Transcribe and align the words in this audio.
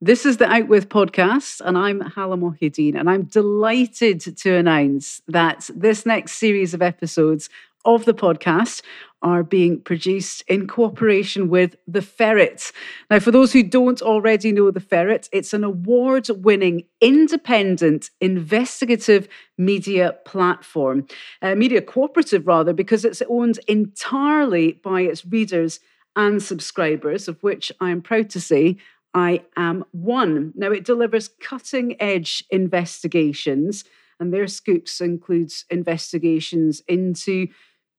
This 0.00 0.24
is 0.24 0.36
the 0.36 0.48
Out 0.48 0.68
With 0.68 0.88
podcast, 0.88 1.60
and 1.60 1.76
I'm 1.76 2.00
Hala 2.00 2.36
Mohideen, 2.36 2.96
and 2.96 3.10
I'm 3.10 3.24
delighted 3.24 4.20
to 4.20 4.54
announce 4.54 5.20
that 5.26 5.68
this 5.74 6.06
next 6.06 6.34
series 6.34 6.72
of 6.72 6.80
episodes 6.82 7.50
of 7.84 8.04
the 8.04 8.14
podcast 8.14 8.82
are 9.22 9.42
being 9.42 9.80
produced 9.80 10.44
in 10.46 10.68
cooperation 10.68 11.48
with 11.48 11.74
The 11.88 12.00
Ferret. 12.00 12.70
Now, 13.10 13.18
for 13.18 13.32
those 13.32 13.52
who 13.52 13.64
don't 13.64 14.00
already 14.00 14.52
know 14.52 14.70
The 14.70 14.78
Ferret, 14.78 15.28
it's 15.32 15.52
an 15.52 15.64
award 15.64 16.28
winning, 16.28 16.84
independent, 17.00 18.10
investigative 18.20 19.26
media 19.56 20.16
platform, 20.24 21.08
uh, 21.42 21.56
media 21.56 21.82
cooperative 21.82 22.46
rather, 22.46 22.72
because 22.72 23.04
it's 23.04 23.20
owned 23.28 23.58
entirely 23.66 24.74
by 24.74 25.00
its 25.00 25.26
readers 25.26 25.80
and 26.14 26.40
subscribers, 26.40 27.26
of 27.26 27.42
which 27.42 27.72
I 27.80 27.90
am 27.90 28.00
proud 28.00 28.30
to 28.30 28.40
say 28.40 28.76
I 29.14 29.42
Am 29.56 29.84
One. 29.92 30.52
Now, 30.54 30.70
it 30.70 30.84
delivers 30.84 31.28
cutting 31.28 32.00
edge 32.00 32.44
investigations, 32.50 33.84
and 34.20 34.32
their 34.32 34.46
scoops 34.46 35.00
includes 35.00 35.64
investigations 35.70 36.82
into 36.88 37.48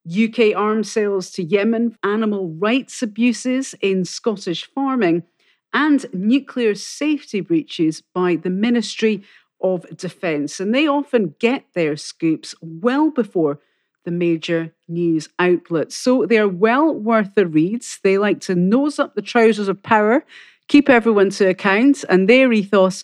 UK 0.07 0.55
arms 0.55 0.91
sales 0.91 1.31
to 1.31 1.43
Yemen, 1.43 1.97
animal 2.03 2.49
rights 2.49 3.01
abuses 3.01 3.75
in 3.81 4.05
Scottish 4.05 4.65
farming, 4.65 5.23
and 5.73 6.05
nuclear 6.13 6.73
safety 6.75 7.41
breaches 7.41 8.01
by 8.13 8.35
the 8.35 8.49
Ministry 8.49 9.23
of 9.61 9.85
Defence. 9.95 10.59
And 10.59 10.73
they 10.73 10.87
often 10.87 11.35
get 11.39 11.65
their 11.75 11.95
scoops 11.95 12.55
well 12.61 13.11
before 13.11 13.59
the 14.05 14.11
major 14.11 14.73
news 14.87 15.29
outlets. 15.37 15.95
So 15.95 16.25
they 16.25 16.37
are 16.37 16.47
well 16.47 16.93
worth 16.93 17.35
the 17.35 17.45
reads. 17.45 17.99
They 18.01 18.17
like 18.17 18.39
to 18.41 18.55
nose 18.55 18.97
up 18.97 19.13
the 19.13 19.21
trousers 19.21 19.67
of 19.67 19.83
power 19.83 20.25
keep 20.69 20.89
everyone 20.89 21.31
to 21.31 21.49
account, 21.49 22.05
and 22.07 22.29
their 22.29 22.53
ethos 22.53 23.03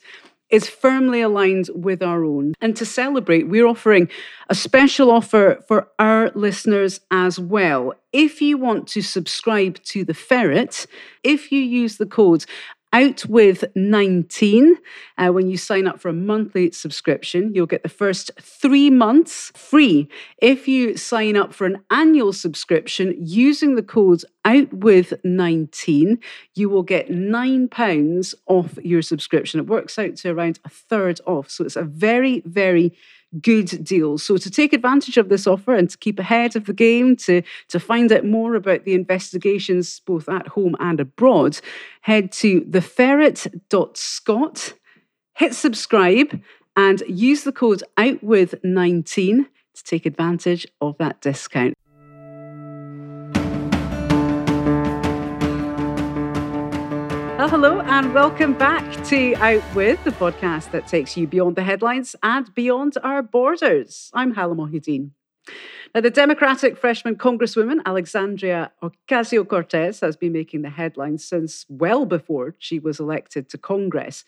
is 0.49 0.69
firmly 0.69 1.21
aligned 1.21 1.69
with 1.75 2.01
our 2.01 2.23
own. 2.23 2.53
And 2.61 2.75
to 2.77 2.85
celebrate, 2.85 3.49
we're 3.49 3.66
offering 3.66 4.07
a 4.49 4.55
special 4.55 5.11
offer 5.11 5.59
for 5.67 5.89
our 5.99 6.31
listeners 6.35 7.02
as 7.11 7.39
well. 7.39 7.94
If 8.13 8.41
you 8.41 8.57
want 8.57 8.88
to 8.89 9.02
subscribe 9.02 9.81
to 9.85 10.05
The 10.05 10.13
Ferret, 10.13 10.85
if 11.23 11.52
you 11.52 11.59
use 11.59 11.97
the 11.97 12.05
code 12.05 12.45
out 12.95 13.25
with 13.25 13.65
19. 13.75 14.77
Uh, 15.17 15.27
when 15.27 15.49
you 15.49 15.57
sign 15.57 15.85
up 15.85 15.99
for 15.99 16.07
a 16.07 16.13
monthly 16.13 16.71
subscription, 16.71 17.51
you'll 17.53 17.65
get 17.65 17.83
the 17.83 17.89
first 17.89 18.31
three 18.39 18.89
months 18.89 19.51
free. 19.53 20.07
If 20.38 20.65
you 20.65 20.95
sign 20.95 21.35
up 21.35 21.53
for 21.53 21.66
an 21.66 21.83
annual 21.91 22.31
subscription 22.31 23.13
using 23.19 23.75
the 23.75 23.83
code 23.83 24.23
out 24.45 24.73
with 24.73 25.13
19, 25.25 26.19
you 26.53 26.69
will 26.69 26.83
get 26.83 27.09
£9 27.09 28.33
off 28.47 28.77
your 28.81 29.01
subscription. 29.01 29.59
It 29.59 29.67
works 29.67 29.99
out 29.99 30.16
to 30.17 30.29
around 30.29 30.59
a 30.63 30.69
third 30.69 31.19
off. 31.25 31.49
So 31.49 31.66
it's 31.66 31.75
a 31.75 31.83
very, 31.83 32.43
very 32.45 32.93
good 33.41 33.83
deals. 33.83 34.23
So 34.23 34.38
to 34.38 34.50
take 34.50 34.73
advantage 34.73 35.17
of 35.17 35.30
this 35.30 35.45
offer 35.45 35.75
and 35.75 35.89
to 35.89 35.97
keep 35.97 36.19
ahead 36.19 36.55
of 36.55 36.66
the 36.66 36.73
game, 36.73 37.16
to, 37.17 37.44
to 37.69 37.80
find 37.80 38.11
out 38.11 38.25
more 38.25 38.55
about 38.55 38.86
the 38.86 38.94
investigations 38.94 40.00
both 40.00 40.28
at 40.28 40.47
home 40.47 40.75
and 40.80 41.00
abroad, 41.00 41.59
head 42.02 42.31
to 42.33 42.61
theferret.scot, 42.61 44.73
hit 45.36 45.53
subscribe, 45.53 46.41
and 46.75 47.03
use 47.08 47.44
the 47.44 47.52
code 47.52 47.83
OUTWITH19 47.97 49.45
to 49.75 49.83
take 49.83 50.06
advantage 50.06 50.67
of 50.81 50.97
that 50.97 51.22
discount. 51.22 51.75
Welcome 58.16 58.53
back 58.53 59.03
to 59.03 59.35
Out 59.41 59.75
With, 59.75 60.02
the 60.05 60.11
podcast 60.11 60.71
that 60.71 60.88
takes 60.88 61.17
you 61.17 61.27
beyond 61.27 61.58
the 61.58 61.63
headlines 61.63 62.16
and 62.23 62.55
beyond 62.55 62.94
our 63.03 63.22
borders. 63.22 64.09
I'm 64.13 64.35
Hala 64.35 64.55
Mohideen. 64.55 65.09
Now, 65.94 65.99
the 65.99 66.09
Democratic 66.09 66.77
freshman 66.77 67.17
Congresswoman 67.17 67.81
Alexandria 67.85 68.72
Ocasio 68.81 69.45
Cortez 69.45 70.00
has 70.00 70.16
been 70.16 70.31
making 70.31 70.62
the 70.62 70.69
headlines 70.69 71.25
since 71.25 71.66
well 71.67 72.06
before 72.06 72.56
she 72.57 72.79
was 72.79 73.01
elected 73.01 73.50
to 73.50 73.57
Congress. 73.57 74.23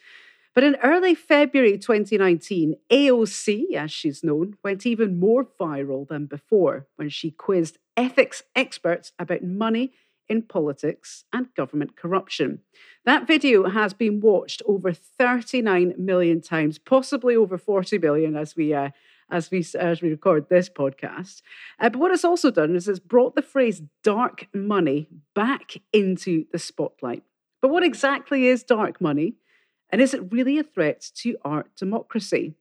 But 0.53 0.65
in 0.65 0.75
early 0.83 1.15
February 1.15 1.77
2019, 1.77 2.75
AOC, 2.91 3.73
as 3.73 3.89
she's 3.89 4.21
known, 4.21 4.57
went 4.65 4.85
even 4.85 5.17
more 5.17 5.47
viral 5.57 6.05
than 6.05 6.25
before 6.25 6.87
when 6.97 7.07
she 7.07 7.31
quizzed 7.31 7.77
ethics 7.95 8.43
experts 8.53 9.13
about 9.17 9.43
money 9.43 9.93
in 10.29 10.41
politics 10.41 11.25
and 11.31 11.53
government 11.55 11.95
corruption. 11.95 12.59
That 13.05 13.27
video 13.27 13.69
has 13.69 13.93
been 13.93 14.19
watched 14.19 14.61
over 14.65 14.93
39 14.93 15.93
million 15.97 16.41
times, 16.41 16.77
possibly 16.77 17.35
over 17.35 17.57
40 17.57 17.97
million 17.99 18.35
as 18.35 18.55
we 18.55 18.73
uh, 18.73 18.89
as 19.29 19.51
we 19.51 19.65
as 19.77 20.01
we 20.01 20.09
record 20.09 20.49
this 20.49 20.69
podcast. 20.69 21.41
Uh, 21.79 21.89
but 21.89 21.99
what 21.99 22.11
it's 22.11 22.25
also 22.25 22.51
done 22.51 22.75
is 22.75 22.87
it's 22.87 22.99
brought 22.99 23.35
the 23.35 23.41
phrase 23.41 23.81
dark 24.03 24.47
money 24.53 25.07
back 25.33 25.77
into 25.93 26.45
the 26.51 26.59
spotlight. 26.59 27.23
But 27.61 27.69
what 27.69 27.83
exactly 27.83 28.47
is 28.47 28.63
dark 28.63 29.01
money? 29.01 29.35
And 29.89 30.01
is 30.01 30.13
it 30.13 30.31
really 30.31 30.57
a 30.57 30.63
threat 30.63 31.09
to 31.15 31.37
our 31.43 31.65
democracy? 31.77 32.55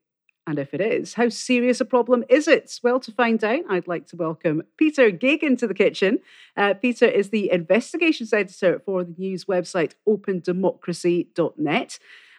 And 0.46 0.60
if 0.60 0.72
it 0.72 0.80
is, 0.80 1.14
how 1.14 1.28
serious 1.28 1.80
a 1.80 1.84
problem 1.84 2.24
is 2.28 2.46
it? 2.46 2.78
Well, 2.82 3.00
to 3.00 3.10
find 3.10 3.42
out, 3.42 3.64
I'd 3.68 3.88
like 3.88 4.06
to 4.08 4.16
welcome 4.16 4.62
Peter 4.76 5.10
Geoghegan 5.10 5.58
to 5.58 5.66
the 5.66 5.74
kitchen. 5.74 6.20
Uh, 6.56 6.74
Peter 6.74 7.06
is 7.06 7.30
the 7.30 7.50
investigations 7.50 8.32
editor 8.32 8.80
for 8.84 9.02
the 9.02 9.14
news 9.18 9.46
website 9.46 9.94
opendemocracy.net. 10.06 11.98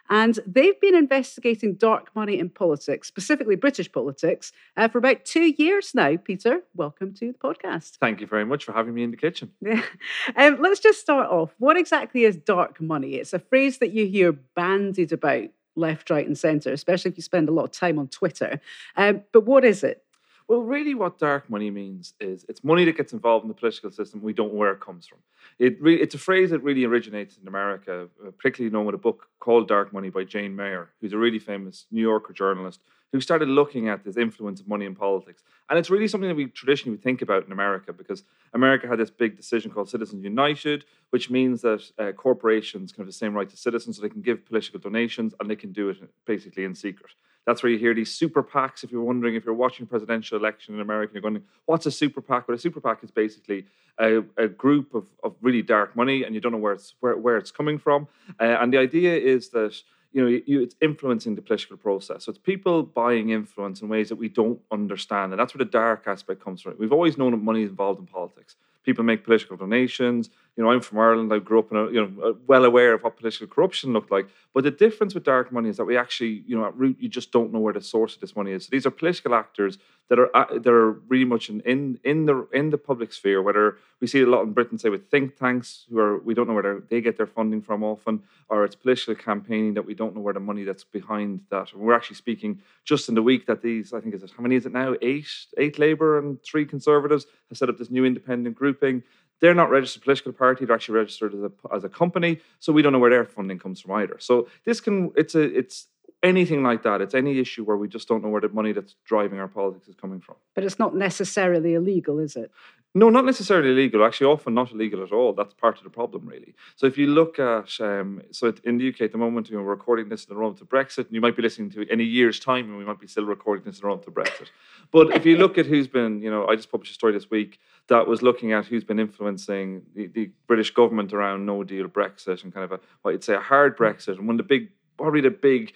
And 0.09 0.40
they've 0.47 0.79
been 0.79 0.95
investigating 0.95 1.73
dark 1.73 2.16
money 2.16 2.40
in 2.40 2.50
politics, 2.50 3.09
specifically 3.09 3.57
British 3.57 3.91
politics, 3.91 4.53
uh, 4.78 4.88
for 4.88 5.00
about 5.00 5.25
two 5.25 5.53
years 5.57 5.94
now. 5.94 6.16
Peter, 6.16 6.62
welcome 6.75 7.13
to 7.16 7.34
the 7.34 7.38
podcast. 7.38 7.97
Thank 7.97 8.22
you 8.22 8.28
very 8.28 8.45
much 8.45 8.63
for 8.63 8.72
having 8.72 8.94
me 8.94 9.03
in 9.03 9.12
the 9.12 9.18
kitchen. 9.18 9.51
Yeah. 9.62 9.81
Um, 10.35 10.57
let's 10.62 10.79
just 10.79 11.00
start 11.00 11.29
off. 11.29 11.53
What 11.57 11.78
exactly 11.78 12.24
is 12.24 12.38
dark 12.38 12.79
money? 12.79 13.16
It's 13.16 13.34
a 13.34 13.39
phrase 13.39 13.79
that 13.79 13.91
you 13.91 14.06
hear 14.06 14.31
bandied 14.31 15.12
about 15.12 15.50
left, 15.77 16.09
right, 16.09 16.25
and 16.25 16.38
centre, 16.38 16.71
especially 16.71 17.11
if 17.11 17.17
you 17.17 17.23
spend 17.23 17.49
a 17.49 17.51
lot 17.51 17.65
of 17.65 17.71
time 17.71 17.99
on 17.99 18.07
Twitter. 18.07 18.59
Um, 18.95 19.23
but 19.31 19.45
what 19.45 19.63
is 19.63 19.83
it? 19.83 20.03
Well, 20.47 20.61
really, 20.61 20.95
what 20.95 21.19
dark 21.19 21.49
money 21.49 21.69
means 21.69 22.13
is 22.21 22.45
it's 22.47 22.63
money 22.63 22.85
that 22.85 22.95
gets 22.95 23.11
involved 23.11 23.43
in 23.43 23.49
the 23.49 23.53
political 23.53 23.91
system. 23.91 24.21
We 24.21 24.31
don't 24.31 24.53
know 24.53 24.59
where 24.59 24.71
it 24.71 24.79
comes 24.79 25.05
from. 25.05 25.17
It 25.59 25.81
re- 25.81 26.01
it's 26.01 26.15
a 26.15 26.17
phrase 26.19 26.51
that 26.51 26.59
really 26.59 26.85
originates 26.85 27.38
in 27.38 27.47
America, 27.47 28.07
uh, 28.25 28.31
particularly 28.31 28.71
known 28.71 28.85
with 28.85 28.95
a 28.95 28.99
book 28.99 29.27
called 29.39 29.67
Dark 29.67 29.91
Money 29.91 30.09
by 30.09 30.23
Jane 30.23 30.55
Mayer, 30.55 30.89
who's 31.01 31.11
a 31.11 31.17
really 31.17 31.39
famous 31.39 31.85
New 31.91 32.01
Yorker 32.01 32.31
journalist 32.31 32.79
who 33.12 33.22
started 33.22 33.47
looking 33.47 33.88
at 33.88 34.03
this 34.03 34.18
influence 34.18 34.59
of 34.59 34.68
money 34.68 34.85
in 34.85 34.95
politics. 34.95 35.44
And 35.69 35.79
it's 35.79 35.90
really 35.90 36.07
something 36.07 36.28
that 36.28 36.35
we 36.35 36.47
traditionally 36.47 36.97
think 36.97 37.22
about 37.22 37.45
in 37.45 37.51
America 37.51 37.94
because 37.94 38.23
America 38.53 38.88
had 38.88 39.00
this 39.00 39.09
big 39.09 39.38
decision 39.38 39.72
called 39.72 39.90
Citizens 39.90 40.23
United, 40.23 40.85
which 41.12 41.29
means 41.29 41.62
that 41.62 41.84
uh, 41.97 42.12
corporations 42.12 42.91
can 42.91 43.01
have 43.01 43.07
the 43.07 43.13
same 43.13 43.34
right 43.34 43.50
to 43.50 43.57
citizens, 43.57 43.95
so 43.95 44.01
they 44.01 44.09
can 44.09 44.22
give 44.22 44.45
political 44.45 44.79
donations 44.79 45.34
and 45.40 45.50
they 45.50 45.56
can 45.56 45.72
do 45.72 45.90
it 45.90 45.97
basically 46.25 46.63
in 46.63 46.75
secret. 46.75 47.12
That's 47.45 47.63
where 47.63 47.72
you 47.72 47.78
hear 47.78 47.94
these 47.94 48.13
super 48.13 48.44
PACs. 48.44 48.84
If 48.84 48.91
you're 48.91 49.01
wondering, 49.01 49.35
if 49.35 49.45
you're 49.45 49.56
watching 49.56 49.85
a 49.85 49.88
presidential 49.88 50.38
election 50.38 50.75
in 50.75 50.81
America, 50.81 51.13
you're 51.13 51.22
going, 51.22 51.41
what's 51.66 51.85
a 51.85 51.91
super 51.91 52.19
PAC? 52.19 52.45
Well, 52.45 52.56
a 52.56 52.59
super 52.59 52.81
PAC 52.81 53.06
is 53.06 53.12
basically 53.12 53.66
a, 53.97 54.22
a 54.38 54.50
group 54.50 54.94
of, 54.94 55.06
of 55.24 55.34
really 55.41 55.62
dark 55.62 55.95
money 55.95 56.24
and 56.24 56.35
you 56.35 56.41
don't 56.41 56.51
know 56.51 56.57
where 56.57 56.74
it's, 56.74 56.95
where, 57.00 57.16
where 57.16 57.38
it's 57.38 57.51
coming 57.51 57.78
from. 57.78 58.09
Uh, 58.39 58.57
and 58.59 58.74
the 58.74 58.78
idea 58.78 59.16
is 59.16 59.47
that 59.50 59.74
you 60.12 60.22
know, 60.22 60.41
you, 60.45 60.62
it's 60.62 60.75
influencing 60.81 61.35
the 61.35 61.41
political 61.41 61.78
process. 61.78 62.25
So 62.25 62.31
it's 62.31 62.40
people 62.40 62.84
buying 62.84 63.29
influence 63.29 63.81
in 63.81 63.90
ways 63.90 64.09
that 64.09 64.16
we 64.16 64.29
don't 64.29 64.59
understand, 64.72 65.34
and 65.34 65.40
that's 65.40 65.53
where 65.53 65.63
the 65.63 65.72
dark 65.72 66.03
aspect 66.07 66.44
comes 66.44 66.62
from. 66.62 66.75
We've 66.78 66.94
always 66.94 67.18
known 67.18 67.31
that 67.31 67.38
money 67.38 67.63
is 67.63 67.69
involved 67.69 68.00
in 68.00 68.07
politics. 68.07 68.56
People 68.84 69.03
make 69.03 69.23
political 69.23 69.57
donations. 69.57 70.29
You 70.57 70.63
know, 70.63 70.72
I'm 70.72 70.81
from 70.81 70.97
Ireland. 70.97 71.31
I 71.31 71.38
grew 71.38 71.59
up 71.59 71.72
in 71.72 71.78
a, 71.78 71.85
you 71.91 72.01
know, 72.01 72.35
well 72.47 72.66
aware 72.66 72.94
of 72.94 73.03
what 73.03 73.16
political 73.16 73.45
corruption 73.45 73.94
looked 73.94 74.09
like. 74.09 74.28
But 74.56 74.63
the 74.63 74.72
difference 74.72 75.13
with 75.13 75.23
dark 75.23 75.51
money 75.51 75.69
is 75.69 75.77
that 75.77 75.86
we 75.86 75.95
actually, 75.95 76.44
you 76.48 76.57
know, 76.57 76.65
at 76.65 76.75
root, 76.75 76.98
you 77.00 77.07
just 77.07 77.31
don't 77.31 77.54
know 77.54 77.59
where 77.59 77.74
the 77.74 77.81
source 77.81 78.15
of 78.15 78.21
this 78.21 78.36
money 78.36 78.51
is. 78.54 78.65
So 78.65 78.69
these 78.71 78.88
are 78.88 78.92
political 78.92 79.36
actors 79.36 79.77
that 80.09 80.18
are 80.18 80.36
uh, 80.36 80.57
that 80.57 80.74
are 80.74 80.94
really 81.09 81.25
much 81.25 81.50
in, 81.50 81.62
in 81.62 82.00
in 82.04 82.25
the 82.25 82.48
in 82.51 82.71
the 82.71 82.77
public 82.80 83.13
sphere. 83.13 83.44
Whether 83.44 83.77
we 84.01 84.07
see 84.07 84.21
a 84.21 84.25
lot 84.25 84.44
in 84.44 84.54
Britain, 84.54 84.80
say 84.80 84.89
with 84.89 85.12
think 85.12 85.38
tanks, 85.38 85.86
who 85.92 86.00
are 86.00 86.18
we 86.18 86.33
don't 86.33 86.48
know 86.48 86.56
where 86.56 86.81
they 86.89 87.01
get 87.01 87.18
their 87.18 87.27
funding 87.27 87.62
from 87.62 87.83
often, 87.83 88.24
or 88.50 88.65
it's 88.65 88.75
political 88.75 89.13
campaigning 89.13 89.75
that 89.75 89.86
we 89.86 89.94
don't 89.94 90.15
know 90.15 90.21
where 90.21 90.33
the 90.33 90.39
money 90.39 90.63
that's 90.63 90.83
behind 90.83 91.42
that. 91.51 91.71
And 91.71 91.81
we're 91.81 91.94
actually 91.94 92.15
speaking 92.15 92.62
just 92.83 93.09
in 93.09 93.15
the 93.15 93.21
week 93.21 93.45
that 93.45 93.62
these, 93.62 93.94
I 93.94 94.00
think, 94.00 94.15
is 94.15 94.24
it 94.24 94.31
how 94.36 94.42
many 94.42 94.56
is 94.56 94.65
it 94.65 94.74
now? 94.74 94.95
Eight, 95.04 95.27
eight 95.57 95.77
Labour 95.77 96.18
and 96.18 96.42
three 96.42 96.65
Conservatives 96.65 97.27
have 97.50 97.57
set 97.59 97.69
up 97.69 97.77
this 97.77 97.92
new 97.92 98.06
independent 98.06 98.56
grouping. 98.56 99.04
They're 99.39 99.54
not 99.54 99.69
registered 99.69 100.04
political 100.04 100.34
party; 100.34 100.66
they're 100.66 100.75
actually 100.75 100.98
registered 100.98 101.34
as 101.34 101.42
a 101.42 101.51
as 101.74 101.84
a 101.84 101.89
company. 101.89 102.39
So 102.60 102.74
we 102.74 102.81
don't 102.81 102.94
know 102.94 103.00
where 103.00 103.10
their 103.10 103.25
funding 103.25 103.60
comes 103.60 103.81
from 103.81 103.92
either. 103.94 104.18
So 104.19 104.48
this 104.66 104.81
can 104.81 105.12
it's 105.16 105.36
a 105.36 105.42
it's 105.42 105.88
anything 106.24 106.63
like 106.63 106.84
that. 106.84 107.01
It's 107.01 107.13
any 107.13 107.39
issue 107.39 107.63
where 107.63 107.78
we 107.78 107.88
just 107.88 108.07
don't 108.07 108.24
know 108.24 108.30
where 108.30 108.42
the 108.42 108.50
money 108.50 108.72
that's 108.72 108.95
driving 109.06 109.39
our 109.39 109.48
politics 109.48 109.88
is 109.88 109.95
coming 109.95 110.19
from. 110.19 110.36
But 110.56 110.63
it's 110.63 110.80
not 110.80 110.95
necessarily 110.95 111.74
illegal, 111.74 112.19
is 112.19 112.36
it? 112.36 112.51
No, 112.95 113.10
not 113.10 113.25
necessarily 113.25 113.69
illegal. 113.69 114.04
Actually, 114.04 114.28
often 114.28 114.54
not 114.54 114.72
illegal 114.72 115.04
at 115.04 115.12
all. 115.12 115.34
That's 115.34 115.54
part 115.54 115.78
of 115.78 115.84
the 115.84 115.89
problem, 115.89 116.25
really. 116.25 116.56
So 116.75 116.88
if 116.88 116.98
you 116.98 117.07
look 117.07 117.38
at, 117.38 117.80
um, 117.80 118.24
so 118.31 118.54
in 118.63 118.78
the 118.78 118.89
UK 118.89 119.01
at 119.01 119.12
the 119.12 119.18
moment, 119.18 119.50
you 119.50 119.57
know, 119.57 119.62
we're 119.62 119.69
recording 119.69 120.10
this 120.10 120.25
in 120.25 120.34
the 120.34 120.39
run 120.39 120.56
to 120.56 120.66
Brexit, 120.66 121.06
and 121.06 121.12
you 121.12 121.22
might 121.22 121.36
be 121.36 121.44
listening 121.44 121.69
to 121.72 121.81
it 121.81 121.89
in 121.89 122.00
a 122.00 122.04
year's 122.04 122.39
time, 122.39 122.66
and 122.66 122.78
we 122.78 122.86
might 122.86 123.00
be 123.00 123.06
still 123.06 123.25
recording 123.25 123.66
this 123.66 123.78
in 123.78 123.81
the 123.81 123.88
run 123.88 124.00
to 124.01 124.12
Brexit. 124.12 124.50
But 124.92 125.16
if 125.16 125.25
you 125.25 125.38
look 125.38 125.57
at 125.57 125.68
who's 125.68 125.88
been, 125.88 126.22
you 126.22 126.31
know, 126.31 126.48
I 126.48 126.56
just 126.56 126.72
published 126.72 126.92
a 126.92 126.95
story 126.95 127.13
this 127.13 127.30
week 127.30 127.60
that 127.88 128.07
was 128.07 128.24
looking 128.24 128.51
at 128.54 128.66
who's 128.66 128.84
been 128.84 129.00
influencing 129.00 129.83
the, 129.94 130.07
the 130.07 130.31
British 130.48 130.72
government 130.72 131.13
around 131.13 131.45
No 131.45 131.63
Deal 131.63 131.88
Brexit 131.88 132.44
and 132.44 132.54
kind 132.54 132.63
of 132.63 132.72
a 132.72 132.80
what 133.01 133.12
you'd 133.12 133.24
say 133.24 133.36
a 133.36 133.40
hard 133.40 133.78
Brexit, 133.78 134.18
and 134.18 134.28
one 134.28 134.40
of 134.40 134.48
the 134.48 134.56
big, 134.56 134.69
probably 134.98 135.22
the 135.22 135.30
big 135.30 135.74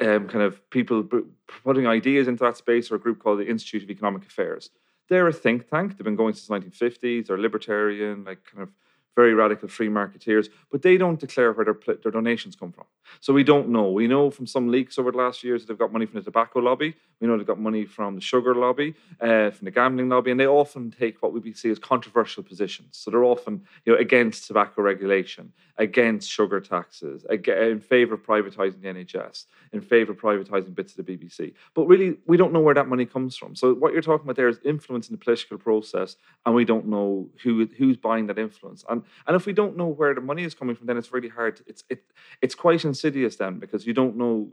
um, 0.00 0.28
kind 0.28 0.44
of 0.44 0.70
people 0.70 1.02
putting 1.64 1.88
ideas 1.88 2.28
into 2.28 2.44
that 2.44 2.56
space, 2.56 2.92
or 2.92 2.94
a 2.94 3.00
group 3.00 3.18
called 3.18 3.40
the 3.40 3.48
Institute 3.48 3.82
of 3.82 3.90
Economic 3.90 4.24
Affairs 4.24 4.70
they're 5.10 5.28
a 5.28 5.32
think 5.32 5.68
tank. 5.68 5.90
They've 5.90 6.04
been 6.04 6.16
going 6.16 6.32
since 6.32 6.46
the 6.46 6.54
1950s. 6.58 7.26
They're 7.26 7.36
libertarian, 7.38 8.24
like 8.24 8.44
kind 8.44 8.62
of 8.62 8.70
very 9.20 9.34
radical 9.34 9.68
free 9.68 9.88
marketeers, 9.88 10.46
but 10.70 10.80
they 10.82 10.96
don't 10.96 11.20
declare 11.20 11.52
where 11.52 11.66
their, 11.68 11.96
their 12.02 12.12
donations 12.12 12.56
come 12.56 12.72
from. 12.72 12.86
So 13.20 13.32
we 13.32 13.44
don't 13.44 13.68
know. 13.68 13.90
We 13.90 14.06
know 14.06 14.30
from 14.30 14.46
some 14.46 14.68
leaks 14.68 14.98
over 14.98 15.10
the 15.12 15.18
last 15.18 15.44
years 15.44 15.58
that 15.60 15.68
they've 15.68 15.84
got 15.84 15.92
money 15.92 16.06
from 16.06 16.20
the 16.20 16.24
tobacco 16.24 16.60
lobby. 16.60 16.94
We 17.20 17.26
know 17.26 17.36
they've 17.36 17.46
got 17.54 17.60
money 17.60 17.84
from 17.84 18.14
the 18.14 18.20
sugar 18.20 18.54
lobby, 18.54 18.94
uh, 19.20 19.50
from 19.50 19.64
the 19.66 19.70
gambling 19.70 20.08
lobby, 20.08 20.30
and 20.30 20.40
they 20.40 20.46
often 20.46 20.90
take 20.90 21.22
what 21.22 21.32
we 21.34 21.52
see 21.52 21.70
as 21.70 21.78
controversial 21.78 22.42
positions. 22.42 22.90
So 22.92 23.10
they're 23.10 23.24
often, 23.24 23.66
you 23.84 23.92
know, 23.92 23.98
against 23.98 24.46
tobacco 24.46 24.80
regulation, 24.82 25.52
against 25.76 26.30
sugar 26.30 26.60
taxes, 26.60 27.26
in 27.30 27.80
favour 27.80 28.14
of 28.14 28.22
privatising 28.22 28.80
the 28.80 28.88
NHS, 28.88 29.46
in 29.72 29.80
favour 29.80 30.12
of 30.12 30.18
privatising 30.18 30.74
bits 30.74 30.96
of 30.96 31.04
the 31.04 31.16
BBC. 31.16 31.52
But 31.74 31.84
really, 31.86 32.16
we 32.26 32.36
don't 32.36 32.52
know 32.52 32.60
where 32.60 32.74
that 32.74 32.88
money 32.88 33.06
comes 33.06 33.36
from. 33.36 33.54
So 33.54 33.74
what 33.74 33.92
you're 33.92 34.02
talking 34.02 34.24
about 34.24 34.36
there 34.36 34.48
is 34.48 34.58
influence 34.64 35.08
in 35.08 35.14
the 35.14 35.24
political 35.24 35.58
process, 35.58 36.16
and 36.46 36.54
we 36.54 36.64
don't 36.64 36.86
know 36.86 37.28
who 37.42 37.66
who's 37.78 37.96
buying 37.96 38.26
that 38.28 38.38
influence. 38.38 38.84
And 38.88 39.02
and 39.26 39.36
if 39.36 39.46
we 39.46 39.52
don't 39.52 39.76
know 39.76 39.86
where 39.86 40.14
the 40.14 40.20
money 40.20 40.44
is 40.44 40.54
coming 40.54 40.76
from, 40.76 40.86
then 40.86 40.96
it's 40.96 41.12
really 41.12 41.28
hard. 41.28 41.60
It's 41.66 41.84
it 41.88 42.02
it's 42.42 42.54
quite 42.54 42.84
insidious 42.84 43.36
then 43.36 43.58
because 43.58 43.86
you 43.86 43.92
don't 43.92 44.16
know 44.16 44.50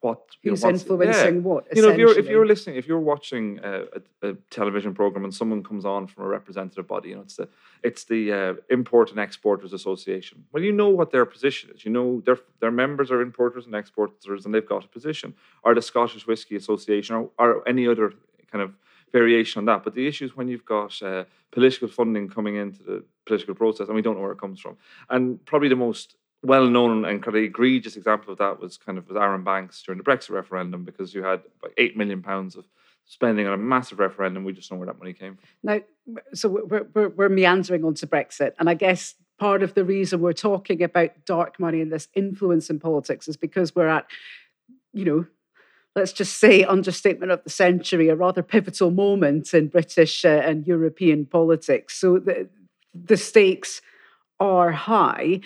what 0.00 0.22
who's 0.42 0.62
know, 0.62 0.70
influencing 0.70 1.34
yeah. 1.36 1.40
what. 1.40 1.66
You 1.74 1.82
know, 1.82 1.90
if 1.90 1.98
you're 1.98 2.18
if 2.18 2.26
you're 2.26 2.46
listening, 2.46 2.76
if 2.76 2.86
you're 2.86 3.00
watching 3.00 3.60
a, 3.62 3.82
a, 4.22 4.30
a, 4.30 4.34
television 4.50 4.94
program 4.94 5.24
and 5.24 5.34
someone 5.34 5.62
comes 5.62 5.84
on 5.84 6.06
from 6.06 6.24
a 6.24 6.28
representative 6.28 6.86
body, 6.86 7.10
you 7.10 7.16
know, 7.16 7.22
it's 7.22 7.36
the 7.36 7.48
it's 7.82 8.04
the 8.04 8.32
uh, 8.32 8.54
Import 8.70 9.10
and 9.10 9.20
Exporters 9.20 9.72
Association. 9.72 10.44
Well, 10.52 10.62
you 10.62 10.72
know 10.72 10.88
what 10.88 11.10
their 11.10 11.26
position 11.26 11.70
is. 11.74 11.84
You 11.84 11.90
know 11.90 12.22
their 12.24 12.38
their 12.60 12.70
members 12.70 13.10
are 13.10 13.20
importers 13.20 13.66
and 13.66 13.74
exporters, 13.74 14.44
and 14.44 14.54
they've 14.54 14.66
got 14.66 14.84
a 14.84 14.88
position. 14.88 15.34
Or 15.62 15.74
the 15.74 15.82
Scottish 15.82 16.26
Whisky 16.26 16.56
Association, 16.56 17.16
or, 17.16 17.30
or 17.38 17.68
any 17.68 17.86
other 17.86 18.14
kind 18.50 18.62
of 18.62 18.74
variation 19.12 19.58
on 19.58 19.64
that. 19.66 19.84
But 19.84 19.94
the 19.94 20.06
issue 20.06 20.24
is 20.24 20.36
when 20.36 20.48
you've 20.48 20.64
got 20.64 21.00
uh, 21.02 21.24
political 21.50 21.88
funding 21.88 22.28
coming 22.28 22.56
into 22.56 22.82
the 22.82 23.04
political 23.30 23.54
process, 23.54 23.86
and 23.88 23.96
we 23.96 24.02
don't 24.02 24.16
know 24.16 24.24
where 24.26 24.36
it 24.38 24.44
comes 24.46 24.60
from. 24.60 24.74
And 25.08 25.22
probably 25.50 25.68
the 25.68 25.76
most 25.76 26.16
well-known 26.42 27.04
and 27.04 27.22
kind 27.22 27.36
of 27.36 27.42
egregious 27.42 27.96
example 27.96 28.32
of 28.32 28.38
that 28.38 28.60
was 28.60 28.78
kind 28.86 28.98
of 28.98 29.06
with 29.08 29.16
Arron 29.24 29.44
Banks 29.44 29.82
during 29.82 29.98
the 29.98 30.08
Brexit 30.08 30.30
referendum, 30.30 30.84
because 30.84 31.14
you 31.14 31.22
had 31.22 31.40
about 31.58 31.72
eight 31.82 31.96
million 31.96 32.22
pounds 32.22 32.56
of 32.56 32.64
spending 33.04 33.46
on 33.46 33.52
a 33.52 33.62
massive 33.74 33.98
referendum. 33.98 34.44
We 34.44 34.52
just 34.52 34.70
know 34.70 34.78
where 34.78 34.90
that 34.90 34.98
money 34.98 35.12
came 35.12 35.36
from. 35.36 35.44
Now, 35.62 35.80
so 36.32 36.48
we're, 36.48 36.86
we're, 36.94 37.08
we're 37.18 37.28
meandering 37.28 37.84
onto 37.84 38.06
Brexit, 38.06 38.52
and 38.58 38.70
I 38.70 38.74
guess 38.74 39.14
part 39.38 39.62
of 39.62 39.74
the 39.74 39.84
reason 39.84 40.20
we're 40.20 40.32
talking 40.50 40.82
about 40.82 41.10
dark 41.24 41.58
money 41.58 41.80
and 41.80 41.92
this 41.92 42.08
influence 42.14 42.70
in 42.70 42.78
politics 42.78 43.28
is 43.28 43.36
because 43.36 43.74
we're 43.74 43.88
at, 43.88 44.06
you 44.92 45.04
know, 45.04 45.26
let's 45.96 46.12
just 46.12 46.38
say, 46.38 46.62
understatement 46.62 47.32
of 47.32 47.42
the 47.42 47.50
century, 47.50 48.08
a 48.08 48.14
rather 48.14 48.42
pivotal 48.42 48.90
moment 48.90 49.52
in 49.52 49.68
British 49.68 50.24
uh, 50.24 50.42
and 50.48 50.66
European 50.66 51.26
politics. 51.26 51.98
So 52.00 52.18
the, 52.18 52.48
the 52.94 53.16
stakes 53.16 53.80
are 54.38 54.72
high. 54.72 55.40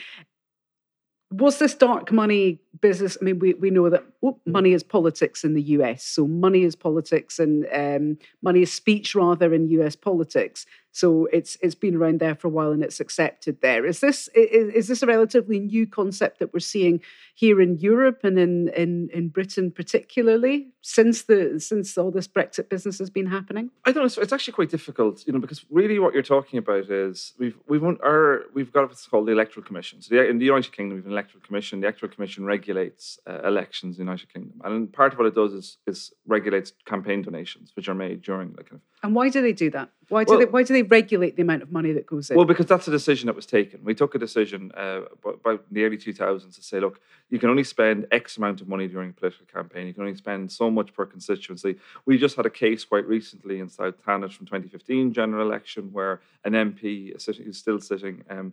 Was 1.31 1.59
this 1.59 1.75
dark 1.75 2.13
money 2.13 2.61
business? 2.81 3.19
I 3.21 3.25
mean, 3.25 3.41
we, 3.41 3.55
we 3.55 3.71
know 3.71 3.91
that 3.91 4.05
mm. 4.23 4.37
money 4.47 4.73
is 4.73 4.83
politics 4.83 5.43
in 5.43 5.55
the 5.55 5.63
US. 5.63 6.05
So 6.05 6.29
money 6.29 6.63
is 6.63 6.77
politics 6.77 7.39
and 7.39 7.67
um, 7.73 8.19
money 8.43 8.63
is 8.63 8.73
speech 8.73 9.15
rather 9.15 9.53
in 9.53 9.69
US 9.69 9.97
politics. 9.97 10.65
So 10.95 11.27
it's 11.33 11.59
it's 11.61 11.75
been 11.75 11.97
around 11.97 12.21
there 12.21 12.37
for 12.37 12.47
a 12.47 12.51
while 12.53 12.71
and 12.71 12.85
it's 12.85 13.01
accepted 13.01 13.61
there. 13.63 13.85
Is 13.85 13.99
this 13.99 14.29
is, 14.29 14.73
is 14.73 14.87
this 14.87 15.03
a 15.03 15.07
relatively 15.07 15.59
new 15.59 15.89
concept 15.89 16.39
that 16.39 16.55
we're 16.55 16.61
seeing 16.61 17.01
here 17.35 17.61
in 17.61 17.79
Europe 17.79 18.21
and 18.23 18.39
in, 18.39 18.69
in 18.69 19.11
in 19.13 19.31
Britain 19.31 19.73
particularly 19.73 20.69
since 20.83 21.23
the 21.23 21.59
since 21.59 21.99
all 21.99 22.13
this 22.13 22.29
Brexit 22.29 22.69
business 22.69 23.01
has 23.01 23.11
been 23.11 23.27
happening? 23.27 23.71
I 23.85 23.91
don't 23.91 24.05
know. 24.05 24.23
It's 24.23 24.33
actually 24.33 24.53
quite 24.53 24.71
difficult, 24.71 25.27
you 25.27 25.33
know, 25.33 25.41
because 25.41 25.65
really 25.69 25.99
what 25.99 26.15
you're 26.15 26.23
talking 26.23 26.61
about 26.61 26.89
is 26.89 27.33
we've 27.41 27.59
we've 27.67 27.83
our 27.83 28.45
we've 28.55 28.73
got 28.73 28.87
what's 28.87 29.05
called 29.09 29.27
the 29.27 29.33
Electoral 29.33 29.67
Commission. 29.67 30.01
So 30.01 30.15
the, 30.15 30.29
in 30.29 30.39
the 30.39 30.45
United 30.45 30.73
Kingdom, 30.73 30.99
we've 30.99 31.07
an 31.07 31.11
Electoral 31.11 31.43
Commission. 31.43 31.81
The 31.81 31.89
Electoral 31.89 32.13
Commission 32.13 32.45
regulates 32.45 33.19
uh, 33.27 33.41
elections 33.43 33.99
in 33.99 34.05
the 34.05 34.11
United 34.13 34.33
Kingdom, 34.33 34.61
and 34.63 34.93
part 34.93 35.13
of 35.13 35.19
what 35.19 35.27
it 35.27 35.35
does 35.35 35.55
is 35.55 35.79
is 35.89 36.13
regulates 36.25 36.73
campaign 36.85 37.23
donations, 37.23 37.73
which 37.75 37.89
are 37.89 37.95
made 37.95 38.23
during 38.23 38.53
the 38.53 38.63
kind 38.63 38.75
of. 38.75 38.81
And 39.03 39.15
why 39.15 39.29
do 39.29 39.43
they 39.43 39.53
do 39.53 39.71
that? 39.71 39.91
Why 40.09 40.25
do 40.25 40.31
well, 40.31 40.39
they 40.39 40.45
why 40.47 40.63
do 40.63 40.73
they 40.73 40.83
regulate 40.83 41.37
the 41.37 41.43
amount 41.43 41.63
of 41.63 41.73
money 41.73 41.93
that 41.93 42.07
goes 42.07 42.31
in? 42.31 42.37
Well, 42.37 42.47
because 42.47 42.67
that's 42.67 42.89
a 42.89 42.91
decision 42.91 43.27
that 43.27 43.37
was 43.37 43.47
taken. 43.47 43.85
We 43.85 43.95
took 43.95 44.15
a 44.15 44.19
decision 44.19 44.71
uh, 44.77 45.03
about 45.25 45.65
in 45.69 45.75
the 45.75 45.85
early 45.85 45.97
2000s 45.97 46.55
to 46.55 46.63
say, 46.63 46.81
look, 46.81 47.01
you 47.31 47.39
can 47.39 47.51
only 47.51 47.65
spend 47.65 48.07
X 48.11 48.37
amount 48.37 48.61
of 48.61 48.69
money 48.69 48.89
during 48.89 49.11
a 49.11 49.13
political 49.13 49.47
campaign. 49.47 49.87
You 49.87 49.95
can 49.95 50.03
only 50.03 50.17
spend 50.17 50.51
so 50.53 50.71
much 50.71 50.93
per 50.93 51.07
constituency. 51.07 51.77
We 52.07 52.19
just 52.19 52.37
had 52.37 52.47
a 52.47 52.51
case 52.51 52.85
quite 52.85 53.07
recently 53.07 53.61
in 53.61 53.69
South 53.69 53.95
Thanet 54.05 54.33
from 54.33 54.47
2015 54.47 55.13
general 55.13 55.47
election 55.47 55.93
where 55.93 56.21
an 56.45 56.53
MP 56.53 57.13
who's 57.45 57.59
still 57.59 57.81
sitting, 57.81 58.25
um, 58.31 58.53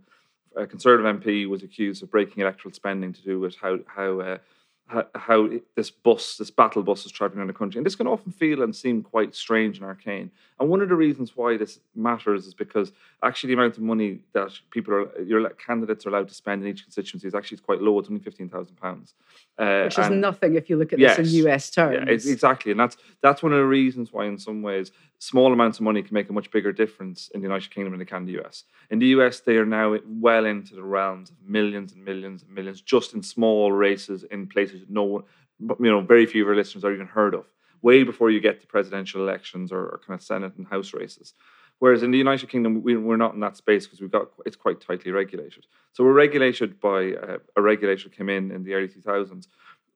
a 0.55 0.65
Conservative 0.65 1.21
MP, 1.21 1.47
was 1.47 1.63
accused 1.63 2.03
of 2.03 2.11
breaking 2.11 2.41
electoral 2.41 2.73
spending 2.73 3.13
to 3.13 3.21
do 3.21 3.39
with 3.39 3.55
how 3.55 3.79
how 3.87 4.19
uh, 4.19 4.37
how, 5.15 5.49
this 5.75 5.89
bus, 5.89 6.37
this 6.37 6.51
battle 6.51 6.83
bus, 6.83 7.05
is 7.05 7.11
traveling 7.11 7.39
around 7.39 7.47
the 7.47 7.53
country, 7.53 7.79
and 7.79 7.85
this 7.85 7.95
can 7.95 8.07
often 8.07 8.31
feel 8.31 8.61
and 8.61 8.75
seem 8.75 9.01
quite 9.01 9.35
strange 9.35 9.77
and 9.77 9.85
arcane. 9.85 10.31
And 10.59 10.69
one 10.69 10.81
of 10.81 10.89
the 10.89 10.95
reasons 10.95 11.35
why 11.35 11.57
this 11.57 11.79
matters 11.95 12.45
is 12.45 12.53
because 12.53 12.91
actually 13.23 13.55
the 13.55 13.61
amount 13.61 13.77
of 13.77 13.83
money 13.83 14.19
that 14.33 14.51
people 14.69 14.93
are, 14.93 15.21
your 15.21 15.49
candidates 15.51 16.05
are 16.05 16.09
allowed 16.09 16.27
to 16.27 16.33
spend 16.33 16.61
in 16.61 16.69
each 16.69 16.83
constituency 16.83 17.27
is 17.27 17.35
actually 17.35 17.57
quite 17.57 17.81
low. 17.81 17.99
It's 17.99 18.09
only 18.09 18.21
fifteen 18.21 18.49
thousand 18.49 18.75
pounds, 18.75 19.13
uh, 19.57 19.83
which 19.83 19.97
is 19.97 20.09
nothing 20.09 20.55
if 20.55 20.69
you 20.69 20.77
look 20.77 20.93
at 20.93 20.99
yes, 20.99 21.17
this 21.17 21.33
in 21.33 21.47
US 21.47 21.69
terms. 21.69 22.23
Yeah, 22.25 22.31
exactly, 22.31 22.71
and 22.71 22.79
that's 22.79 22.97
that's 23.21 23.41
one 23.41 23.53
of 23.53 23.59
the 23.59 23.65
reasons 23.65 24.11
why, 24.11 24.25
in 24.25 24.37
some 24.37 24.61
ways, 24.61 24.91
small 25.19 25.53
amounts 25.53 25.79
of 25.79 25.83
money 25.83 26.01
can 26.01 26.13
make 26.13 26.29
a 26.29 26.33
much 26.33 26.51
bigger 26.51 26.71
difference 26.71 27.29
in 27.33 27.41
the 27.41 27.47
United 27.47 27.69
Kingdom 27.69 27.93
than 27.93 28.01
it 28.01 28.07
can 28.07 28.23
in 28.23 28.25
the 28.25 28.41
US. 28.41 28.63
In 28.89 28.99
the 28.99 29.07
US, 29.07 29.39
they 29.39 29.57
are 29.57 29.65
now 29.65 29.97
well 30.07 30.45
into 30.45 30.75
the 30.75 30.83
realms 30.83 31.29
of 31.29 31.37
millions 31.45 31.93
and 31.93 32.03
millions 32.03 32.43
and 32.43 32.53
millions 32.53 32.81
just 32.81 33.13
in 33.13 33.21
small 33.21 33.71
races 33.71 34.23
in 34.23 34.47
places 34.47 34.70
no 34.89 35.03
one, 35.03 35.23
you 35.59 35.91
know, 35.91 36.01
very 36.01 36.25
few 36.25 36.43
of 36.43 36.49
our 36.49 36.55
listeners 36.55 36.83
are 36.83 36.93
even 36.93 37.07
heard 37.07 37.33
of, 37.33 37.45
way 37.81 38.03
before 38.03 38.29
you 38.29 38.39
get 38.39 38.61
to 38.61 38.67
presidential 38.67 39.21
elections 39.21 39.71
or, 39.71 39.79
or 39.79 40.01
kind 40.05 40.19
of 40.19 40.23
Senate 40.23 40.55
and 40.57 40.67
House 40.67 40.93
races. 40.93 41.33
Whereas 41.79 42.03
in 42.03 42.11
the 42.11 42.17
United 42.17 42.47
Kingdom, 42.47 42.83
we, 42.83 42.93
are 42.93 43.17
not 43.17 43.33
in 43.33 43.39
that 43.39 43.57
space 43.57 43.87
because 43.87 44.01
we've 44.01 44.11
got 44.11 44.27
it's 44.45 44.55
quite 44.55 44.81
tightly 44.81 45.11
regulated. 45.11 45.65
So 45.93 46.03
we're 46.03 46.13
regulated 46.13 46.79
by 46.79 47.13
uh, 47.13 47.37
a 47.55 47.61
regulator 47.61 48.09
came 48.09 48.29
in 48.29 48.51
in 48.51 48.63
the 48.63 48.75
early 48.75 48.87
2000s 48.87 49.47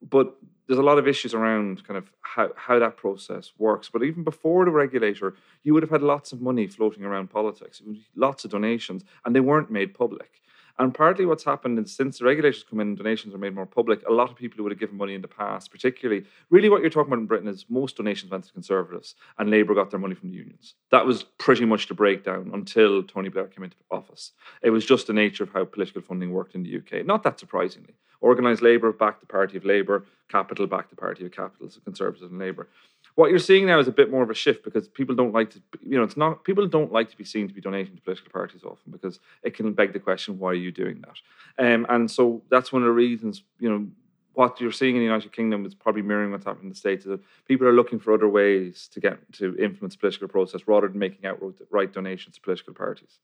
but 0.09 0.35
there's 0.67 0.79
a 0.79 0.83
lot 0.83 0.97
of 0.97 1.07
issues 1.07 1.33
around 1.33 1.85
kind 1.85 1.97
of 1.97 2.11
how, 2.21 2.51
how 2.55 2.79
that 2.79 2.97
process 2.97 3.51
works. 3.57 3.89
But 3.91 4.03
even 4.03 4.23
before 4.23 4.65
the 4.65 4.71
regulator, 4.71 5.35
you 5.63 5.73
would 5.73 5.83
have 5.83 5.91
had 5.91 6.01
lots 6.01 6.31
of 6.31 6.41
money 6.41 6.67
floating 6.67 7.03
around 7.03 7.29
politics, 7.29 7.81
lots 8.15 8.45
of 8.45 8.51
donations, 8.51 9.03
and 9.23 9.35
they 9.35 9.39
weren't 9.39 9.69
made 9.69 9.93
public. 9.93 10.41
And 10.77 10.93
partly 10.93 11.25
what's 11.25 11.43
happened 11.43 11.79
is 11.79 11.95
since 11.95 12.19
the 12.19 12.25
regulators 12.25 12.65
come 12.69 12.81
in 12.81 12.89
and 12.89 12.97
donations 12.97 13.33
are 13.33 13.37
made 13.37 13.55
more 13.55 13.65
public, 13.65 14.05
a 14.07 14.11
lot 14.11 14.29
of 14.29 14.35
people 14.35 14.57
who 14.57 14.63
would 14.63 14.73
have 14.73 14.79
given 14.79 14.97
money 14.97 15.13
in 15.13 15.21
the 15.21 15.27
past, 15.27 15.71
particularly, 15.71 16.25
really 16.49 16.67
what 16.67 16.81
you're 16.81 16.89
talking 16.89 17.11
about 17.13 17.21
in 17.21 17.27
Britain 17.27 17.47
is 17.47 17.65
most 17.69 17.95
donations 17.95 18.31
went 18.31 18.43
to 18.43 18.53
Conservatives 18.53 19.15
and 19.37 19.49
Labour 19.49 19.73
got 19.73 19.89
their 19.89 19.99
money 19.99 20.15
from 20.15 20.29
the 20.29 20.35
unions. 20.35 20.73
That 20.91 21.05
was 21.05 21.23
pretty 21.23 21.63
much 21.63 21.87
the 21.87 21.93
breakdown 21.93 22.51
until 22.53 23.03
Tony 23.03 23.29
Blair 23.29 23.47
came 23.47 23.63
into 23.63 23.77
office. 23.89 24.33
It 24.61 24.71
was 24.71 24.85
just 24.85 25.07
the 25.07 25.13
nature 25.13 25.43
of 25.43 25.53
how 25.53 25.63
political 25.63 26.01
funding 26.01 26.31
worked 26.31 26.55
in 26.55 26.63
the 26.63 26.77
UK. 26.77 27.05
Not 27.05 27.23
that 27.23 27.39
surprisingly. 27.39 27.93
Organised 28.25 28.63
Labour 28.63 28.91
backed 28.91 29.21
the 29.21 29.27
Party 29.27 29.55
of 29.55 29.63
Labour, 29.63 30.03
Capital 30.29 30.65
backed 30.65 30.89
the 30.89 30.95
Party 30.95 31.25
of 31.25 31.31
Capital, 31.31 31.69
so 31.69 31.79
Conservatives 31.81 32.29
and 32.29 32.39
Labour. 32.39 32.67
What 33.13 33.29
you're 33.29 33.39
seeing 33.39 33.67
now 33.67 33.79
is 33.79 33.87
a 33.87 33.91
bit 33.91 34.09
more 34.11 34.23
of 34.23 34.31
a 34.31 34.33
shift 34.33 34.63
because 34.63 34.87
people 34.87 35.15
don't 35.15 35.31
like 35.31 35.51
to, 35.51 35.61
you 35.81 35.95
know, 35.95 36.03
it's 36.03 36.17
not 36.17 36.43
people 36.43 36.67
don't 36.67 36.91
like 36.91 37.09
to 37.11 37.17
be 37.17 37.23
seen 37.23 37.47
to 37.47 37.53
be 37.53 37.61
donating 37.61 37.95
to 37.95 38.01
political 38.01 38.31
parties 38.31 38.63
often 38.63 38.91
because 38.91 39.19
it 39.43 39.53
can 39.53 39.71
beg 39.73 39.93
the 39.93 39.99
question, 39.99 40.39
why 40.39 40.49
are 40.49 40.55
you 40.55 40.71
doing 40.71 41.01
that? 41.01 41.63
Um, 41.63 41.85
and 41.87 42.09
so 42.09 42.41
that's 42.49 42.73
one 42.73 42.81
of 42.81 42.87
the 42.87 42.91
reasons, 42.91 43.43
you 43.59 43.69
know, 43.69 43.87
what 44.33 44.59
you're 44.59 44.71
seeing 44.71 44.95
in 44.95 45.01
the 45.01 45.05
United 45.05 45.31
Kingdom 45.31 45.65
is 45.65 45.75
probably 45.75 46.01
mirroring 46.01 46.31
what's 46.31 46.45
happening 46.45 46.65
in 46.65 46.69
the 46.69 46.75
States. 46.75 47.05
Is 47.05 47.19
people 47.47 47.67
are 47.67 47.73
looking 47.73 47.99
for 47.99 48.11
other 48.11 48.27
ways 48.27 48.89
to 48.93 48.99
get 48.99 49.19
to 49.33 49.55
influence 49.57 49.95
political 49.95 50.27
process 50.27 50.61
rather 50.67 50.87
than 50.87 50.99
making 50.99 51.25
outright 51.25 51.93
donations 51.93 52.35
to 52.35 52.41
political 52.41 52.73
parties. 52.73 53.19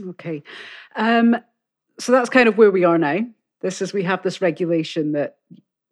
Okay, 0.00 0.42
um, 0.94 1.36
so 1.98 2.12
that's 2.12 2.30
kind 2.30 2.48
of 2.48 2.56
where 2.56 2.70
we 2.70 2.84
are 2.84 2.98
now. 2.98 3.20
This 3.64 3.80
is 3.80 3.94
we 3.94 4.02
have 4.02 4.22
this 4.22 4.42
regulation 4.42 5.12
that 5.12 5.38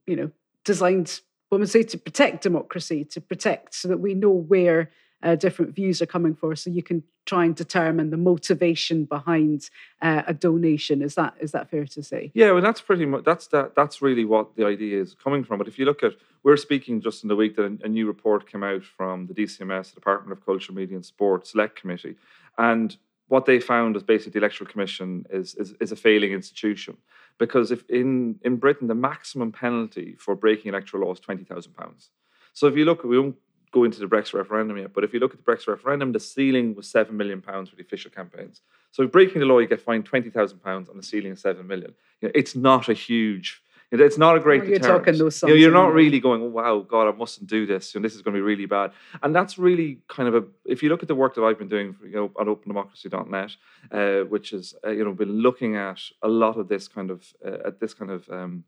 you 0.07 0.15
know 0.15 0.31
designed 0.63 1.21
women 1.51 1.67
say 1.67 1.83
to 1.83 1.97
protect 1.97 2.43
democracy, 2.43 3.03
to 3.07 3.21
protect 3.21 3.75
so 3.75 3.89
that 3.89 3.97
we 3.97 4.13
know 4.13 4.29
where 4.29 4.91
uh, 5.23 5.37
different 5.37 5.75
views 5.75 6.03
are 6.03 6.07
coming 6.07 6.35
for, 6.35 6.55
so 6.55 6.69
you 6.69 6.83
can 6.83 7.03
try 7.25 7.47
and 7.47 7.57
determine 7.57 8.11
the 8.11 8.19
motivation 8.19 9.07
behind 9.07 9.71
uh, 10.03 10.23
a 10.27 10.35
donation. 10.35 11.01
Is 11.01 11.15
that 11.15 11.33
is 11.41 11.53
that 11.53 11.71
fair 11.71 11.87
to 11.87 12.03
say? 12.03 12.31
Yeah, 12.35 12.53
well, 12.53 12.61
that's 12.61 12.83
pretty 12.83 13.07
much 13.07 13.25
that's 13.25 13.47
that 13.49 13.75
that's 13.75 14.03
really 14.03 14.27
what 14.27 14.55
the 14.55 14.67
idea 14.67 15.01
is 15.01 15.15
coming 15.15 15.43
from. 15.43 15.57
But 15.57 15.67
if 15.67 15.79
you 15.79 15.87
look 15.87 16.03
at, 16.03 16.13
we're 16.43 16.59
speaking 16.59 17.01
just 17.01 17.23
in 17.23 17.29
the 17.29 17.37
week 17.37 17.57
that 17.57 17.65
a, 17.65 17.87
a 17.87 17.89
new 17.89 18.07
report 18.07 18.51
came 18.51 18.63
out 18.63 18.85
from 18.85 19.29
the 19.29 19.35
DCMS, 19.35 19.89
the 19.89 19.95
Department 19.95 20.39
of 20.39 20.45
Culture, 20.45 20.75
Media 20.75 20.97
and 20.97 21.07
Sport 21.07 21.47
Select 21.47 21.81
Committee, 21.81 22.17
and 22.59 22.99
what 23.29 23.47
they 23.47 23.59
found 23.59 23.97
is 23.97 24.03
basically 24.03 24.33
the 24.33 24.45
Electoral 24.45 24.71
Commission 24.71 25.25
is, 25.31 25.55
is, 25.55 25.73
is 25.81 25.91
a 25.91 25.97
failing 25.97 26.33
institution 26.33 26.99
because 27.39 27.71
if 27.71 27.89
in, 27.89 28.39
in 28.43 28.57
Britain 28.57 28.89
the 28.89 28.95
maximum 28.95 29.53
penalty 29.53 30.17
for 30.19 30.35
breaking 30.35 30.71
electoral 30.71 31.07
law 31.07 31.13
is 31.13 31.21
twenty 31.21 31.45
thousand 31.45 31.73
pounds. 31.75 32.11
So 32.53 32.67
if 32.67 32.77
you 32.77 32.85
look, 32.85 33.05
we 33.05 33.19
won't 33.19 33.37
go 33.73 33.85
into 33.85 34.01
the 34.01 34.07
Brexit 34.07 34.35
referendum 34.35 34.77
yet, 34.77 34.93
but 34.93 35.03
if 35.03 35.15
you 35.15 35.21
look 35.21 35.33
at 35.33 35.43
the 35.43 35.51
Brexit 35.51 35.69
referendum, 35.69 36.13
the 36.13 36.21
ceiling 36.21 36.75
was 36.75 36.87
seven 36.87 37.17
million 37.17 37.41
pounds 37.41 37.71
for 37.71 37.77
the 37.77 37.83
official 37.83 38.11
campaigns. 38.11 38.61
So 38.91 39.07
breaking 39.07 39.41
the 39.41 39.47
law, 39.47 39.59
you 39.59 39.67
get 39.67 39.81
fined 39.81 40.05
twenty 40.05 40.31
thousand 40.31 40.59
pounds 40.59 40.89
on 40.89 40.97
the 40.97 41.03
ceiling 41.03 41.33
of 41.33 41.39
seven 41.39 41.67
million. 41.67 41.95
You 42.21 42.29
know, 42.29 42.33
it's 42.35 42.55
not 42.55 42.89
a 42.89 42.95
huge 42.95 43.63
it's 44.01 44.19
not 44.19 44.37
a 44.37 44.41
great 44.41 44.65
you're 44.65 44.79
deterrent. 44.79 45.05
Talking 45.05 45.19
those 45.19 45.43
you 45.43 45.49
know, 45.49 45.55
you're 45.55 45.71
not 45.71 45.93
really 45.93 46.19
going, 46.19 46.43
oh, 46.43 46.47
wow, 46.47 46.79
God, 46.81 47.09
I 47.09 47.17
mustn't 47.17 47.49
do 47.49 47.67
this. 47.67 47.95
And 47.95 48.05
this 48.05 48.15
is 48.15 48.23
going 48.23 48.35
to 48.35 48.39
be 48.39 48.43
really 48.43 48.67
bad. 48.67 48.93
And 49.23 49.35
that's 49.35 49.59
really 49.59 49.99
kind 50.09 50.29
of 50.29 50.35
a, 50.35 50.45
if 50.65 50.83
you 50.83 50.89
look 50.89 51.03
at 51.03 51.09
the 51.09 51.15
work 51.15 51.35
that 51.35 51.43
I've 51.43 51.59
been 51.59 51.69
doing 51.69 51.93
for, 51.93 52.07
you 52.07 52.15
know, 52.15 52.31
at 52.41 52.47
opendemocracy.net, 52.47 53.57
uh, 53.91 54.25
which 54.29 54.53
is, 54.53 54.75
uh, 54.85 54.91
you 54.91 55.05
know, 55.05 55.13
been 55.13 55.41
looking 55.43 55.77
at 55.77 56.01
a 56.23 56.29
lot 56.29 56.57
of 56.57 56.69
this 56.69 56.89
kind 56.89 57.11
of, 57.11 57.25
uh, 57.45 57.59
at 57.67 57.81
this 57.81 57.93
kind 57.93 58.11
of, 58.11 58.29
um, 58.31 58.65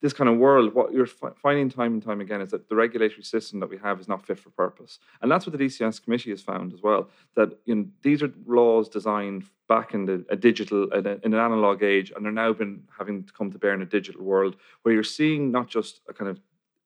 this 0.00 0.12
kind 0.12 0.28
of 0.28 0.36
world, 0.36 0.74
what 0.74 0.92
you're 0.92 1.06
finding 1.06 1.70
time 1.70 1.94
and 1.94 2.02
time 2.02 2.20
again 2.20 2.40
is 2.40 2.50
that 2.50 2.68
the 2.68 2.74
regulatory 2.74 3.22
system 3.22 3.60
that 3.60 3.70
we 3.70 3.78
have 3.78 4.00
is 4.00 4.08
not 4.08 4.26
fit 4.26 4.38
for 4.38 4.50
purpose, 4.50 4.98
and 5.22 5.30
that's 5.30 5.46
what 5.46 5.56
the 5.56 5.64
DCS 5.64 6.02
committee 6.02 6.30
has 6.30 6.42
found 6.42 6.72
as 6.72 6.82
well. 6.82 7.08
That 7.36 7.58
you 7.64 7.74
know, 7.74 7.86
these 8.02 8.22
are 8.22 8.30
laws 8.46 8.88
designed 8.88 9.44
back 9.66 9.94
in 9.94 10.04
the 10.04 10.24
a 10.28 10.36
digital 10.36 10.90
in, 10.92 11.06
a, 11.06 11.18
in 11.22 11.32
an 11.32 11.40
analog 11.40 11.82
age, 11.82 12.12
and 12.14 12.24
they're 12.24 12.32
now 12.32 12.52
been 12.52 12.82
having 12.98 13.24
to 13.24 13.32
come 13.32 13.50
to 13.50 13.58
bear 13.58 13.72
in 13.72 13.82
a 13.82 13.86
digital 13.86 14.22
world 14.22 14.56
where 14.82 14.92
you're 14.92 15.02
seeing 15.02 15.50
not 15.50 15.68
just 15.68 16.00
a 16.08 16.12
kind 16.12 16.30
of 16.30 16.40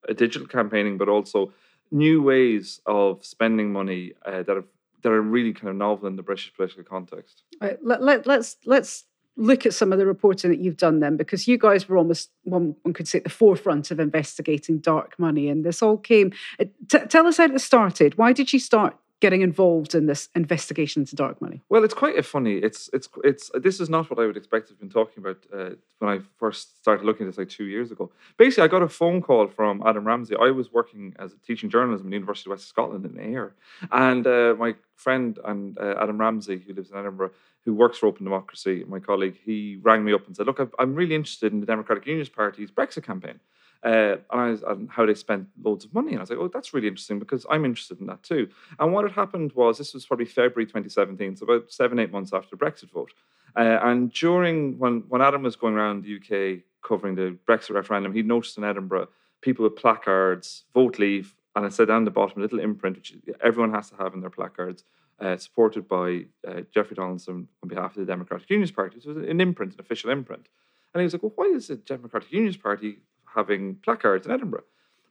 a 0.08 0.14
digital 0.14 0.46
campaigning, 0.46 0.96
but 0.96 1.08
also 1.08 1.52
new 1.90 2.22
ways 2.22 2.80
of 2.86 3.24
spending 3.24 3.72
money 3.72 4.12
uh, 4.26 4.42
that 4.42 4.56
have 4.56 4.66
that 5.02 5.12
are 5.12 5.22
really 5.22 5.52
kind 5.52 5.68
of 5.68 5.76
novel 5.76 6.08
in 6.08 6.16
the 6.16 6.22
British 6.22 6.52
political 6.54 6.82
context. 6.82 7.44
Right, 7.60 7.78
let, 7.82 8.02
let, 8.02 8.26
let's 8.26 8.56
let's 8.64 9.04
look 9.38 9.64
at 9.64 9.72
some 9.72 9.92
of 9.92 9.98
the 9.98 10.04
reporting 10.04 10.50
that 10.50 10.58
you've 10.58 10.76
done 10.76 10.98
then, 11.00 11.16
because 11.16 11.48
you 11.48 11.56
guys 11.56 11.88
were 11.88 11.96
almost 11.96 12.30
one, 12.42 12.74
one 12.82 12.92
could 12.92 13.08
say 13.08 13.18
at 13.18 13.24
the 13.24 13.30
forefront 13.30 13.90
of 13.90 14.00
investigating 14.00 14.78
dark 14.78 15.18
money, 15.18 15.48
and 15.48 15.64
this 15.64 15.80
all 15.80 15.96
came. 15.96 16.32
Uh, 16.60 16.64
t- 16.88 17.06
tell 17.08 17.26
us 17.26 17.38
how 17.38 17.44
it 17.44 17.58
started. 17.60 18.18
Why 18.18 18.32
did 18.32 18.52
you 18.52 18.58
start 18.58 18.96
getting 19.20 19.42
involved 19.42 19.94
in 19.94 20.06
this 20.06 20.28
investigation 20.34 21.02
into 21.02 21.16
dark 21.16 21.40
money? 21.40 21.62
Well, 21.68 21.84
it's 21.84 21.94
quite 21.94 22.16
a 22.16 22.22
funny. 22.22 22.56
It's 22.56 22.88
it's 22.92 23.08
it's 23.24 23.50
this 23.54 23.80
is 23.80 23.88
not 23.88 24.08
what 24.10 24.18
I 24.18 24.26
would 24.26 24.36
expect 24.36 24.68
to 24.68 24.72
have 24.72 24.80
been 24.80 24.90
talking 24.90 25.22
about 25.24 25.38
uh, 25.52 25.74
when 25.98 26.10
I 26.10 26.20
first 26.38 26.78
started 26.78 27.04
looking 27.04 27.26
at 27.26 27.30
this 27.30 27.38
like 27.38 27.48
two 27.48 27.64
years 27.64 27.90
ago. 27.90 28.10
Basically, 28.36 28.64
I 28.64 28.68
got 28.68 28.82
a 28.82 28.88
phone 28.88 29.20
call 29.20 29.48
from 29.48 29.82
Adam 29.86 30.06
Ramsay. 30.06 30.36
I 30.36 30.50
was 30.50 30.72
working 30.72 31.14
as 31.18 31.32
a 31.32 31.38
teaching 31.38 31.70
journalism 31.70 32.06
at 32.06 32.10
the 32.10 32.16
University 32.16 32.48
of 32.50 32.52
West 32.52 32.68
Scotland 32.68 33.04
in 33.04 33.18
Ayr, 33.18 33.54
and 33.90 34.26
uh, 34.26 34.54
my 34.58 34.74
friend 34.94 35.38
and 35.44 35.78
uh, 35.78 35.94
Adam 36.00 36.18
Ramsay, 36.18 36.64
who 36.66 36.74
lives 36.74 36.90
in 36.90 36.96
Edinburgh, 36.96 37.30
who 37.64 37.74
works 37.74 37.98
for 37.98 38.06
Open 38.06 38.24
Democracy, 38.24 38.84
my 38.88 38.98
colleague, 38.98 39.38
he 39.44 39.78
rang 39.82 40.04
me 40.04 40.12
up 40.12 40.26
and 40.26 40.36
said, 40.36 40.46
"Look, 40.46 40.60
I'm 40.78 40.94
really 40.94 41.14
interested 41.14 41.52
in 41.52 41.60
the 41.60 41.66
Democratic 41.66 42.06
Unionist 42.06 42.34
Party's 42.34 42.70
Brexit 42.70 43.04
campaign." 43.04 43.40
Uh, 43.84 44.16
and, 44.32 44.40
I 44.40 44.50
was, 44.50 44.62
and 44.62 44.90
how 44.90 45.06
they 45.06 45.14
spent 45.14 45.46
loads 45.62 45.84
of 45.84 45.94
money. 45.94 46.10
And 46.10 46.18
I 46.18 46.22
was 46.22 46.30
like, 46.30 46.38
oh, 46.38 46.48
that's 46.48 46.74
really 46.74 46.88
interesting 46.88 47.18
because 47.20 47.46
I'm 47.48 47.64
interested 47.64 48.00
in 48.00 48.06
that 48.06 48.22
too. 48.22 48.48
And 48.78 48.92
what 48.92 49.04
had 49.04 49.12
happened 49.12 49.52
was 49.52 49.78
this 49.78 49.94
was 49.94 50.04
probably 50.04 50.26
February 50.26 50.66
2017, 50.66 51.36
so 51.36 51.44
about 51.44 51.70
seven, 51.70 51.98
eight 51.98 52.10
months 52.10 52.32
after 52.32 52.56
the 52.56 52.56
Brexit 52.56 52.90
vote. 52.90 53.12
Uh, 53.56 53.78
and 53.82 54.12
during 54.12 54.78
when, 54.78 55.04
when 55.08 55.22
Adam 55.22 55.42
was 55.42 55.56
going 55.56 55.74
around 55.74 56.04
the 56.04 56.16
UK 56.16 56.62
covering 56.82 57.14
the 57.14 57.36
Brexit 57.46 57.74
referendum, 57.74 58.12
he 58.12 58.22
noticed 58.22 58.58
in 58.58 58.64
Edinburgh 58.64 59.08
people 59.40 59.62
with 59.62 59.76
placards, 59.76 60.64
vote 60.74 60.98
leave, 60.98 61.34
and 61.54 61.64
it 61.64 61.72
said 61.72 61.88
down 61.88 62.04
the 62.04 62.10
bottom, 62.10 62.38
a 62.38 62.42
little 62.42 62.60
imprint, 62.60 62.96
which 62.96 63.14
everyone 63.42 63.72
has 63.72 63.90
to 63.90 63.96
have 63.96 64.14
in 64.14 64.20
their 64.20 64.30
placards, 64.30 64.84
uh, 65.20 65.36
supported 65.36 65.88
by 65.88 66.24
uh, 66.46 66.60
Jeffrey 66.72 66.94
Donaldson 66.94 67.48
on 67.62 67.68
behalf 67.68 67.96
of 67.96 68.06
the 68.06 68.12
Democratic 68.12 68.48
Unionist 68.50 68.74
Party. 68.74 69.00
So 69.00 69.10
it 69.10 69.16
was 69.16 69.28
an 69.28 69.40
imprint, 69.40 69.74
an 69.74 69.80
official 69.80 70.10
imprint. 70.10 70.48
And 70.94 71.00
he 71.00 71.04
was 71.04 71.12
like, 71.12 71.22
well, 71.22 71.32
why 71.34 71.46
is 71.46 71.68
the 71.68 71.76
Democratic 71.76 72.32
Unionist 72.32 72.62
Party 72.62 72.98
having 73.38 73.76
placards 73.76 74.26
in 74.26 74.32
Edinburgh. 74.32 74.64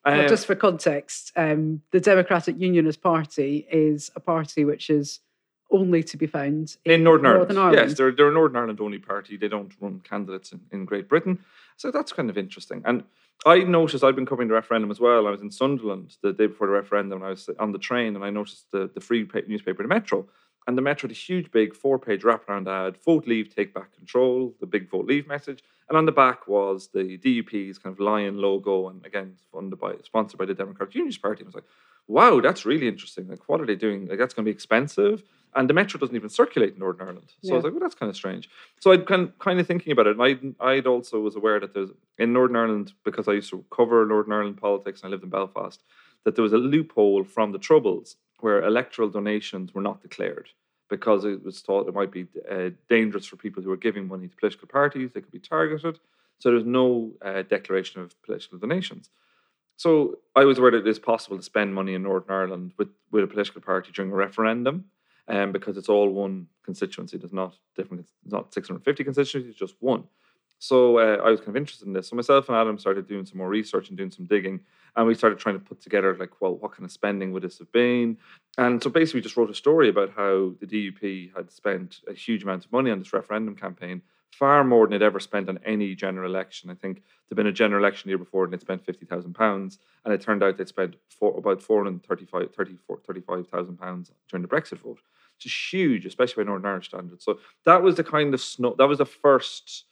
Well, 0.06 0.22
um, 0.22 0.28
just 0.28 0.46
for 0.46 0.56
context, 0.56 1.32
um, 1.36 1.82
the 1.92 2.00
Democratic 2.00 2.60
Unionist 2.60 3.02
Party 3.02 3.66
is 3.72 4.12
a 4.16 4.20
party 4.20 4.66
which 4.66 4.90
is 4.90 5.20
only 5.72 6.04
to 6.04 6.18
be 6.18 6.28
found 6.28 6.78
in, 6.86 6.92
in 6.92 7.04
Northern, 7.04 7.24
Northern 7.24 7.58
Ireland. 7.58 7.76
Ireland. 7.76 7.90
Yes, 7.90 7.98
they're, 7.98 8.12
they're 8.12 8.30
a 8.30 8.34
Northern 8.34 8.58
Ireland 8.58 8.80
only 8.82 9.00
party. 9.00 9.38
They 9.38 9.48
don't 9.48 9.74
run 9.82 10.02
candidates 10.02 10.52
in, 10.52 10.62
in 10.72 10.86
Great 10.86 11.10
Britain. 11.10 11.40
So 11.78 11.92
that's 11.92 12.14
kind 12.14 12.30
of 12.30 12.38
interesting. 12.38 12.82
And 12.86 13.04
I 13.46 13.60
noticed 13.60 14.04
I've 14.04 14.16
been 14.16 14.26
covering 14.26 14.48
the 14.48 14.54
referendum 14.54 14.92
as 14.92 15.00
well. 15.00 15.28
I 15.28 15.32
was 15.32 15.42
in 15.42 15.52
Sunderland 15.52 16.16
the 16.22 16.34
day 16.34 16.48
before 16.48 16.68
the 16.68 16.74
referendum, 16.74 17.20
and 17.20 17.28
I 17.28 17.32
was 17.32 17.50
on 17.60 17.72
the 17.72 17.80
train, 17.80 18.16
and 18.16 18.24
I 18.24 18.30
noticed 18.30 18.72
the, 18.72 18.90
the 18.94 19.02
free 19.02 19.28
newspaper, 19.48 19.84
the 19.84 19.90
Metro. 19.90 20.26
And 20.68 20.78
the 20.78 20.82
Metro 20.82 21.08
had 21.08 21.16
a 21.16 21.20
huge, 21.20 21.50
big 21.50 21.74
four 21.74 21.98
page 21.98 22.24
wraparound 22.24 22.68
ad 22.68 22.98
Vote 22.98 23.26
Leave, 23.26 23.56
Take 23.56 23.74
Back 23.74 23.94
Control, 23.94 24.54
the 24.60 24.66
big 24.66 24.90
Vote 24.90 25.06
Leave 25.06 25.26
message. 25.26 25.64
And 25.88 25.98
on 25.98 26.06
the 26.06 26.12
back 26.12 26.48
was 26.48 26.90
the 26.90 27.18
DUP's 27.18 27.80
kind 27.80 27.94
of 27.94 28.00
lion 28.02 28.38
logo, 28.38 28.90
and 28.90 29.06
again, 29.06 29.38
funded 29.54 29.80
by, 29.80 29.94
sponsored 30.04 30.38
by 30.38 30.46
the 30.46 30.54
Democratic 30.54 30.96
Unionist 30.96 31.22
Party. 31.22 31.40
And 31.40 31.48
I 31.48 31.50
was 31.50 31.56
like, 31.56 31.64
wow, 32.08 32.42
that's 32.42 32.66
really 32.66 32.90
interesting. 32.90 33.30
Like, 33.30 33.48
what 33.48 33.62
are 33.62 33.66
they 33.66 33.76
doing? 33.76 34.08
Like, 34.08 34.20
that's 34.20 34.34
going 34.34 34.44
to 34.44 34.52
be 34.52 34.54
expensive. 34.54 35.24
And 35.56 35.70
the 35.70 35.74
Metro 35.74 35.98
doesn't 35.98 36.16
even 36.16 36.30
circulate 36.30 36.74
in 36.74 36.80
Northern 36.80 37.08
Ireland. 37.08 37.30
So 37.42 37.48
yeah. 37.48 37.54
I 37.54 37.56
was 37.56 37.64
like, 37.64 37.74
well, 37.74 37.80
that's 37.80 37.96
kind 37.96 38.10
of 38.10 38.16
strange. 38.18 38.50
So 38.82 38.92
I'd 38.92 39.08
kind 39.08 39.24
of, 39.24 39.40
kind 39.40 39.62
of 39.62 39.66
thinking 39.66 39.94
about 39.94 40.08
it. 40.08 40.18
And 40.20 40.22
I'd, 40.22 40.56
I'd 40.60 40.88
also 40.88 41.22
was 41.22 41.38
aware 41.38 41.60
that 41.62 41.74
there's 41.74 41.90
in 42.18 42.34
Northern 42.34 42.58
Ireland, 42.58 42.92
because 43.06 43.30
I 43.30 43.34
used 43.34 43.50
to 43.52 43.64
cover 43.72 44.06
Northern 44.06 44.34
Ireland 44.34 44.58
politics 44.58 45.02
and 45.02 45.08
I 45.08 45.12
lived 45.12 45.24
in 45.24 45.30
Belfast, 45.30 45.82
that 46.26 46.36
there 46.36 46.44
was 46.44 46.54
a 46.54 46.58
loophole 46.58 47.24
from 47.24 47.54
the 47.54 47.60
Troubles 47.60 48.18
where 48.40 48.64
electoral 48.64 49.10
donations 49.10 49.74
were 49.74 49.82
not 49.82 50.02
declared 50.02 50.50
because 50.90 51.26
it 51.26 51.44
was 51.44 51.62
thought 51.62 51.88
it 51.88 51.94
might 51.94 52.12
be 52.12 52.28
uh, 52.50 52.70
dangerous 52.90 53.26
for 53.26 53.36
people 53.36 53.62
who 53.62 53.72
are 53.72 53.78
giving 53.78 54.08
money 54.08 54.28
to 54.28 54.36
political 54.36 54.68
parties. 54.68 55.12
They 55.14 55.22
could 55.22 55.32
be 55.32 55.40
targeted. 55.40 56.00
So 56.40 56.52
there's 56.52 56.66
no 56.66 57.12
uh, 57.22 57.42
declaration 57.42 58.02
of 58.02 58.22
political 58.22 58.58
donations. 58.58 59.10
So 59.76 60.20
I 60.36 60.46
was 60.46 60.58
aware 60.58 60.72
that 60.72 60.80
it 60.80 60.88
is 60.88 61.00
possible 61.00 61.38
to 61.38 61.44
spend 61.44 61.74
money 61.74 61.94
in 61.94 62.04
Northern 62.04 62.34
Ireland 62.34 62.74
with, 62.78 62.90
with 63.12 63.24
a 63.24 63.28
political 63.28 63.62
party 63.62 63.92
during 63.94 64.12
a 64.12 64.16
referendum, 64.16 64.86
um, 65.28 65.52
because 65.52 65.78
it's 65.78 65.90
all 65.90 66.10
one 66.10 66.48
constituency. 66.64 67.18
There's 67.18 67.34
not 67.34 67.56
different. 67.76 68.02
It's 68.04 68.32
not 68.32 68.54
650 68.54 69.04
constituencies, 69.04 69.56
just 69.56 69.76
one. 69.80 70.06
So 70.60 70.98
uh, 70.98 71.22
I 71.24 71.30
was 71.30 71.40
kind 71.40 71.50
of 71.50 71.58
interested 71.58 71.88
in 71.88 71.94
this. 71.94 72.08
So 72.08 72.16
myself 72.16 72.50
and 72.50 72.58
Adam 72.58 72.80
started 72.80 73.08
doing 73.08 73.26
some 73.26 73.38
more 73.38 73.50
research 73.50 73.90
and 73.90 73.98
doing 73.98 74.10
some 74.10 74.26
digging, 74.26 74.62
and 74.98 75.06
we 75.06 75.14
started 75.14 75.38
trying 75.38 75.60
to 75.60 75.64
put 75.64 75.80
together 75.80 76.16
like, 76.20 76.42
well, 76.42 76.56
what 76.56 76.72
kind 76.72 76.84
of 76.84 76.92
spending 76.92 77.32
would 77.32 77.44
this 77.44 77.60
have 77.60 77.72
been? 77.72 78.18
And 78.58 78.82
so 78.82 78.90
basically, 78.90 79.20
we 79.20 79.24
just 79.24 79.38
wrote 79.38 79.52
a 79.52 79.56
story 79.56 79.90
about 79.90 80.10
how 80.10 80.56
the 80.60 80.66
DUP 80.66 81.36
had 81.36 81.52
spent 81.52 82.02
a 82.08 82.14
huge 82.14 82.42
amount 82.42 82.66
of 82.66 82.72
money 82.72 82.90
on 82.90 82.98
this 82.98 83.14
referendum 83.14 83.56
campaign, 83.56 84.02
far 84.32 84.64
more 84.64 84.88
than 84.88 84.96
it 84.96 85.04
ever 85.04 85.20
spent 85.20 85.50
on 85.50 85.60
any 85.64 85.94
general 85.94 86.30
election. 86.30 86.72
I 86.72 86.74
think 86.74 87.04
there'd 87.30 87.38
been 87.38 87.46
a 87.46 87.52
general 87.52 87.84
election 87.84 88.10
year 88.10 88.18
before, 88.18 88.46
and 88.46 88.54
it 88.56 88.62
spent 88.62 88.84
fifty 88.84 89.06
thousand 89.06 89.36
pounds, 89.36 89.78
and 90.04 90.14
it 90.14 90.22
turned 90.22 90.42
out 90.42 90.58
they'd 90.58 90.68
spent 90.68 90.96
four, 91.10 91.38
about 91.38 91.62
four 91.62 91.84
hundred 91.84 92.04
thirty-five, 92.04 92.56
35,000 92.56 93.78
pounds 93.78 94.12
during 94.30 94.42
the 94.42 94.48
Brexit 94.50 94.80
vote. 94.80 95.00
It's 95.40 95.72
huge, 95.72 96.08
especially 96.08 96.44
by 96.44 96.48
Northern 96.48 96.72
Irish 96.72 96.88
standards. 96.88 97.24
So 97.24 97.38
that 97.66 97.84
was 97.84 97.96
the 97.96 98.04
kind 98.04 98.34
of 98.34 98.42
snow. 98.42 98.74
That 98.76 98.88
was 98.88 98.98
the 98.98 99.06
first 99.06 99.84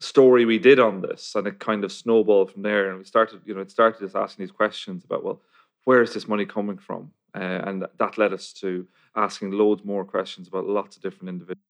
story 0.00 0.44
we 0.44 0.58
did 0.58 0.78
on 0.78 1.00
this, 1.00 1.34
and 1.34 1.46
it 1.46 1.58
kind 1.58 1.84
of 1.84 1.92
snowballed 1.92 2.52
from 2.52 2.62
there. 2.62 2.90
And 2.90 2.98
we 2.98 3.04
started, 3.04 3.40
you 3.44 3.54
know, 3.54 3.60
it 3.60 3.70
started 3.70 4.00
just 4.00 4.16
asking 4.16 4.44
these 4.44 4.52
questions 4.52 5.04
about, 5.04 5.24
well, 5.24 5.40
where 5.84 6.02
is 6.02 6.14
this 6.14 6.28
money 6.28 6.46
coming 6.46 6.78
from? 6.78 7.10
Uh, 7.34 7.62
and 7.66 7.86
that 7.98 8.18
led 8.18 8.32
us 8.32 8.52
to 8.52 8.86
asking 9.16 9.50
loads 9.50 9.84
more 9.84 10.04
questions 10.04 10.48
about 10.48 10.66
lots 10.66 10.96
of 10.96 11.02
different 11.02 11.28
individuals. 11.28 11.64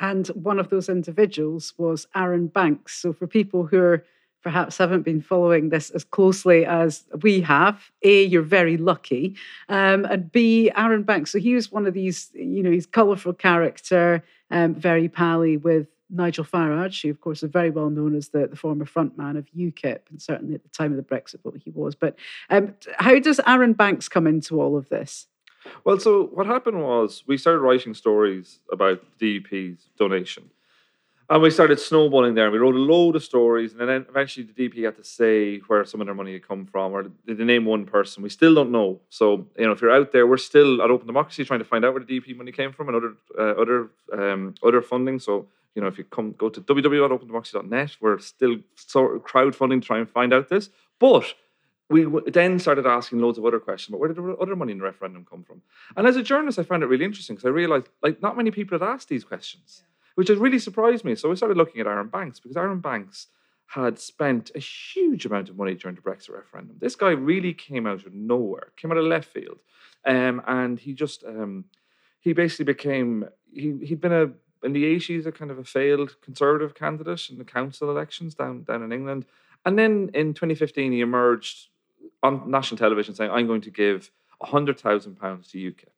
And 0.00 0.28
one 0.28 0.58
of 0.58 0.70
those 0.70 0.88
individuals 0.88 1.74
was 1.76 2.06
Arron 2.14 2.46
Banks. 2.46 3.00
So 3.00 3.12
for 3.12 3.26
people 3.26 3.66
who 3.66 3.80
are 3.80 4.04
perhaps 4.42 4.78
haven't 4.78 5.02
been 5.02 5.20
following 5.20 5.68
this 5.68 5.90
as 5.90 6.04
closely 6.04 6.64
as 6.64 7.04
we 7.22 7.40
have. 7.40 7.90
A, 8.02 8.24
you're 8.24 8.42
very 8.42 8.76
lucky. 8.76 9.34
Um, 9.68 10.04
and 10.04 10.30
B, 10.30 10.70
Arron 10.76 11.02
Banks. 11.02 11.32
So 11.32 11.38
he 11.38 11.54
was 11.54 11.72
one 11.72 11.86
of 11.86 11.94
these, 11.94 12.30
you 12.34 12.62
know, 12.62 12.70
he's 12.70 12.86
colourful 12.86 13.34
character, 13.34 14.24
um, 14.50 14.74
very 14.74 15.08
pally 15.08 15.56
with 15.56 15.88
Nigel 16.10 16.44
Farage, 16.44 17.02
who, 17.02 17.10
of 17.10 17.20
course, 17.20 17.42
is 17.42 17.50
very 17.50 17.70
well 17.70 17.90
known 17.90 18.14
as 18.14 18.28
the, 18.28 18.46
the 18.46 18.56
former 18.56 18.84
frontman 18.84 19.36
of 19.36 19.46
UKIP, 19.56 20.00
and 20.10 20.20
certainly 20.20 20.54
at 20.54 20.62
the 20.62 20.68
time 20.70 20.90
of 20.90 20.96
the 20.96 21.02
Brexit 21.02 21.42
vote 21.42 21.60
he 21.62 21.70
was. 21.70 21.94
But 21.94 22.16
um, 22.50 22.74
how 22.98 23.18
does 23.18 23.40
Arron 23.46 23.74
Banks 23.74 24.08
come 24.08 24.26
into 24.26 24.60
all 24.60 24.76
of 24.76 24.88
this? 24.88 25.26
Well, 25.84 25.98
so 25.98 26.24
what 26.26 26.46
happened 26.46 26.82
was 26.82 27.24
we 27.26 27.36
started 27.36 27.60
writing 27.60 27.94
stories 27.94 28.60
about 28.72 29.02
DUP's 29.20 29.90
donation. 29.98 30.50
And 31.30 31.42
we 31.42 31.50
started 31.50 31.78
snowballing 31.78 32.34
there. 32.34 32.46
And 32.46 32.52
We 32.54 32.58
wrote 32.58 32.74
a 32.74 32.78
load 32.78 33.14
of 33.14 33.22
stories, 33.22 33.72
and 33.72 33.86
then 33.86 34.06
eventually 34.08 34.46
the 34.46 34.68
DP 34.68 34.84
had 34.86 34.96
to 34.96 35.04
say 35.04 35.58
where 35.66 35.84
some 35.84 36.00
of 36.00 36.06
their 36.06 36.14
money 36.14 36.32
had 36.32 36.48
come 36.48 36.64
from, 36.64 36.92
or 36.92 37.02
did 37.02 37.36
they 37.36 37.44
name 37.44 37.66
one 37.66 37.84
person? 37.84 38.22
We 38.22 38.30
still 38.30 38.54
don't 38.54 38.70
know. 38.70 39.00
So 39.10 39.46
you 39.58 39.66
know, 39.66 39.72
if 39.72 39.82
you're 39.82 39.90
out 39.90 40.12
there, 40.12 40.26
we're 40.26 40.38
still 40.38 40.80
at 40.80 40.90
Open 40.90 41.06
Democracy 41.06 41.44
trying 41.44 41.58
to 41.58 41.66
find 41.66 41.84
out 41.84 41.92
where 41.92 42.02
the 42.02 42.18
DP 42.18 42.34
money 42.34 42.50
came 42.50 42.72
from 42.72 42.88
and 42.88 42.96
other 42.96 43.14
uh, 43.38 43.60
other 43.60 43.90
um, 44.10 44.54
other 44.62 44.80
funding. 44.80 45.18
So 45.18 45.48
you 45.74 45.82
know, 45.82 45.88
if 45.88 45.98
you 45.98 46.04
come 46.04 46.32
go 46.32 46.48
to 46.48 46.60
www.opendemocracy.net, 46.60 47.96
we're 48.00 48.18
still 48.18 48.56
sort 48.74 49.16
of 49.16 49.22
crowdfunding 49.22 49.80
to 49.80 49.86
try 49.86 49.98
and 49.98 50.10
find 50.10 50.32
out 50.32 50.48
this. 50.48 50.70
But 50.98 51.34
we 51.90 52.06
then 52.26 52.58
started 52.58 52.86
asking 52.86 53.20
loads 53.20 53.38
of 53.38 53.46
other 53.46 53.60
questions. 53.60 53.92
But 53.92 54.00
where 54.00 54.08
did 54.08 54.18
the 54.18 54.36
other 54.36 54.56
money 54.56 54.72
in 54.72 54.78
the 54.78 54.84
referendum 54.84 55.24
come 55.28 55.42
from? 55.44 55.62
And 55.96 56.06
as 56.06 56.16
a 56.16 56.22
journalist, 56.22 56.58
I 56.58 56.62
found 56.62 56.82
it 56.82 56.86
really 56.86 57.04
interesting 57.04 57.36
because 57.36 57.46
I 57.46 57.50
realized 57.50 57.88
like 58.02 58.20
not 58.20 58.36
many 58.36 58.50
people 58.50 58.78
had 58.78 58.86
asked 58.86 59.08
these 59.08 59.24
questions. 59.24 59.82
Which 60.14 60.28
has 60.28 60.38
really 60.38 60.58
surprised 60.58 61.04
me. 61.04 61.14
So 61.14 61.30
I 61.30 61.34
started 61.34 61.56
looking 61.56 61.80
at 61.80 61.86
Arron 61.86 62.08
Banks 62.08 62.40
because 62.40 62.56
Arron 62.56 62.80
Banks 62.80 63.28
had 63.68 63.98
spent 63.98 64.50
a 64.54 64.58
huge 64.58 65.26
amount 65.26 65.48
of 65.48 65.56
money 65.56 65.74
during 65.74 65.94
the 65.94 66.02
Brexit 66.02 66.30
referendum. 66.30 66.76
This 66.80 66.96
guy 66.96 67.10
really 67.10 67.52
came 67.54 67.86
out 67.86 68.04
of 68.06 68.14
nowhere, 68.14 68.72
came 68.76 68.90
out 68.90 68.96
of 68.96 69.04
left 69.04 69.30
field, 69.30 69.58
um, 70.06 70.42
and 70.46 70.80
he 70.80 70.92
just 70.92 71.22
um, 71.22 71.66
he 72.20 72.32
basically 72.32 72.64
became 72.64 73.26
he 73.52 73.76
he'd 73.82 74.00
been 74.00 74.12
a 74.12 74.30
in 74.62 74.72
the 74.72 74.84
eighties 74.84 75.26
a 75.26 75.32
kind 75.32 75.50
of 75.50 75.58
a 75.58 75.64
failed 75.64 76.20
conservative 76.22 76.74
candidate 76.74 77.30
in 77.30 77.38
the 77.38 77.44
council 77.44 77.90
elections 77.90 78.34
down 78.34 78.64
down 78.64 78.82
in 78.82 78.92
England, 78.92 79.24
and 79.64 79.78
then 79.78 80.10
in 80.14 80.34
2015 80.34 80.92
he 80.92 81.00
emerged 81.00 81.68
on 82.22 82.50
national 82.50 82.78
television 82.78 83.14
saying, 83.14 83.30
"I'm 83.30 83.46
going 83.46 83.62
to 83.62 83.70
give 83.70 84.10
hundred 84.42 84.78
thousand 84.78 85.16
pounds 85.16 85.48
to 85.48 85.58
UKIP." 85.58 85.88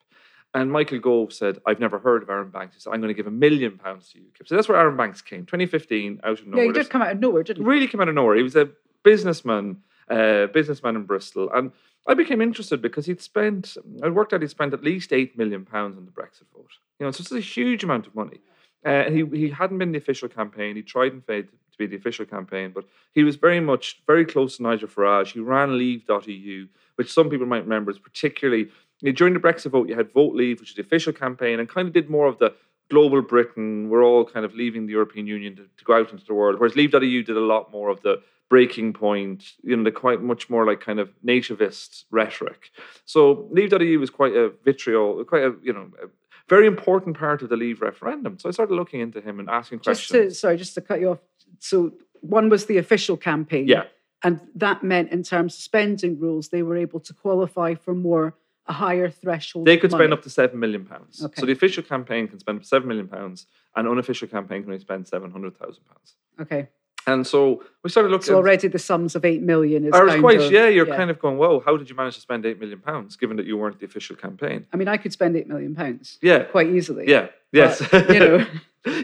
And 0.53 0.73
Michael 0.73 0.99
Gove 0.99 1.33
said, 1.33 1.59
I've 1.65 1.79
never 1.79 2.01
heard 2.01 2.25
of 2.25 2.29
Arron 2.29 2.51
Banks. 2.51 2.75
He 2.75 2.81
said, 2.81 2.93
I'm 2.93 3.01
going 3.01 3.15
to 3.15 3.15
give 3.15 3.29
a 3.29 3.31
million 3.31 3.79
pounds 3.79 4.11
to 4.11 4.19
UKIP. 4.19 4.49
So 4.49 4.57
that's 4.57 4.69
where 4.69 4.79
Arron 4.79 4.97
Banks 4.97 5.23
came, 5.23 5.47
2015, 5.47 6.21
out 6.25 6.41
of 6.41 6.47
nowhere. 6.47 6.65
Yeah, 6.65 6.73
he 6.73 6.79
did 6.79 6.91
come 6.91 7.03
out 7.03 7.13
of 7.13 7.21
nowhere, 7.21 7.45
didn't 7.45 7.63
he? 7.63 7.69
Really 7.69 7.87
came 7.87 8.01
out 8.01 8.09
of 8.09 8.17
nowhere. 8.17 8.35
He 8.35 8.43
was 8.43 8.57
a 8.57 8.69
businessman, 9.05 9.77
uh, 10.11 10.47
businessman 10.49 10.97
in 10.97 11.05
Bristol. 11.05 11.51
And 11.55 11.73
I 12.07 12.15
became 12.15 12.41
interested 12.41 12.83
because 12.83 13.07
he'd 13.07 13.21
spent, 13.21 13.77
I 14.03 14.09
worked 14.09 14.33
out 14.33 14.43
he'd 14.43 14.51
spent 14.51 14.75
at 14.75 14.83
least 14.83 15.13
8 15.13 15.37
million 15.39 15.65
pounds 15.65 15.97
on 15.97 16.05
the 16.05 16.11
Brexit 16.11 16.45
vote. 16.55 16.71
You 16.99 17.07
know, 17.07 17.13
so 17.13 17.23
it's 17.23 17.33
a 17.33 17.41
huge 17.41 17.85
amount 17.85 18.07
of 18.07 18.15
money. 18.15 18.41
Uh, 18.85 19.05
he, 19.05 19.25
he 19.33 19.51
hadn't 19.51 19.79
been 19.79 19.93
the 19.93 19.99
official 19.99 20.29
campaign. 20.29 20.77
He 20.77 20.83
tried 20.83 21.13
and 21.13 21.25
failed 21.25 21.47
to 21.49 21.79
be 21.79 21.87
the 21.87 21.97
official 21.97 22.25
campaign, 22.25 22.73
but 22.75 22.85
he 23.13 23.25
was 23.25 23.37
very 23.37 23.61
much, 23.61 24.03
very 24.07 24.25
close 24.25 24.57
to 24.57 24.63
Nigel 24.63 24.89
Farage. 24.89 25.33
He 25.33 25.41
ran 25.41 25.79
Leave.eu, 25.79 26.67
which 26.97 27.13
some 27.13 27.29
people 27.29 27.47
might 27.47 27.63
remember 27.65 27.91
is 27.91 27.99
particularly 27.99 28.71
during 29.03 29.35
the 29.35 29.41
Brexit 29.41 29.71
vote, 29.71 29.89
you 29.89 29.97
had 29.97 30.13
Vote 30.13 30.35
Leave, 30.35 30.61
which 30.61 30.71
is 30.71 30.77
the 30.77 30.83
official 30.83 31.13
campaign, 31.13 31.59
and 31.59 31.69
kind 31.69 31.89
of 31.89 31.95
did 31.95 32.11
more 32.11 32.27
of 32.27 32.39
the 32.39 32.55
global 32.91 33.23
Britain. 33.23 33.89
We're 33.89 34.05
all 34.05 34.25
kind 34.25 34.45
of 34.45 34.55
leaving 34.55 34.87
the 34.87 34.93
European 34.93 35.27
Union 35.27 35.57
to, 35.57 35.63
to 35.63 35.85
go 35.85 35.95
out 35.95 36.13
into 36.13 36.25
the 36.25 36.35
world. 36.35 36.59
Whereas 36.59 36.77
Leave.eu 36.77 37.23
did 37.23 37.37
a 37.37 37.41
lot 37.41 37.71
more 37.71 37.89
of 37.89 38.03
the 38.03 38.23
breaking 38.51 38.93
point, 38.93 39.53
you 39.63 39.77
know, 39.77 39.85
the 39.85 39.93
quite 39.93 40.21
much 40.21 40.51
more 40.51 40.67
like 40.67 40.81
kind 40.81 40.99
of 40.99 41.11
nativist 41.25 42.05
rhetoric. 42.11 42.71
So 43.05 43.49
Leave.eu 43.53 43.99
was 43.99 44.11
quite 44.11 44.35
a 44.35 44.53
vitriol, 44.65 45.25
quite 45.25 45.45
a, 45.45 45.55
you 45.63 45.73
know, 45.73 45.91
a 46.03 46.09
very 46.49 46.67
important 46.67 47.17
part 47.17 47.43
of 47.43 47.49
the 47.49 47.57
Leave 47.57 47.81
referendum. 47.81 48.39
So 48.39 48.49
I 48.49 48.53
started 48.53 48.75
looking 48.75 49.01
into 49.01 49.21
him 49.21 49.39
and 49.39 49.49
asking 49.49 49.79
just 49.79 50.09
questions. 50.09 50.35
To, 50.35 50.39
sorry, 50.39 50.57
just 50.57 50.75
to 50.75 50.81
cut 50.81 51.01
you 51.01 51.11
off. 51.13 51.21
So 51.61 51.93
one 52.21 52.49
was 52.49 52.67
the 52.67 52.77
official 52.77 53.17
campaign. 53.17 53.69
Yeah. 53.69 53.85
And 54.23 54.41
that 54.57 54.83
meant 54.83 55.13
in 55.13 55.23
terms 55.23 55.55
of 55.55 55.61
spending 55.61 56.19
rules, 56.19 56.49
they 56.49 56.63
were 56.63 56.77
able 56.77 57.01
to 57.01 57.15
qualify 57.15 57.75
for 57.75 57.95
more 57.95 58.35
a 58.71 58.73
higher 58.73 59.11
threshold. 59.11 59.67
They 59.67 59.77
could 59.77 59.91
spend 59.91 60.13
up 60.13 60.23
to 60.23 60.31
seven 60.31 60.59
million 60.59 60.85
pounds. 60.87 61.23
Okay. 61.25 61.41
So 61.41 61.45
the 61.45 61.53
official 61.53 61.83
campaign 61.83 62.29
can 62.29 62.39
spend 62.39 62.65
seven 62.65 62.87
million 62.89 63.09
pounds, 63.09 63.47
and 63.75 63.89
unofficial 63.89 64.29
campaign 64.29 64.63
can 64.63 64.71
only 64.71 64.81
spend 64.81 65.09
seven 65.09 65.31
hundred 65.31 65.59
thousand 65.59 65.85
pounds. 65.91 66.15
Okay. 66.41 66.69
And 67.07 67.27
so 67.27 67.65
we 67.83 67.91
started 67.91 68.11
looking. 68.11 68.27
So 68.27 68.37
already 68.37 68.69
the 68.69 68.79
sums 68.79 69.17
of 69.17 69.25
eight 69.25 69.43
million 69.43 69.87
is. 69.87 69.93
I 69.93 70.03
was 70.03 70.21
quite 70.21 70.41
of, 70.41 70.53
yeah. 70.53 70.69
You're 70.69 70.87
yeah. 70.87 70.97
kind 70.97 71.11
of 71.11 71.19
going, 71.19 71.39
whoa! 71.39 71.61
How 71.65 71.77
did 71.77 71.89
you 71.89 71.97
manage 71.97 72.15
to 72.17 72.21
spend 72.21 72.45
eight 72.47 72.61
million 72.61 72.81
pounds, 72.81 73.17
given 73.17 73.37
that 73.39 73.47
you 73.47 73.57
weren't 73.57 73.81
the 73.81 73.87
official 73.87 74.17
campaign? 74.17 74.67
I 74.73 74.77
mean, 74.77 74.89
I 74.89 74.97
could 74.97 75.13
spend 75.13 75.37
eight 75.37 75.49
million 75.49 75.75
pounds. 75.75 76.19
Yeah. 76.21 76.45
Quite 76.45 76.69
easily. 76.69 77.07
Yeah. 77.09 77.29
Yes. 77.53 77.83
But, 77.91 78.11
you 78.11 78.21
know. 78.21 78.47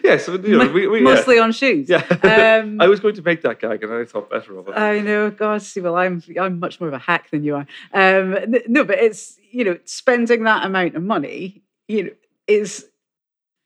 yes, 0.04 0.26
you 0.28 0.38
know, 0.38 0.68
we, 0.72 0.86
we, 0.86 1.00
mostly 1.02 1.36
yeah. 1.36 1.42
on 1.42 1.52
shoes. 1.52 1.88
Yeah, 1.88 2.04
um, 2.62 2.80
I 2.80 2.86
was 2.86 3.00
going 3.00 3.14
to 3.16 3.22
make 3.22 3.42
that 3.42 3.60
gag, 3.60 3.82
and 3.82 3.92
I 3.92 4.04
thought 4.04 4.30
better 4.30 4.58
of 4.58 4.68
it. 4.68 4.72
I 4.72 5.00
know, 5.00 5.30
God, 5.30 5.62
see, 5.62 5.80
well, 5.80 5.96
I'm 5.96 6.22
I'm 6.40 6.58
much 6.58 6.80
more 6.80 6.88
of 6.88 6.94
a 6.94 6.98
hack 6.98 7.30
than 7.30 7.44
you 7.44 7.56
are. 7.56 7.66
Um, 7.92 8.54
no, 8.68 8.84
but 8.84 8.98
it's 8.98 9.38
you 9.50 9.64
know, 9.64 9.78
spending 9.84 10.44
that 10.44 10.64
amount 10.64 10.96
of 10.96 11.02
money, 11.02 11.62
you 11.88 12.04
know, 12.04 12.10
is 12.46 12.86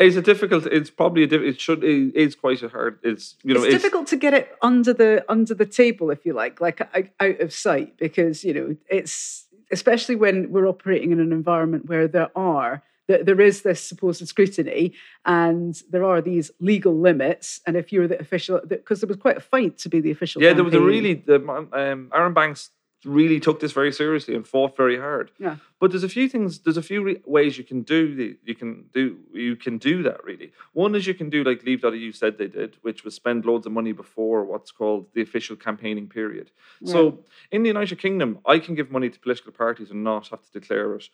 it's 0.01 0.17
a 0.17 0.23
difficult. 0.23 0.67
It's 0.67 0.91
probably 0.91 1.25
a. 1.25 1.27
It 1.27 1.61
should. 1.61 1.85
It 1.85 2.17
is 2.17 2.35
quite 2.35 2.63
a 2.63 2.69
hard. 2.69 2.99
It's 3.03 3.37
you 3.43 3.55
know. 3.55 3.63
It's, 3.63 3.75
it's, 3.75 3.83
difficult 3.83 4.09
to 4.09 4.17
get 4.17 4.35
it 4.35 4.57
under 4.63 4.93
the 4.93 5.25
under 5.29 5.55
the 5.55 5.67
table, 5.67 6.11
if 6.11 6.25
you 6.25 6.33
like, 6.33 6.61
like 6.61 6.81
out 7.21 7.41
of 7.41 7.53
sight, 7.53 7.97
because 7.99 8.43
you 8.43 8.55
know 8.55 8.77
it's 8.89 9.47
especially 9.71 10.17
when 10.17 10.51
we're 10.51 10.67
operating 10.67 11.13
in 11.13 11.21
an 11.21 11.33
environment 11.33 11.87
where 11.87 12.09
there 12.09 12.31
are 12.37 12.83
there 13.19 13.41
is 13.41 13.63
this 13.63 13.83
supposed 13.83 14.27
scrutiny 14.27 14.95
and 15.25 15.83
there 15.91 16.05
are 16.05 16.21
these 16.21 16.51
legal 16.61 16.97
limits. 16.99 17.61
And 17.67 17.77
if 17.77 17.93
you're 17.93 18.07
the 18.07 18.21
official, 18.21 18.61
because 18.67 19.01
there 19.01 19.09
was 19.09 19.17
quite 19.17 19.37
a 19.37 19.41
fight 19.41 19.79
to 19.79 19.89
be 19.89 20.01
the 20.01 20.11
official. 20.11 20.43
Yeah, 20.43 20.51
campaign. 20.51 20.71
there 20.71 20.81
was 20.81 20.87
a 20.87 20.87
really 20.87 21.15
the 21.15 21.37
um, 21.73 22.11
Arron 22.15 22.35
Banks 22.35 22.71
really 23.05 23.41
took 23.41 23.61
this 23.61 23.73
very 23.73 23.93
seriously 23.93 24.35
and 24.35 24.47
fought 24.47 24.77
very 24.77 24.99
hard. 24.99 25.31
Yeah. 25.39 25.57
But 25.79 25.91
there's 25.91 26.05
a 26.05 26.09
few 26.09 26.29
things. 26.29 26.59
There's 26.61 26.77
a 26.77 26.83
few 26.83 27.03
re- 27.03 27.23
ways 27.25 27.57
you 27.57 27.65
can 27.65 27.83
do 27.83 28.15
the, 28.15 28.37
you 28.45 28.55
can 28.55 28.85
do 28.93 29.17
you 29.33 29.57
can 29.57 29.79
do 29.79 30.03
that 30.03 30.23
really. 30.23 30.53
One 30.73 30.95
is 30.95 31.07
you 31.07 31.15
can 31.15 31.31
do 31.31 31.43
like 31.43 31.63
Leave.eu 31.63 32.13
said 32.13 32.37
they 32.37 32.49
did, 32.49 32.77
which 32.83 33.05
was 33.05 33.15
spend 33.15 33.45
loads 33.45 33.67
of 33.67 33.73
money 33.73 33.93
before 33.93 34.45
what's 34.45 34.71
called 34.71 35.07
the 35.15 35.23
official 35.23 35.57
campaigning 35.57 36.09
period. 36.09 36.51
Yeah. 36.81 36.93
So 36.93 37.25
in 37.51 37.63
the 37.63 37.69
United 37.69 37.99
Kingdom, 37.99 38.39
I 38.47 38.59
can 38.59 38.75
give 38.75 38.91
money 38.91 39.09
to 39.09 39.19
political 39.19 39.53
parties 39.53 39.91
and 39.91 40.05
not 40.05 40.29
have 40.29 40.43
to 40.43 40.53
declare 40.53 40.95
it 40.95 41.09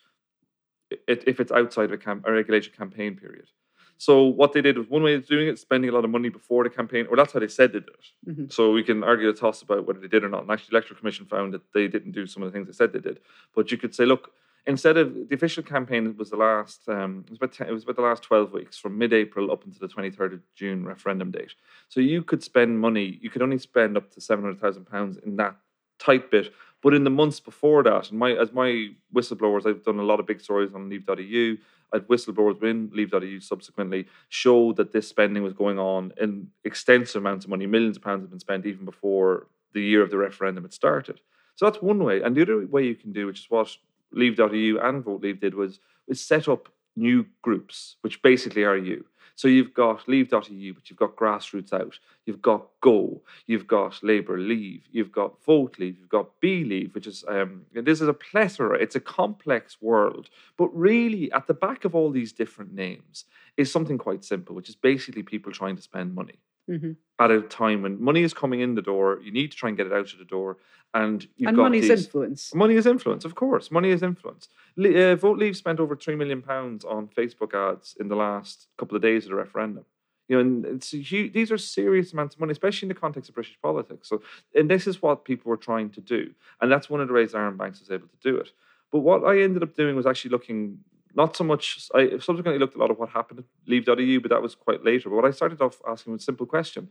if 1.06 1.40
it's 1.40 1.52
outside 1.52 1.86
of 1.86 1.92
a, 1.92 1.98
camp, 1.98 2.24
a 2.26 2.32
regulated 2.32 2.76
campaign 2.76 3.16
period. 3.16 3.48
So 3.98 4.24
what 4.24 4.52
they 4.52 4.60
did 4.60 4.76
was 4.78 4.88
one 4.88 5.02
way 5.02 5.14
of 5.14 5.26
doing 5.26 5.48
it, 5.48 5.58
spending 5.58 5.90
a 5.90 5.92
lot 5.92 6.04
of 6.04 6.10
money 6.10 6.28
before 6.28 6.64
the 6.64 6.70
campaign, 6.70 7.06
or 7.08 7.16
that's 7.16 7.32
how 7.32 7.40
they 7.40 7.48
said 7.48 7.72
they 7.72 7.80
did 7.80 7.88
it. 7.88 8.30
Mm-hmm. 8.30 8.44
So 8.50 8.72
we 8.72 8.82
can 8.82 9.02
argue 9.02 9.28
a 9.28 9.32
toss 9.32 9.62
about 9.62 9.86
whether 9.86 10.00
they 10.00 10.08
did 10.08 10.24
or 10.24 10.28
not. 10.28 10.42
And 10.42 10.50
actually, 10.50 10.70
the 10.70 10.76
Electoral 10.76 10.98
Commission 10.98 11.26
found 11.26 11.54
that 11.54 11.72
they 11.72 11.88
didn't 11.88 12.12
do 12.12 12.26
some 12.26 12.42
of 12.42 12.52
the 12.52 12.52
things 12.52 12.66
they 12.66 12.72
said 12.72 12.92
they 12.92 12.98
did. 12.98 13.20
But 13.54 13.70
you 13.70 13.78
could 13.78 13.94
say, 13.94 14.04
look, 14.04 14.32
instead 14.66 14.96
of 14.96 15.28
the 15.28 15.34
official 15.34 15.62
campaign 15.62 16.14
was 16.16 16.30
the 16.30 16.36
last, 16.36 16.88
um, 16.88 17.24
it 17.26 17.30
was 17.30 17.38
about 17.38 17.52
10, 17.52 17.68
it 17.68 17.72
was 17.72 17.84
about 17.84 17.96
the 17.96 18.02
last 18.02 18.22
twelve 18.22 18.52
weeks 18.52 18.76
from 18.76 18.98
mid-April 18.98 19.50
up 19.50 19.64
until 19.64 19.80
the 19.80 19.92
twenty 19.92 20.10
third 20.10 20.34
of 20.34 20.40
June 20.54 20.84
referendum 20.84 21.30
date. 21.30 21.54
So 21.88 22.00
you 22.00 22.22
could 22.22 22.42
spend 22.42 22.78
money. 22.78 23.18
You 23.22 23.30
could 23.30 23.42
only 23.42 23.58
spend 23.58 23.96
up 23.96 24.10
to 24.12 24.20
seven 24.20 24.44
hundred 24.44 24.60
thousand 24.60 24.86
pounds 24.86 25.16
in 25.24 25.36
that 25.36 25.56
tight 25.98 26.30
bit. 26.30 26.52
But 26.82 26.94
in 26.94 27.04
the 27.04 27.10
months 27.10 27.40
before 27.40 27.82
that, 27.82 28.10
and 28.10 28.18
my 28.18 28.32
as 28.32 28.52
my 28.52 28.88
whistleblowers, 29.14 29.66
I've 29.66 29.84
done 29.84 29.98
a 29.98 30.04
lot 30.04 30.20
of 30.20 30.26
big 30.26 30.40
stories 30.40 30.74
on 30.74 30.88
Leave.eu 30.88 31.56
at 31.94 32.08
whistleblowers 32.08 32.60
within 32.60 32.90
Leave.eu 32.92 33.40
subsequently 33.40 34.06
showed 34.28 34.76
that 34.76 34.92
this 34.92 35.08
spending 35.08 35.42
was 35.42 35.52
going 35.52 35.78
on 35.78 36.12
in 36.20 36.48
extensive 36.64 37.22
amounts 37.22 37.44
of 37.44 37.50
money. 37.50 37.66
Millions 37.66 37.96
of 37.96 38.02
pounds 38.02 38.22
have 38.22 38.30
been 38.30 38.40
spent 38.40 38.66
even 38.66 38.84
before 38.84 39.46
the 39.72 39.82
year 39.82 40.02
of 40.02 40.10
the 40.10 40.18
referendum 40.18 40.64
had 40.64 40.72
started. 40.72 41.20
So 41.54 41.64
that's 41.64 41.82
one 41.82 42.02
way. 42.02 42.22
And 42.22 42.36
the 42.36 42.42
other 42.42 42.66
way 42.66 42.84
you 42.84 42.94
can 42.94 43.12
do, 43.12 43.26
which 43.26 43.40
is 43.40 43.50
what 43.50 43.74
Leave.eu 44.12 44.78
and 44.78 45.02
Vote 45.02 45.22
Leave 45.22 45.40
did, 45.40 45.54
was, 45.54 45.80
was 46.06 46.20
set 46.20 46.48
up 46.48 46.68
new 46.96 47.26
groups, 47.42 47.96
which 48.00 48.22
basically 48.22 48.64
are 48.64 48.76
you. 48.76 49.04
So 49.36 49.48
you've 49.48 49.74
got 49.74 50.08
leave.eu, 50.08 50.72
but 50.72 50.88
you've 50.88 50.98
got 50.98 51.14
grassroots 51.14 51.72
out, 51.72 51.98
you've 52.24 52.40
got 52.40 52.68
Go, 52.80 53.20
you've 53.46 53.66
got 53.66 54.02
Labour 54.02 54.38
Leave, 54.38 54.88
you've 54.90 55.12
got 55.12 55.44
Vote 55.44 55.76
Leave, 55.78 55.98
you've 55.98 56.08
got 56.08 56.40
Beleave, 56.40 56.94
which 56.94 57.06
is 57.06 57.22
um, 57.28 57.66
this 57.72 58.00
is 58.00 58.08
a 58.08 58.14
plethora. 58.14 58.78
It's 58.78 58.96
a 58.96 59.00
complex 59.00 59.76
world, 59.80 60.30
but 60.56 60.74
really 60.74 61.30
at 61.32 61.46
the 61.46 61.54
back 61.54 61.84
of 61.84 61.94
all 61.94 62.10
these 62.10 62.32
different 62.32 62.72
names 62.72 63.26
is 63.58 63.70
something 63.70 63.98
quite 63.98 64.24
simple, 64.24 64.56
which 64.56 64.70
is 64.70 64.74
basically 64.74 65.22
people 65.22 65.52
trying 65.52 65.76
to 65.76 65.82
spend 65.82 66.14
money. 66.14 66.40
Mm-hmm. 66.68 66.92
At 67.18 67.30
a 67.30 67.40
time 67.42 67.82
when 67.82 68.02
money 68.02 68.22
is 68.22 68.34
coming 68.34 68.60
in 68.60 68.74
the 68.74 68.82
door, 68.82 69.20
you 69.22 69.32
need 69.32 69.50
to 69.52 69.56
try 69.56 69.68
and 69.68 69.76
get 69.76 69.86
it 69.86 69.92
out 69.92 70.12
of 70.12 70.18
the 70.18 70.24
door, 70.24 70.58
and 70.92 71.26
you've 71.36 71.48
and 71.48 71.56
got 71.56 71.62
money's 71.64 71.88
these, 71.88 72.04
influence. 72.04 72.54
Money 72.54 72.74
is 72.74 72.86
influence, 72.86 73.24
of 73.24 73.34
course. 73.34 73.70
Money 73.70 73.90
is 73.90 74.02
influence. 74.02 74.48
Uh, 74.78 75.14
Vote 75.14 75.38
Leave 75.38 75.56
spent 75.56 75.80
over 75.80 75.96
three 75.96 76.16
million 76.16 76.42
pounds 76.42 76.84
on 76.84 77.08
Facebook 77.08 77.54
ads 77.54 77.96
in 78.00 78.08
the 78.08 78.16
last 78.16 78.68
couple 78.76 78.96
of 78.96 79.02
days 79.02 79.24
of 79.24 79.30
the 79.30 79.36
referendum. 79.36 79.84
You 80.28 80.36
know, 80.36 80.40
and 80.40 80.66
it's 80.66 80.90
huge, 80.90 81.32
these 81.32 81.52
are 81.52 81.58
serious 81.58 82.12
amounts 82.12 82.34
of 82.34 82.40
money, 82.40 82.52
especially 82.52 82.86
in 82.86 82.88
the 82.88 83.00
context 83.00 83.28
of 83.28 83.36
British 83.36 83.56
politics. 83.62 84.08
So, 84.08 84.22
and 84.54 84.68
this 84.68 84.86
is 84.86 85.00
what 85.00 85.24
people 85.24 85.50
were 85.50 85.56
trying 85.56 85.90
to 85.90 86.00
do, 86.00 86.32
and 86.60 86.70
that's 86.70 86.90
one 86.90 87.00
of 87.00 87.08
the 87.08 87.14
ways 87.14 87.34
Arron 87.34 87.56
Banks 87.56 87.80
was 87.80 87.90
able 87.90 88.08
to 88.08 88.30
do 88.30 88.36
it. 88.36 88.50
But 88.90 89.00
what 89.00 89.24
I 89.24 89.40
ended 89.40 89.62
up 89.62 89.74
doing 89.74 89.94
was 89.94 90.06
actually 90.06 90.32
looking 90.32 90.78
not 91.16 91.34
so 91.34 91.44
much. 91.44 91.88
I 91.94 92.18
subsequently 92.18 92.58
looked 92.58 92.76
a 92.76 92.78
lot 92.78 92.90
of 92.90 92.98
what 92.98 93.08
happened 93.08 93.40
at 93.40 93.46
Leave.eu, 93.66 94.20
but 94.20 94.30
that 94.30 94.42
was 94.42 94.54
quite 94.54 94.84
later. 94.84 95.08
But 95.08 95.16
what 95.16 95.24
I 95.24 95.30
started 95.30 95.60
off 95.62 95.80
asking 95.88 96.12
was 96.12 96.22
a 96.22 96.24
simple 96.24 96.46
question: 96.46 96.90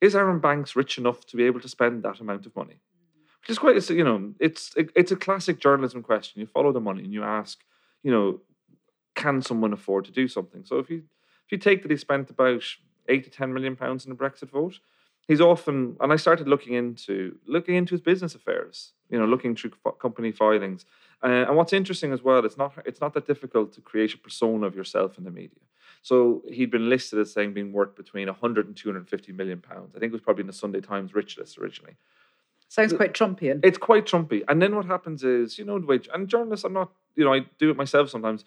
Is 0.00 0.16
Arron 0.16 0.40
Banks 0.40 0.74
rich 0.74 0.98
enough 0.98 1.26
to 1.26 1.36
be 1.36 1.44
able 1.44 1.60
to 1.60 1.68
spend 1.68 2.02
that 2.02 2.20
amount 2.20 2.46
of 2.46 2.56
money? 2.56 2.80
Which 3.40 3.50
is 3.50 3.58
quite, 3.58 3.90
you 3.90 4.02
know, 4.02 4.32
it's 4.40 4.74
it's 4.76 5.12
a 5.12 5.16
classic 5.16 5.60
journalism 5.60 6.02
question. 6.02 6.40
You 6.40 6.46
follow 6.46 6.72
the 6.72 6.80
money 6.80 7.04
and 7.04 7.12
you 7.12 7.22
ask, 7.22 7.60
you 8.02 8.10
know, 8.10 8.40
can 9.14 9.42
someone 9.42 9.72
afford 9.72 10.06
to 10.06 10.12
do 10.12 10.26
something? 10.26 10.64
So 10.64 10.78
if 10.78 10.90
you 10.90 11.04
if 11.44 11.52
you 11.52 11.58
take 11.58 11.82
that 11.82 11.90
he 11.90 11.96
spent 11.96 12.30
about 12.30 12.64
eight 13.08 13.24
to 13.24 13.30
ten 13.30 13.52
million 13.52 13.76
pounds 13.76 14.06
in 14.06 14.12
a 14.12 14.16
Brexit 14.16 14.50
vote. 14.50 14.80
He's 15.28 15.40
often, 15.40 15.96
and 16.00 16.12
I 16.12 16.16
started 16.16 16.46
looking 16.46 16.74
into 16.74 17.38
looking 17.46 17.74
into 17.74 17.94
his 17.94 18.00
business 18.00 18.34
affairs. 18.34 18.92
You 19.10 19.18
know, 19.18 19.26
looking 19.26 19.54
through 19.54 19.72
company 19.98 20.32
filings. 20.32 20.84
Uh, 21.22 21.46
and 21.48 21.56
what's 21.56 21.72
interesting 21.72 22.12
as 22.12 22.22
well, 22.22 22.44
it's 22.44 22.58
not 22.58 22.74
it's 22.84 23.00
not 23.00 23.14
that 23.14 23.26
difficult 23.26 23.72
to 23.74 23.80
create 23.80 24.14
a 24.14 24.18
persona 24.18 24.66
of 24.66 24.74
yourself 24.74 25.18
in 25.18 25.24
the 25.24 25.30
media. 25.30 25.60
So 26.02 26.42
he'd 26.48 26.70
been 26.70 26.88
listed 26.88 27.18
as 27.18 27.32
saying 27.32 27.54
being 27.54 27.72
worth 27.72 27.96
between 27.96 28.28
100 28.28 28.66
and 28.66 28.76
250 28.76 29.32
million 29.32 29.60
pounds. 29.60 29.92
I 29.96 29.98
think 29.98 30.10
it 30.10 30.12
was 30.12 30.20
probably 30.20 30.42
in 30.42 30.46
the 30.46 30.52
Sunday 30.52 30.80
Times 30.80 31.14
rich 31.14 31.36
list 31.36 31.58
originally. 31.58 31.96
Sounds 32.68 32.92
quite 32.92 33.12
Trumpian. 33.12 33.60
It's 33.62 33.78
quite 33.78 34.06
Trumpy. 34.06 34.42
And 34.48 34.60
then 34.60 34.74
what 34.74 34.86
happens 34.86 35.22
is, 35.22 35.58
you 35.58 35.64
know, 35.64 35.78
the 35.78 35.86
way, 35.86 36.00
and 36.12 36.28
journalists, 36.28 36.64
I'm 36.64 36.72
not, 36.72 36.90
you 37.14 37.24
know, 37.24 37.32
I 37.32 37.46
do 37.58 37.70
it 37.70 37.76
myself 37.76 38.10
sometimes. 38.10 38.44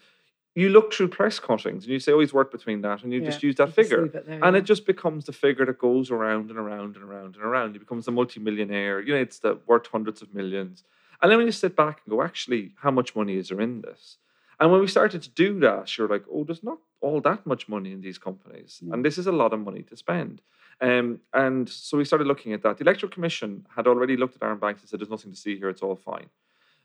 You 0.54 0.68
look 0.70 0.92
through 0.92 1.08
press 1.08 1.38
cuttings 1.38 1.84
and 1.84 1.92
you 1.92 2.00
say, 2.00 2.12
oh, 2.12 2.18
he's 2.18 2.32
worth 2.32 2.50
between 2.50 2.80
that, 2.82 3.04
and 3.04 3.12
you 3.12 3.20
yeah, 3.20 3.30
just 3.30 3.42
use 3.42 3.54
that 3.56 3.72
figure. 3.72 4.06
It 4.06 4.12
there, 4.12 4.44
and 4.44 4.54
yeah. 4.54 4.58
it 4.58 4.64
just 4.64 4.84
becomes 4.84 5.26
the 5.26 5.32
figure 5.32 5.64
that 5.64 5.78
goes 5.78 6.10
around 6.10 6.50
and 6.50 6.58
around 6.58 6.96
and 6.96 7.04
around 7.04 7.36
and 7.36 7.44
around. 7.44 7.72
He 7.72 7.78
becomes 7.78 8.08
a 8.08 8.10
multimillionaire. 8.10 9.00
You 9.00 9.14
know, 9.14 9.20
it's 9.20 9.38
the 9.38 9.60
worth 9.66 9.86
hundreds 9.86 10.22
of 10.22 10.34
millions. 10.34 10.82
And 11.22 11.30
then 11.30 11.38
when 11.38 11.46
you 11.46 11.52
sit 11.52 11.76
back 11.76 12.00
and 12.04 12.10
go, 12.10 12.22
actually, 12.22 12.72
how 12.82 12.90
much 12.90 13.14
money 13.14 13.36
is 13.36 13.50
there 13.50 13.60
in 13.60 13.82
this? 13.82 14.16
And 14.58 14.70
when 14.72 14.80
we 14.80 14.88
started 14.88 15.22
to 15.22 15.30
do 15.30 15.58
that, 15.60 15.96
you're 15.96 16.08
like, 16.08 16.24
oh, 16.32 16.44
there's 16.44 16.62
not 16.62 16.78
all 17.00 17.20
that 17.22 17.46
much 17.46 17.68
money 17.68 17.92
in 17.92 18.00
these 18.00 18.18
companies. 18.18 18.80
Mm. 18.84 18.94
And 18.94 19.04
this 19.04 19.18
is 19.18 19.26
a 19.26 19.32
lot 19.32 19.52
of 19.52 19.60
money 19.60 19.82
to 19.84 19.96
spend. 19.96 20.42
Um, 20.82 21.20
and 21.32 21.68
so 21.68 21.98
we 21.98 22.04
started 22.04 22.26
looking 22.26 22.52
at 22.52 22.62
that. 22.62 22.78
The 22.78 22.84
Electoral 22.84 23.12
Commission 23.12 23.66
had 23.76 23.86
already 23.86 24.16
looked 24.16 24.36
at 24.36 24.42
Arron 24.42 24.58
Banks 24.58 24.82
and 24.82 24.88
said, 24.88 25.00
there's 25.00 25.10
nothing 25.10 25.30
to 25.30 25.36
see 25.36 25.56
here, 25.56 25.68
it's 25.68 25.82
all 25.82 25.96
fine. 25.96 26.28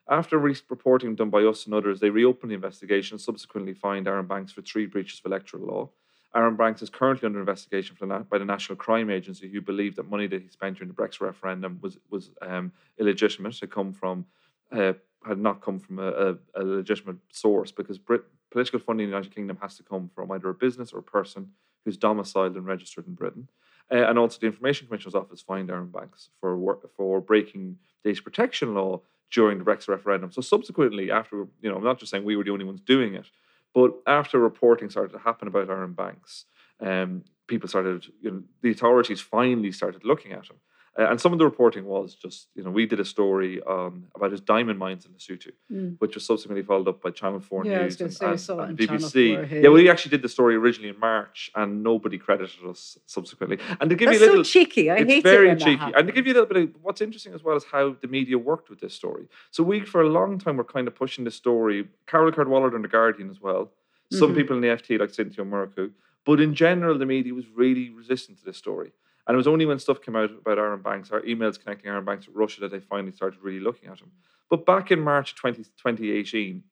After 0.07 0.37
reporting 0.37 1.15
done 1.15 1.31
by 1.31 1.43
us 1.43 1.65
and 1.65 1.73
others, 1.73 1.99
they 1.99 2.11
reopened 2.11 2.51
the 2.51 2.55
investigation 2.55 3.15
and 3.15 3.21
subsequently 3.21 3.73
fined 3.73 4.07
Arron 4.07 4.27
Banks 4.27 4.51
for 4.51 4.61
three 4.61 4.85
breaches 4.85 5.19
of 5.19 5.25
electoral 5.25 5.65
law. 5.65 5.89
Arron 6.35 6.57
Banks 6.57 6.81
is 6.81 6.89
currently 6.89 7.25
under 7.25 7.39
investigation 7.39 7.95
the, 7.99 8.25
by 8.29 8.37
the 8.37 8.45
National 8.45 8.75
Crime 8.75 9.09
Agency, 9.09 9.49
who 9.49 9.61
believe 9.61 9.95
that 9.95 10.09
money 10.09 10.27
that 10.27 10.41
he 10.41 10.49
spent 10.49 10.77
during 10.77 10.89
the 10.89 10.93
Brexit 10.93 11.21
referendum 11.21 11.79
was 11.81 11.97
was 12.09 12.31
um, 12.41 12.71
illegitimate. 12.99 13.57
Had 13.59 13.71
come 13.71 13.93
from 13.93 14.25
uh, 14.71 14.93
had 15.25 15.39
not 15.39 15.61
come 15.61 15.79
from 15.79 15.97
a, 15.97 16.07
a, 16.07 16.35
a 16.55 16.63
legitimate 16.63 17.17
source 17.31 17.71
because 17.71 17.97
Brit- 17.97 18.25
political 18.51 18.79
funding 18.79 19.05
in 19.05 19.11
the 19.11 19.15
United 19.15 19.33
Kingdom 19.33 19.57
has 19.61 19.75
to 19.77 19.83
come 19.83 20.09
from 20.13 20.31
either 20.31 20.49
a 20.49 20.53
business 20.53 20.93
or 20.93 20.99
a 20.99 21.03
person 21.03 21.51
who's 21.83 21.97
domiciled 21.97 22.55
and 22.55 22.67
registered 22.67 23.07
in 23.07 23.13
Britain. 23.13 23.47
Uh, 23.91 24.03
and 24.09 24.19
also, 24.19 24.37
the 24.39 24.47
Information 24.47 24.87
Commissioner's 24.87 25.15
Office 25.15 25.41
fined 25.41 25.71
Arron 25.71 25.87
Banks 25.87 26.29
for 26.39 26.77
for 26.95 27.21
breaking 27.21 27.77
data 28.03 28.21
protection 28.21 28.75
law 28.75 29.01
during 29.31 29.57
the 29.57 29.65
Brexit 29.65 29.89
referendum. 29.89 30.31
So 30.31 30.41
subsequently, 30.41 31.11
after 31.11 31.47
you 31.61 31.69
know, 31.69 31.75
I'm 31.75 31.83
not 31.83 31.99
just 31.99 32.11
saying 32.11 32.23
we 32.23 32.35
were 32.35 32.43
the 32.43 32.51
only 32.51 32.65
ones 32.65 32.81
doing 32.81 33.15
it, 33.15 33.29
but 33.73 33.93
after 34.07 34.39
reporting 34.39 34.89
started 34.89 35.13
to 35.13 35.19
happen 35.19 35.47
about 35.47 35.69
Arron 35.69 35.93
Banks, 35.93 36.45
um, 36.79 37.23
people 37.47 37.69
started, 37.69 38.05
you 38.21 38.31
know, 38.31 38.43
the 38.61 38.71
authorities 38.71 39.21
finally 39.21 39.71
started 39.71 40.03
looking 40.03 40.31
at 40.31 40.47
him. 40.49 40.57
Uh, 40.97 41.09
and 41.09 41.19
some 41.19 41.33
of 41.33 41.39
the 41.39 41.45
reporting 41.45 41.85
was 41.85 42.15
just, 42.15 42.47
you 42.55 42.63
know, 42.63 42.69
we 42.69 42.85
did 42.85 42.99
a 43.01 43.05
story 43.05 43.61
um, 43.67 44.05
about 44.15 44.31
his 44.31 44.39
diamond 44.39 44.79
mines 44.79 45.05
in 45.05 45.11
Lesotho, 45.11 45.51
mm. 45.71 45.95
which 45.99 46.15
was 46.15 46.25
subsequently 46.25 46.63
followed 46.63 46.87
up 46.87 47.01
by 47.01 47.11
Channel 47.11 47.41
4 47.41 47.65
yeah, 47.65 47.81
News 47.81 47.99
and, 47.99 48.09
and, 48.21 48.31
and 48.31 48.77
BBC. 48.77 49.49
4, 49.49 49.57
yeah, 49.59 49.69
we 49.69 49.89
actually 49.89 50.11
did 50.11 50.21
the 50.21 50.29
story 50.29 50.55
originally 50.55 50.89
in 50.89 50.99
March 50.99 51.51
and 51.53 51.83
nobody 51.83 52.17
credited 52.17 52.65
us 52.65 52.97
subsequently. 53.07 53.59
And 53.81 53.89
to 53.89 53.95
give 53.95 54.07
That's 54.07 54.21
you 54.21 54.25
a 54.25 54.29
little. 54.29 54.43
so 54.45 54.49
cheeky. 54.49 54.89
I 54.89 54.95
it's 54.95 55.11
hate 55.11 55.23
very 55.23 55.49
it 55.49 55.59
cheeky. 55.59 55.91
And 55.95 56.07
to 56.07 56.13
give 56.13 56.25
you 56.27 56.33
a 56.33 56.35
little 56.35 56.53
bit 56.53 56.63
of 56.63 56.69
what's 56.81 57.01
interesting 57.01 57.33
as 57.33 57.43
well 57.43 57.57
is 57.57 57.65
how 57.65 57.97
the 58.01 58.07
media 58.07 58.37
worked 58.37 58.69
with 58.69 58.79
this 58.79 58.93
story. 58.93 59.27
So 59.51 59.63
we, 59.63 59.81
for 59.81 60.01
a 60.01 60.09
long 60.09 60.39
time, 60.39 60.55
were 60.55 60.63
kind 60.63 60.87
of 60.87 60.95
pushing 60.95 61.25
this 61.25 61.35
story. 61.35 61.89
Carole 62.07 62.31
Cadwalladr 62.31 62.75
and 62.75 62.83
The 62.83 62.89
Guardian 62.89 63.29
as 63.29 63.41
well. 63.41 63.71
Some 64.11 64.29
mm-hmm. 64.29 64.37
people 64.37 64.55
in 64.55 64.61
the 64.61 64.69
FT, 64.69 64.99
like 64.99 65.13
Cynthia 65.13 65.43
O'Murchu. 65.43 65.91
But 66.25 66.39
in 66.39 66.55
general, 66.55 66.97
the 66.97 67.05
media 67.05 67.33
was 67.33 67.45
really 67.53 67.89
resistant 67.89 68.39
to 68.39 68.45
this 68.45 68.57
story. 68.57 68.91
And 69.27 69.35
it 69.35 69.37
was 69.37 69.47
only 69.47 69.65
when 69.65 69.79
stuff 69.79 70.01
came 70.01 70.15
out 70.15 70.31
about 70.31 70.59
Arron 70.59 70.81
Banks, 70.81 71.11
our 71.11 71.21
emails 71.21 71.59
connecting 71.59 71.89
Arron 71.89 72.05
Banks 72.05 72.27
with 72.27 72.35
Russia, 72.35 72.61
that 72.61 72.71
they 72.71 72.79
finally 72.79 73.11
started 73.11 73.39
really 73.41 73.59
looking 73.59 73.89
at 73.89 73.99
him. 73.99 74.11
But 74.49 74.65
back 74.65 74.91
in 74.91 74.99
March 74.99 75.35
20, 75.35 75.63
2018, 75.63 76.63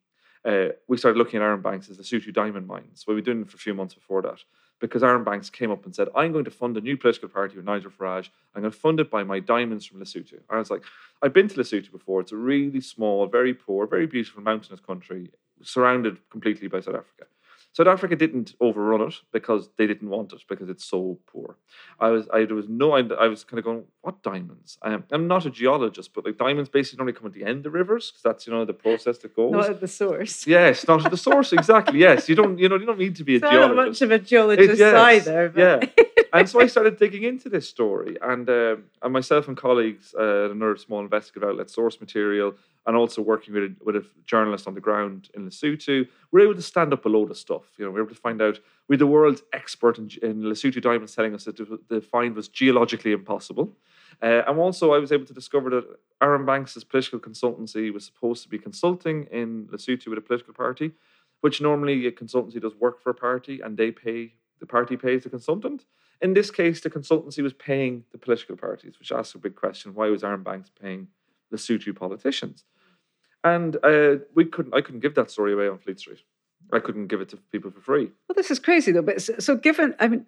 uh, 0.45 0.65
we 0.87 0.97
started 0.97 1.17
looking 1.17 1.37
at 1.37 1.43
Arron 1.43 1.61
Banks 1.61 1.89
as 1.89 1.97
the 1.97 2.03
Lesotho 2.03 2.33
diamond 2.33 2.67
mines. 2.67 3.05
We 3.07 3.15
were 3.15 3.21
doing 3.21 3.41
it 3.41 3.49
for 3.49 3.55
a 3.55 3.59
few 3.59 3.73
months 3.73 3.95
before 3.95 4.21
that 4.23 4.39
because 4.79 5.01
Arron 5.01 5.23
Banks 5.23 5.49
came 5.49 5.71
up 5.71 5.85
and 5.85 5.95
said, 5.95 6.09
I'm 6.15 6.33
going 6.33 6.43
to 6.45 6.51
fund 6.51 6.75
a 6.75 6.81
new 6.81 6.97
political 6.97 7.29
party 7.29 7.55
with 7.55 7.65
Nigel 7.65 7.89
Farage. 7.89 8.29
I'm 8.53 8.61
going 8.61 8.71
to 8.71 8.77
fund 8.77 8.99
it 8.99 9.09
by 9.09 9.23
my 9.23 9.39
diamonds 9.39 9.85
from 9.85 10.01
Lesotho. 10.01 10.39
I 10.49 10.57
was 10.57 10.69
like, 10.69 10.83
I've 11.21 11.33
been 11.33 11.47
to 11.47 11.55
Lesotho 11.55 11.91
before. 11.91 12.19
It's 12.19 12.33
a 12.33 12.37
really 12.37 12.81
small, 12.81 13.25
very 13.25 13.53
poor, 13.53 13.87
very 13.87 14.05
beautiful 14.05 14.43
mountainous 14.43 14.81
country 14.81 15.31
surrounded 15.61 16.17
completely 16.29 16.67
by 16.67 16.81
South 16.81 16.95
Africa. 16.95 17.25
South 17.73 17.88
Africa 17.88 18.15
didn't 18.15 18.53
overrun 18.62 19.01
it 19.01 19.15
because 19.31 19.69
they 19.77 19.88
didn't 19.88 20.07
want 20.07 20.31
it 20.31 20.43
because 20.47 20.69
it's 20.69 20.86
so 20.86 21.17
poor. 21.25 21.57
I 21.99 22.09
was, 22.09 22.27
I 22.31 22.45
there 22.45 22.55
was 22.55 22.69
no, 22.69 22.91
I, 22.91 22.99
I 23.19 23.27
was 23.27 23.43
kind 23.43 23.57
of 23.57 23.65
going, 23.65 23.83
what 24.01 24.21
diamonds? 24.21 24.77
I'm, 24.83 25.03
I'm 25.12 25.27
not 25.27 25.47
a 25.47 25.49
geologist, 25.49 26.13
but 26.13 26.23
like 26.23 26.38
diamonds 26.38 26.69
basically 26.69 27.01
only 27.01 27.13
come 27.13 27.25
at 27.25 27.33
the 27.33 27.43
end 27.43 27.65
of 27.65 27.73
rivers 27.73 28.12
because 28.12 28.21
that's 28.21 28.45
you 28.45 28.53
know 28.53 28.63
the 28.63 28.73
process 28.73 29.17
that 29.19 29.36
goes. 29.36 29.51
Not 29.51 29.69
at 29.71 29.81
the 29.81 29.88
source. 29.88 30.45
Yes, 30.45 30.88
not 30.88 31.03
at 31.03 31.09
the 31.09 31.17
source. 31.17 31.51
Exactly. 31.51 31.99
Yes, 31.99 32.29
you 32.29 32.36
don't, 32.36 32.59
you 32.59 32.69
know, 32.69 32.75
you 32.75 32.86
don't 32.86 32.99
need 32.99 33.15
to 33.15 33.23
be 33.23 33.38
a 33.38 33.39
geologist. 33.39 33.75
Not 33.75 33.88
much 33.88 34.01
of 34.03 34.12
a 34.12 34.19
geologist 34.19 34.69
it, 34.69 34.77
yes, 34.77 34.93
either. 34.93 35.49
But. 35.49 35.59
Yeah. 35.97 36.05
and 36.33 36.47
so 36.47 36.62
I 36.62 36.67
started 36.67 36.97
digging 36.97 37.23
into 37.23 37.49
this 37.49 37.67
story, 37.67 38.17
and 38.21 38.47
um, 38.49 38.83
and 39.01 39.13
myself 39.13 39.47
and 39.47 39.57
colleagues 39.57 40.13
uh, 40.15 40.45
at 40.45 40.51
another 40.51 40.77
small 40.77 40.99
investigative 40.99 41.49
outlet, 41.49 41.71
Source 41.71 41.99
Material, 41.99 42.53
and 42.86 42.96
also 42.96 43.22
working 43.22 43.54
with 43.54 43.63
a, 43.63 43.76
with 43.84 43.96
a 43.96 44.06
journalist 44.26 44.67
on 44.67 44.74
the 44.74 44.82
ground 44.82 45.30
in 45.34 45.48
Lesotho, 45.48 46.08
we're 46.32 46.41
able 46.41 46.56
to 46.56 46.62
stand 46.62 46.91
up 46.91 47.06
a 47.06 47.10
load 47.10 47.32
of 47.32 47.38
stuff. 47.38 47.63
You 47.78 47.86
know, 47.86 47.91
we're 47.91 48.04
able 48.04 48.13
to 48.13 48.22
find 48.22 48.41
out 48.41 48.60
we're 48.88 48.98
the 48.98 49.08
world's 49.08 49.43
expert 49.54 49.98
in, 49.98 50.10
in 50.22 50.41
Lesotho 50.41 50.82
diamonds, 50.82 51.15
telling 51.15 51.34
us 51.34 51.46
that 51.46 51.58
the 51.88 52.02
find 52.02 52.36
was 52.36 52.48
geologically 52.48 53.13
impossible. 53.13 53.76
Uh, 54.22 54.43
and 54.48 54.60
also, 54.60 54.93
I 54.93 55.00
was 55.00 55.12
able 55.12 55.26
to 55.26 55.34
discover 55.34 55.69
that 55.72 55.86
Arron 56.22 56.46
Banks' 56.46 56.84
political 56.84 57.19
consultancy 57.19 57.91
was 57.91 58.06
supposed 58.06 58.43
to 58.43 58.50
be 58.50 58.60
consulting 58.60 59.28
in 59.32 59.67
Lesotho 59.67 60.08
with 60.08 60.17
a 60.17 60.22
political 60.22 60.54
party, 60.54 60.91
which 61.41 61.62
normally 61.62 62.06
a 62.06 62.12
consultancy 62.12 62.62
does 62.62 62.76
work 62.76 63.02
for 63.02 63.10
a 63.10 63.15
party 63.15 63.60
and 63.62 63.78
they 63.78 63.91
pay 63.91 64.34
the 64.60 64.67
party 64.67 64.96
pays 64.96 65.24
the 65.24 65.30
consultant. 65.30 65.84
In 66.22 66.34
this 66.34 66.50
case, 66.50 66.80
the 66.80 66.89
consultancy 66.89 67.43
was 67.43 67.52
paying 67.52 68.06
the 68.13 68.17
political 68.17 68.56
parties, 68.56 68.98
which 68.98 69.12
asks 69.12 69.36
a 69.36 69.39
big 69.39 69.56
question: 69.56 69.93
Why 69.93 70.08
was 70.08 70.24
Arron 70.24 70.41
Banks 70.41 70.69
paying 70.69 71.10
Lesotho 71.52 71.93
politicians? 71.93 72.63
And 73.43 73.77
uh, 73.84 74.17
we 74.36 74.45
couldn't. 74.45 74.73
I 74.73 74.82
couldn't 74.82 75.01
give 75.01 75.15
that 75.15 75.29
story 75.29 75.53
away 75.53 75.67
on 75.67 75.77
Fleet 75.77 75.99
Street. 75.99 76.19
I 76.71 76.79
couldn't 76.79 77.08
give 77.08 77.21
it 77.21 77.29
to 77.29 77.38
people 77.51 77.71
for 77.71 77.82
free. 77.82 78.12
Well, 78.27 78.36
this 78.36 78.51
is 78.51 78.60
crazy 78.60 78.91
though. 78.91 79.01
But 79.01 79.21
so, 79.21 79.34
so 79.39 79.56
given, 79.58 79.95
I 79.99 80.08
mean, 80.08 80.25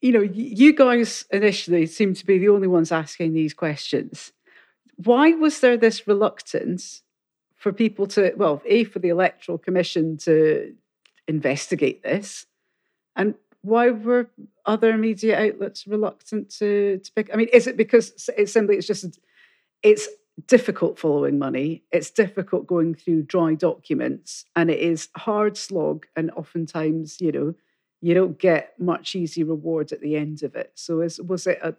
you 0.00 0.12
know, 0.12 0.20
you 0.20 0.74
guys 0.74 1.24
initially 1.32 1.86
seem 1.86 2.14
to 2.14 2.24
be 2.24 2.38
the 2.38 2.48
only 2.48 2.68
ones 2.68 2.92
asking 2.92 3.32
these 3.32 3.54
questions. 3.54 4.32
Why 4.96 5.32
was 5.32 5.60
there 5.60 5.76
this 5.76 6.06
reluctance 6.06 7.02
for 7.56 7.72
people 7.72 8.06
to, 8.08 8.32
well, 8.36 8.62
a 8.66 8.84
for 8.84 9.00
the 9.00 9.08
electoral 9.08 9.58
commission 9.58 10.16
to 10.18 10.74
investigate 11.26 12.02
this, 12.02 12.46
and 13.16 13.34
why 13.62 13.90
were 13.90 14.30
other 14.64 14.96
media 14.96 15.38
outlets 15.38 15.86
reluctant 15.86 16.50
to 16.58 16.98
to 16.98 17.12
pick? 17.12 17.30
I 17.32 17.36
mean, 17.36 17.48
is 17.52 17.66
it 17.66 17.76
because 17.76 18.30
it's 18.36 18.52
simply 18.52 18.76
it's 18.76 18.86
just 18.86 19.18
it's 19.82 20.08
difficult 20.46 20.98
following 20.98 21.38
money. 21.38 21.82
It's 21.90 22.10
difficult 22.10 22.66
going 22.66 22.94
through 22.94 23.22
dry 23.22 23.54
documents, 23.54 24.44
and 24.54 24.70
it 24.70 24.78
is 24.78 25.08
hard 25.16 25.56
slog. 25.56 26.06
And 26.16 26.30
oftentimes, 26.32 27.20
you 27.20 27.32
know, 27.32 27.54
you 28.00 28.14
don't 28.14 28.38
get 28.38 28.78
much 28.78 29.14
easy 29.14 29.42
rewards 29.42 29.92
at 29.92 30.00
the 30.00 30.16
end 30.16 30.42
of 30.42 30.54
it. 30.54 30.72
So, 30.74 31.00
is 31.00 31.20
was 31.20 31.46
it 31.46 31.58
a, 31.62 31.74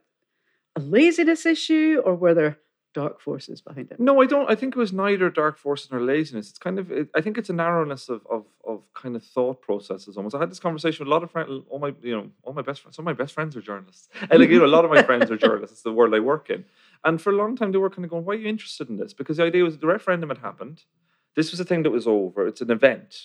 a 0.75 0.81
laziness 0.81 1.45
issue, 1.45 2.01
or 2.03 2.15
were 2.15 2.33
there 2.33 2.57
dark 2.93 3.21
forces 3.21 3.61
behind 3.61 3.91
it? 3.91 3.99
No, 3.99 4.21
I 4.21 4.25
don't. 4.25 4.49
I 4.49 4.55
think 4.55 4.75
it 4.75 4.79
was 4.79 4.91
neither 4.91 5.29
dark 5.29 5.57
forces 5.57 5.91
nor 5.91 6.01
laziness. 6.01 6.49
It's 6.49 6.59
kind 6.59 6.79
of. 6.79 6.91
It, 6.91 7.09
I 7.15 7.21
think 7.21 7.37
it's 7.37 7.49
a 7.49 7.53
narrowness 7.53 8.09
of, 8.09 8.21
of 8.29 8.45
of 8.65 8.81
kind 8.93 9.15
of 9.15 9.23
thought 9.23 9.61
processes. 9.61 10.17
Almost. 10.17 10.35
I 10.35 10.39
had 10.39 10.51
this 10.51 10.59
conversation 10.59 11.05
with 11.05 11.11
a 11.11 11.11
lot 11.11 11.23
of 11.23 11.31
friends. 11.31 11.63
All 11.69 11.79
my 11.79 11.93
you 12.01 12.15
know 12.15 12.29
all 12.43 12.53
my 12.53 12.61
best 12.61 12.81
friends. 12.81 12.95
Some 12.95 13.07
of 13.07 13.17
my 13.17 13.21
best 13.21 13.33
friends 13.33 13.55
are 13.55 13.61
journalists. 13.61 14.09
And 14.29 14.31
like 14.39 14.49
you 14.49 14.59
know, 14.59 14.65
a 14.65 14.67
lot 14.67 14.85
of 14.85 14.91
my 14.91 15.03
friends 15.03 15.31
are 15.31 15.37
journalists. 15.37 15.75
It's 15.77 15.83
the 15.83 15.93
world 15.93 16.13
I 16.13 16.19
work 16.19 16.49
in. 16.49 16.65
And 17.03 17.21
for 17.21 17.31
a 17.31 17.35
long 17.35 17.55
time, 17.55 17.71
they 17.71 17.77
were 17.77 17.89
kind 17.89 18.05
of 18.05 18.11
going, 18.11 18.25
"Why 18.25 18.33
are 18.33 18.37
you 18.37 18.47
interested 18.47 18.89
in 18.89 18.97
this?" 18.97 19.13
Because 19.13 19.37
the 19.37 19.43
idea 19.43 19.63
was 19.63 19.77
the 19.77 19.87
referendum 19.87 20.29
had 20.29 20.39
happened. 20.39 20.83
This 21.35 21.51
was 21.51 21.59
a 21.59 21.65
thing 21.65 21.83
that 21.83 21.91
was 21.91 22.07
over. 22.07 22.47
It's 22.47 22.61
an 22.61 22.71
event. 22.71 23.15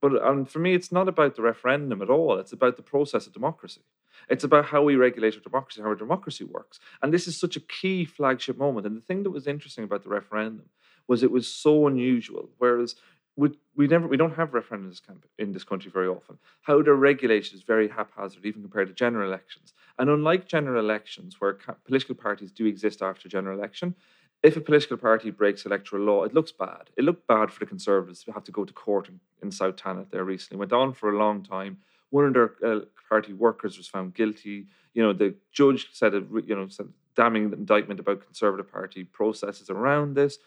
But 0.00 0.22
um, 0.22 0.46
for 0.46 0.60
me, 0.60 0.74
it's 0.74 0.92
not 0.92 1.08
about 1.08 1.36
the 1.36 1.42
referendum 1.42 2.00
at 2.00 2.10
all. 2.10 2.38
It's 2.38 2.52
about 2.52 2.76
the 2.76 2.82
process 2.82 3.26
of 3.26 3.34
democracy. 3.34 3.82
It's 4.28 4.44
about 4.44 4.66
how 4.66 4.82
we 4.82 4.96
regulate 4.96 5.34
our 5.34 5.40
democracy, 5.40 5.82
how 5.82 5.88
our 5.88 5.94
democracy 5.94 6.44
works. 6.44 6.78
And 7.02 7.12
this 7.12 7.26
is 7.26 7.38
such 7.38 7.56
a 7.56 7.60
key 7.60 8.04
flagship 8.04 8.56
moment. 8.56 8.86
And 8.86 8.96
the 8.96 9.00
thing 9.02 9.22
that 9.24 9.30
was 9.30 9.46
interesting 9.46 9.84
about 9.84 10.02
the 10.02 10.08
referendum 10.08 10.70
was 11.06 11.22
it 11.22 11.30
was 11.30 11.48
so 11.48 11.86
unusual. 11.86 12.48
Whereas 12.58 12.94
we, 13.36 13.50
we 13.76 13.86
never 13.86 14.06
we 14.06 14.16
don't 14.16 14.36
have 14.36 14.50
referendums 14.50 15.00
in 15.38 15.52
this 15.52 15.64
country 15.64 15.90
very 15.90 16.08
often. 16.08 16.38
How 16.62 16.82
they're 16.82 16.94
regulated 16.94 17.54
is 17.54 17.62
very 17.62 17.88
haphazard, 17.88 18.44
even 18.44 18.62
compared 18.62 18.88
to 18.88 18.94
general 18.94 19.28
elections. 19.28 19.72
And 20.00 20.08
unlike 20.08 20.48
general 20.48 20.82
elections, 20.82 21.42
where 21.42 21.58
political 21.84 22.14
parties 22.14 22.50
do 22.50 22.64
exist 22.64 23.02
after 23.02 23.28
general 23.28 23.58
election, 23.58 23.94
if 24.42 24.56
a 24.56 24.60
political 24.62 24.96
party 24.96 25.30
breaks 25.30 25.66
electoral 25.66 26.02
law, 26.02 26.24
it 26.24 26.32
looks 26.32 26.52
bad. 26.52 26.88
It 26.96 27.04
looked 27.04 27.26
bad 27.26 27.52
for 27.52 27.60
the 27.60 27.66
Conservatives 27.66 28.24
to 28.24 28.32
have 28.32 28.44
to 28.44 28.50
go 28.50 28.64
to 28.64 28.72
court 28.72 29.10
in, 29.10 29.20
in 29.42 29.50
South 29.50 29.76
Thanet 29.76 30.10
there 30.10 30.24
recently. 30.24 30.56
It 30.56 30.60
went 30.60 30.72
on 30.72 30.94
for 30.94 31.12
a 31.12 31.18
long 31.18 31.42
time. 31.42 31.76
One 32.08 32.24
of 32.24 32.32
their 32.32 32.52
uh, 32.64 32.80
party 33.10 33.34
workers 33.34 33.76
was 33.76 33.88
found 33.88 34.14
guilty. 34.14 34.68
You 34.94 35.02
know, 35.02 35.12
the 35.12 35.34
judge 35.52 35.88
said 35.92 36.14
a 36.14 36.24
you 36.46 36.56
know 36.56 36.68
said 36.68 36.88
damning 37.14 37.52
indictment 37.52 38.00
about 38.00 38.24
Conservative 38.24 38.72
Party 38.72 39.04
processes 39.04 39.68
around 39.68 40.14
this. 40.16 40.38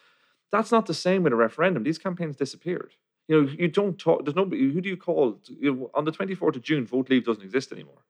That's 0.51 0.71
not 0.71 0.87
the 0.87 0.95
same 0.95 1.21
with 1.21 1.33
a 1.33 1.35
referendum. 1.35 1.83
These 1.83 1.99
campaigns 1.99 2.37
disappeared. 2.37 2.95
You 3.27 3.41
know, 3.43 3.51
you 3.51 3.67
don't 3.67 3.99
talk. 3.99 4.25
There's 4.25 4.35
nobody. 4.35 4.73
Who 4.73 4.81
do 4.81 4.89
you 4.89 4.97
call? 4.97 5.39
You 5.47 5.75
know, 5.75 5.91
on 5.93 6.05
the 6.05 6.11
24th 6.11 6.55
of 6.55 6.63
June, 6.63 6.87
Vote 6.87 7.11
Leave 7.11 7.25
doesn't 7.25 7.43
exist 7.43 7.71
anymore. 7.71 8.03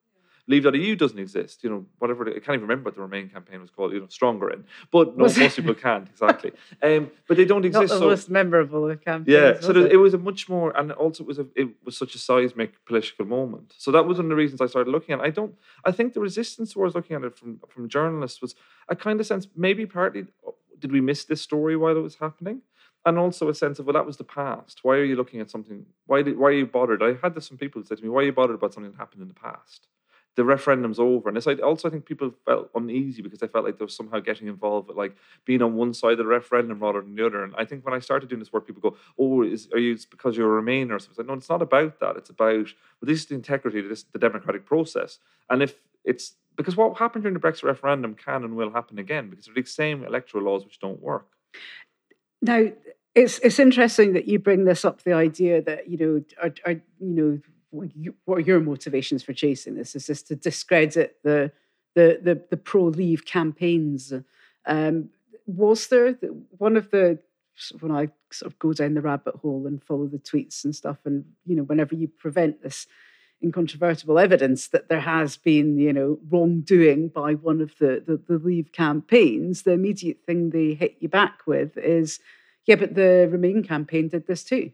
Leave.eu 0.46 0.94
doesn't 0.96 1.18
exist. 1.18 1.64
You 1.64 1.70
know, 1.70 1.86
whatever. 1.98 2.28
I 2.28 2.32
can't 2.32 2.50
even 2.50 2.62
remember 2.62 2.84
what 2.88 2.96
the 2.96 3.00
Remain 3.00 3.30
campaign 3.30 3.60
was 3.60 3.70
called. 3.70 3.92
You 3.92 4.00
know, 4.00 4.08
Stronger 4.08 4.50
in, 4.50 4.64
but 4.90 5.16
no, 5.16 5.24
most 5.24 5.56
people 5.56 5.74
can't 5.74 6.08
exactly. 6.08 6.52
Um, 6.82 7.10
but 7.26 7.36
they 7.36 7.46
don't 7.46 7.64
exist. 7.64 7.88
Not 7.88 7.94
the 7.94 7.98
so, 7.98 8.08
most 8.08 8.28
memorable 8.28 8.94
campaign. 8.96 9.34
yeah, 9.34 9.60
so 9.60 9.72
there, 9.72 9.86
it 9.86 9.96
was 9.96 10.12
a 10.12 10.18
much 10.18 10.48
more, 10.48 10.76
and 10.76 10.92
also 10.92 11.24
it 11.24 11.26
was 11.26 11.38
a 11.38 11.46
it 11.54 11.68
was 11.84 11.96
such 11.96 12.14
a 12.14 12.18
seismic 12.18 12.84
political 12.84 13.24
moment. 13.24 13.74
So 13.78 13.90
that 13.92 14.04
was 14.06 14.18
one 14.18 14.26
of 14.26 14.30
the 14.30 14.36
reasons 14.36 14.60
I 14.60 14.66
started 14.66 14.90
looking 14.90 15.14
at. 15.14 15.20
it. 15.20 15.22
I 15.22 15.30
don't. 15.30 15.54
I 15.84 15.92
think 15.92 16.12
the 16.12 16.20
resistance 16.20 16.74
towards 16.74 16.94
looking 16.94 17.16
at 17.16 17.24
it 17.24 17.38
from 17.38 17.60
from 17.68 17.88
journalists 17.88 18.42
was 18.42 18.54
a 18.88 18.96
kind 18.96 19.20
of 19.20 19.26
sense. 19.26 19.48
Maybe 19.56 19.86
partly 19.86 20.26
oh, 20.46 20.56
did 20.78 20.92
we 20.92 21.00
miss 21.00 21.24
this 21.24 21.40
story 21.40 21.76
while 21.76 21.96
it 21.96 22.00
was 22.00 22.16
happening, 22.16 22.60
and 23.06 23.18
also 23.18 23.48
a 23.48 23.54
sense 23.54 23.78
of 23.78 23.86
well 23.86 23.94
that 23.94 24.06
was 24.06 24.16
the 24.18 24.24
past. 24.24 24.80
Why 24.82 24.96
are 24.96 25.04
you 25.04 25.16
looking 25.16 25.40
at 25.40 25.50
something? 25.50 25.86
Why 26.06 26.22
did 26.22 26.38
why 26.38 26.48
are 26.48 26.52
you 26.52 26.66
bothered? 26.66 27.02
I 27.02 27.14
had 27.22 27.34
this 27.34 27.48
from 27.48 27.58
people 27.58 27.80
who 27.80 27.86
said 27.86 27.98
to 27.98 28.04
me, 28.04 28.10
why 28.10 28.20
are 28.20 28.24
you 28.24 28.32
bothered 28.32 28.56
about 28.56 28.74
something 28.74 28.92
that 28.92 28.98
happened 28.98 29.22
in 29.22 29.28
the 29.28 29.34
past? 29.34 29.88
The 30.36 30.44
referendum's 30.44 30.98
over. 30.98 31.28
And 31.28 31.36
this, 31.36 31.46
I 31.46 31.54
also 31.54 31.88
think 31.88 32.06
people 32.06 32.32
felt 32.44 32.70
uneasy 32.74 33.22
because 33.22 33.38
they 33.38 33.46
felt 33.46 33.64
like 33.64 33.78
they 33.78 33.84
were 33.84 33.88
somehow 33.88 34.20
getting 34.20 34.48
involved 34.48 34.88
with 34.88 34.96
like 34.96 35.16
being 35.44 35.62
on 35.62 35.74
one 35.74 35.94
side 35.94 36.12
of 36.12 36.18
the 36.18 36.26
referendum 36.26 36.80
rather 36.80 37.00
than 37.00 37.14
the 37.14 37.24
other. 37.24 37.44
And 37.44 37.54
I 37.56 37.64
think 37.64 37.84
when 37.84 37.94
I 37.94 38.00
started 38.00 38.28
doing 38.28 38.40
this 38.40 38.52
work, 38.52 38.66
people 38.66 38.82
go, 38.82 38.96
"Oh, 39.18 39.42
is 39.42 39.68
are 39.72 39.78
you 39.78 39.96
because 40.10 40.36
you're 40.36 40.58
a 40.58 40.62
Remainer?" 40.62 41.00
So 41.00 41.08
I 41.10 41.14
like, 41.18 41.26
"No, 41.26 41.34
it's 41.34 41.48
not 41.48 41.62
about 41.62 42.00
that. 42.00 42.16
It's 42.16 42.30
about 42.30 42.66
well, 42.66 43.02
this 43.02 43.20
is 43.20 43.26
the 43.26 43.34
integrity 43.34 43.78
of 43.78 43.88
this, 43.88 44.04
the 44.12 44.18
democratic 44.18 44.64
process. 44.64 45.18
And 45.48 45.62
if 45.62 45.76
it's 46.04 46.34
because 46.56 46.76
what 46.76 46.98
happened 46.98 47.24
during 47.24 47.34
the 47.34 47.40
Brexit 47.40 47.64
referendum 47.64 48.14
can 48.14 48.44
and 48.44 48.56
will 48.56 48.70
happen 48.70 48.98
again 48.98 49.30
because 49.30 49.46
they're 49.46 49.54
the 49.54 49.64
same 49.64 50.04
electoral 50.04 50.44
laws 50.44 50.64
which 50.64 50.78
don't 50.78 51.00
work. 51.00 51.26
Now, 52.42 52.68
it's 53.14 53.38
it's 53.40 53.58
interesting 53.58 54.12
that 54.14 54.26
you 54.26 54.38
bring 54.38 54.64
this 54.64 54.84
up. 54.84 55.02
The 55.02 55.12
idea 55.12 55.62
that 55.62 55.88
you 55.88 55.96
know, 55.96 56.24
are, 56.42 56.54
are 56.66 56.72
you 56.72 56.82
know 56.98 57.40
what 58.24 58.38
are 58.38 58.40
your 58.40 58.60
motivations 58.60 59.22
for 59.22 59.32
chasing 59.32 59.74
this? 59.74 59.94
Is 59.94 60.06
this 60.06 60.22
to 60.24 60.36
discredit 60.36 61.16
the 61.22 61.52
the 61.94 62.20
the, 62.22 62.42
the 62.50 62.56
pro 62.56 62.84
leave 62.84 63.24
campaigns? 63.24 64.12
Um, 64.66 65.10
was 65.46 65.88
there 65.88 66.12
one 66.58 66.76
of 66.76 66.90
the 66.90 67.18
when 67.80 67.92
I 67.92 68.08
sort 68.30 68.52
of 68.52 68.58
go 68.58 68.72
down 68.72 68.94
the 68.94 69.00
rabbit 69.00 69.36
hole 69.36 69.66
and 69.66 69.82
follow 69.82 70.06
the 70.06 70.18
tweets 70.18 70.64
and 70.64 70.74
stuff, 70.74 70.98
and 71.04 71.24
you 71.46 71.56
know, 71.56 71.62
whenever 71.62 71.94
you 71.94 72.08
prevent 72.08 72.62
this 72.62 72.86
incontrovertible 73.42 74.18
evidence 74.18 74.68
that 74.68 74.88
there 74.88 75.00
has 75.00 75.36
been, 75.36 75.78
you 75.78 75.92
know, 75.92 76.18
wrongdoing 76.30 77.08
by 77.08 77.34
one 77.34 77.60
of 77.60 77.76
the, 77.78 78.02
the, 78.06 78.20
the 78.26 78.42
leave 78.42 78.72
campaigns, 78.72 79.62
the 79.62 79.72
immediate 79.72 80.18
thing 80.24 80.50
they 80.50 80.74
hit 80.74 80.96
you 81.00 81.08
back 81.08 81.46
with 81.46 81.76
is, 81.76 82.20
yeah, 82.64 82.76
but 82.76 82.94
the 82.94 83.28
Remain 83.30 83.62
campaign 83.62 84.08
did 84.08 84.26
this 84.26 84.42
too. 84.42 84.72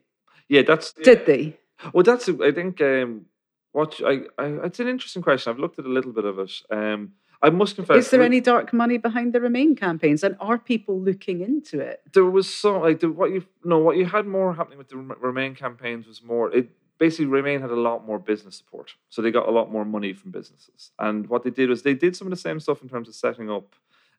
Yeah, 0.49 0.63
that's 0.63 0.93
did 0.93 1.27
they? 1.27 1.59
Well, 1.93 2.05
that's 2.05 2.29
I 2.29 2.53
think 2.53 2.81
um, 2.81 3.27
what 3.73 4.01
I, 4.05 4.23
I 4.39 4.47
it's 4.65 4.81
an 4.81 4.89
interesting 4.89 5.23
question. 5.23 5.51
I've 5.51 5.59
looked 5.59 5.79
at 5.79 5.85
a 5.85 5.89
little 5.89 6.13
bit 6.13 6.25
of 6.25 6.39
it. 6.39 6.53
Um, 6.71 7.13
I 7.43 7.51
must 7.51 7.77
confess. 7.77 7.97
Is 8.05 8.11
there 8.11 8.23
any 8.23 8.41
dark 8.41 8.73
money 8.73 8.99
behind 8.99 9.33
the 9.33 9.41
Remain 9.41 9.75
campaigns, 9.75 10.23
and 10.23 10.37
are 10.41 10.59
people 10.59 11.01
looking 11.01 11.41
into 11.41 11.81
it? 11.81 12.03
There 12.13 12.25
was 12.25 12.53
some 12.53 12.83
like 12.83 13.01
the, 13.01 13.11
what 13.11 13.31
you 13.31 13.47
no 13.65 13.79
what 13.79 13.97
you 13.97 14.07
had 14.07 14.27
more 14.27 14.55
happening 14.55 14.79
with 14.79 14.89
the 14.89 14.97
Remain 14.97 15.55
campaigns 15.55 16.07
was 16.07 16.23
more 16.23 16.55
it 16.55 16.71
basically 16.99 17.27
Remain 17.27 17.63
had 17.63 17.71
a 17.71 17.81
lot 17.81 18.07
more 18.07 18.19
business 18.19 18.57
support, 18.57 18.95
so 19.09 19.23
they 19.23 19.31
got 19.31 19.49
a 19.49 19.51
lot 19.51 19.73
more 19.73 19.87
money 19.87 20.13
from 20.13 20.31
businesses. 20.33 20.91
And 20.99 21.29
what 21.29 21.45
they 21.45 21.51
did 21.51 21.71
was 21.71 21.83
they 21.83 21.95
did 21.95 22.15
some 22.15 22.27
of 22.27 22.31
the 22.31 22.37
same 22.37 22.61
stuff 22.61 22.83
in 22.83 22.89
terms 22.89 23.09
of 23.09 23.15
setting 23.15 23.51
up 23.51 23.75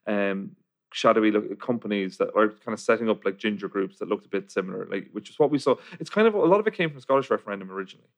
um, 0.06 0.56
shadowy 0.92 1.30
look, 1.30 1.60
companies 1.60 2.18
that 2.18 2.28
are 2.36 2.48
kind 2.48 2.72
of 2.72 2.80
setting 2.80 3.08
up 3.08 3.24
like 3.24 3.38
ginger 3.38 3.68
groups 3.68 3.98
that 3.98 4.08
looked 4.08 4.26
a 4.26 4.28
bit 4.28 4.50
similar, 4.50 4.86
like 4.86 5.08
which 5.12 5.30
is 5.30 5.38
what 5.38 5.50
we 5.50 5.58
saw. 5.58 5.74
It's 6.00 6.10
kind 6.10 6.26
of 6.26 6.34
a 6.34 6.38
lot 6.38 6.60
of 6.60 6.66
it 6.66 6.74
came 6.74 6.90
from 6.90 7.00
Scottish 7.00 7.30
referendum 7.30 7.70
originally. 7.70 8.08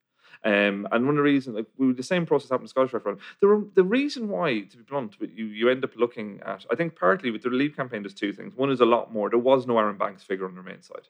Um, 0.45 0.87
and 0.93 1.07
one 1.07 1.11
of 1.11 1.17
the 1.17 1.23
reasons, 1.23 1.57
like 1.57 1.67
we, 1.79 1.93
the 1.93 2.03
same 2.03 2.27
process 2.27 2.51
happened 2.51 2.65
in 2.65 2.69
Scottish 2.69 2.93
referendum. 2.93 3.25
The, 3.41 3.67
the 3.75 3.85
reason 3.85 4.29
why, 4.29 4.61
to 4.61 4.77
be 4.77 4.83
blunt, 4.83 5.17
you, 5.21 5.47
you 5.47 5.71
end 5.71 5.85
up 5.85 5.97
looking 5.97 6.41
at, 6.45 6.67
I 6.71 6.75
think 6.75 6.97
partly 6.97 7.31
with 7.31 7.43
the 7.43 7.49
Leave 7.49 7.75
campaign, 7.75 8.03
there's 8.03 8.15
two 8.15 8.33
things. 8.33 8.55
One 8.55 8.71
is 8.71 8.81
a 8.81 8.85
lot 8.85 9.13
more. 9.13 9.31
There 9.31 9.39
was 9.39 9.67
no 9.67 9.79
Arron 9.79 9.97
Banks 9.97 10.23
figure 10.23 10.45
on 10.45 10.55
the 10.55 10.61
Remain 10.61 10.83
side. 10.83 11.09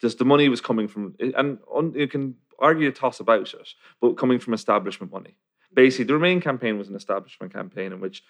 Just 0.00 0.18
the 0.18 0.24
money 0.26 0.48
was 0.48 0.60
coming 0.60 0.88
from, 0.88 1.14
and 1.18 1.58
on, 1.72 1.94
you 1.94 2.08
can 2.08 2.34
argue 2.58 2.88
a 2.88 2.92
toss 2.92 3.20
about 3.20 3.54
it, 3.54 3.68
but 4.00 4.14
coming 4.14 4.38
from 4.38 4.52
establishment 4.52 5.12
money. 5.12 5.36
Basically, 5.72 6.04
the 6.04 6.14
Remain 6.14 6.40
campaign 6.40 6.78
was 6.78 6.88
an 6.88 6.96
establishment 6.96 7.52
campaign 7.52 7.92
in 7.92 8.00
which 8.00 8.22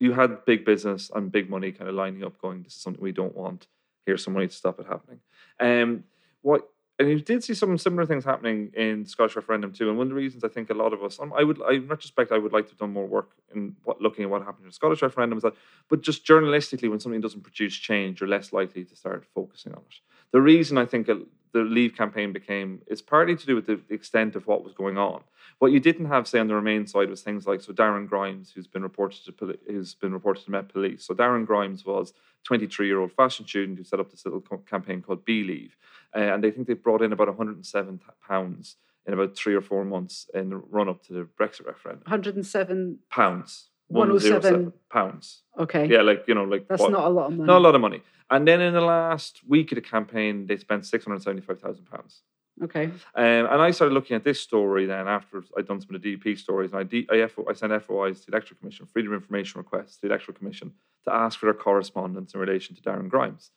you 0.00 0.12
had 0.12 0.44
big 0.44 0.64
business 0.64 1.10
and 1.14 1.32
big 1.32 1.48
money 1.48 1.72
kind 1.72 1.88
of 1.88 1.94
lining 1.94 2.24
up, 2.24 2.40
going, 2.40 2.62
"This 2.62 2.74
is 2.74 2.80
something 2.80 3.02
we 3.02 3.12
don't 3.12 3.36
want. 3.36 3.66
Here's 4.06 4.22
some 4.24 4.34
money 4.34 4.48
to 4.48 4.54
stop 4.54 4.80
it 4.80 4.86
happening." 4.86 5.20
Um, 5.60 6.04
what 6.42 6.68
and 6.98 7.08
you 7.08 7.20
did 7.20 7.42
see 7.42 7.54
some 7.54 7.76
similar 7.76 8.06
things 8.06 8.24
happening 8.24 8.70
in 8.74 9.04
Scottish 9.04 9.34
referendum 9.34 9.72
too. 9.72 9.88
And 9.88 9.98
one 9.98 10.06
of 10.06 10.10
the 10.10 10.14
reasons 10.14 10.44
I 10.44 10.48
think 10.48 10.70
a 10.70 10.74
lot 10.74 10.92
of 10.92 11.02
us, 11.02 11.18
um, 11.18 11.32
I 11.36 11.42
would, 11.42 11.60
in 11.70 11.88
retrospect, 11.88 12.30
I 12.30 12.38
would 12.38 12.52
like 12.52 12.66
to 12.66 12.70
have 12.70 12.78
done 12.78 12.92
more 12.92 13.06
work 13.06 13.30
in 13.52 13.74
what 13.82 14.00
looking 14.00 14.22
at 14.22 14.30
what 14.30 14.42
happened 14.42 14.64
in 14.64 14.68
the 14.68 14.74
Scottish 14.74 15.02
referendum. 15.02 15.38
Is 15.38 15.42
that, 15.42 15.54
but 15.88 16.02
just 16.02 16.24
journalistically, 16.24 16.88
when 16.88 17.00
something 17.00 17.20
doesn't 17.20 17.42
produce 17.42 17.76
change, 17.76 18.20
you're 18.20 18.28
less 18.28 18.52
likely 18.52 18.84
to 18.84 18.94
start 18.94 19.24
focusing 19.34 19.72
on 19.72 19.80
it. 19.80 20.00
The 20.30 20.40
reason 20.40 20.78
I 20.78 20.86
think 20.86 21.08
the 21.54 21.60
Leave 21.60 21.94
campaign 21.96 22.32
became 22.32 22.82
is 22.88 23.00
partly 23.00 23.36
to 23.36 23.46
do 23.46 23.54
with 23.54 23.66
the 23.66 23.80
extent 23.88 24.34
of 24.34 24.48
what 24.48 24.64
was 24.64 24.74
going 24.74 24.98
on. 24.98 25.22
What 25.60 25.70
you 25.70 25.78
didn't 25.78 26.06
have, 26.06 26.26
say, 26.26 26.40
on 26.40 26.48
the 26.48 26.54
Remain 26.54 26.84
side 26.86 27.08
was 27.08 27.22
things 27.22 27.46
like 27.46 27.60
so 27.60 27.72
Darren 27.72 28.08
Grimes, 28.08 28.50
who's 28.50 28.66
been 28.66 28.82
reported 28.82 29.24
to 29.24 29.32
poli- 29.32 29.58
who's 29.68 29.94
been 29.94 30.12
reported 30.12 30.44
to 30.44 30.50
Met 30.50 30.68
Police. 30.68 31.06
So 31.06 31.14
Darren 31.14 31.46
Grimes 31.46 31.86
was 31.86 32.12
23 32.42 32.88
year 32.88 33.00
old 33.00 33.12
fashion 33.12 33.46
student 33.46 33.78
who 33.78 33.84
set 33.84 34.00
up 34.00 34.10
this 34.10 34.24
little 34.26 34.40
co- 34.40 34.58
campaign 34.58 35.00
called 35.00 35.24
BeLeave, 35.24 35.70
uh, 36.14 36.18
and 36.18 36.42
they 36.42 36.50
think 36.50 36.66
they 36.66 36.74
brought 36.74 37.02
in 37.02 37.12
about 37.12 37.28
107 37.28 38.00
pounds 38.26 38.76
in 39.06 39.14
about 39.14 39.36
three 39.36 39.54
or 39.54 39.60
four 39.60 39.84
months 39.84 40.28
in 40.34 40.50
the 40.50 40.56
run 40.56 40.88
up 40.88 41.04
to 41.04 41.12
the 41.12 41.28
Brexit 41.38 41.66
referendum. 41.66 42.02
107 42.06 42.98
pounds. 43.10 43.68
107 43.88 44.72
pounds. 44.90 45.42
Okay. 45.58 45.86
Yeah, 45.86 46.02
like 46.02 46.24
you 46.26 46.34
know, 46.34 46.44
like 46.44 46.68
that's 46.68 46.80
what, 46.80 46.92
not 46.92 47.06
a 47.06 47.10
lot 47.10 47.26
of 47.26 47.32
money. 47.32 47.46
Not 47.46 47.58
a 47.58 47.60
lot 47.60 47.74
of 47.74 47.80
money. 47.80 48.02
And 48.30 48.48
then 48.48 48.60
in 48.60 48.72
the 48.72 48.80
last 48.80 49.40
week 49.46 49.70
of 49.72 49.76
the 49.76 49.82
campaign, 49.82 50.46
they 50.46 50.56
spent 50.56 50.86
six 50.86 51.04
hundred 51.04 51.22
seventy-five 51.22 51.60
thousand 51.60 51.84
pounds. 51.84 52.22
Okay. 52.62 52.84
Um, 52.84 52.92
and 53.14 53.60
I 53.60 53.72
started 53.72 53.94
looking 53.94 54.14
at 54.14 54.22
this 54.22 54.40
story 54.40 54.86
then 54.86 55.08
after 55.08 55.42
I'd 55.58 55.66
done 55.66 55.80
some 55.80 55.94
of 55.94 56.00
the 56.00 56.16
DP 56.16 56.38
stories, 56.38 56.70
and 56.70 56.80
I, 56.80 56.82
D, 56.84 57.06
I, 57.10 57.26
FO, 57.26 57.44
I 57.48 57.52
sent 57.52 57.72
FOIs 57.84 58.20
to 58.20 58.26
the 58.26 58.36
Electoral 58.36 58.58
Commission, 58.60 58.86
Freedom 58.86 59.12
of 59.12 59.20
Information 59.20 59.58
requests 59.58 59.96
to 59.96 60.02
the 60.02 60.06
Electoral 60.06 60.36
Commission 60.36 60.72
to 61.04 61.12
ask 61.12 61.38
for 61.38 61.46
their 61.46 61.54
correspondence 61.54 62.32
in 62.32 62.40
relation 62.40 62.76
to 62.76 62.82
Darren 62.82 63.08
Grimes. 63.08 63.50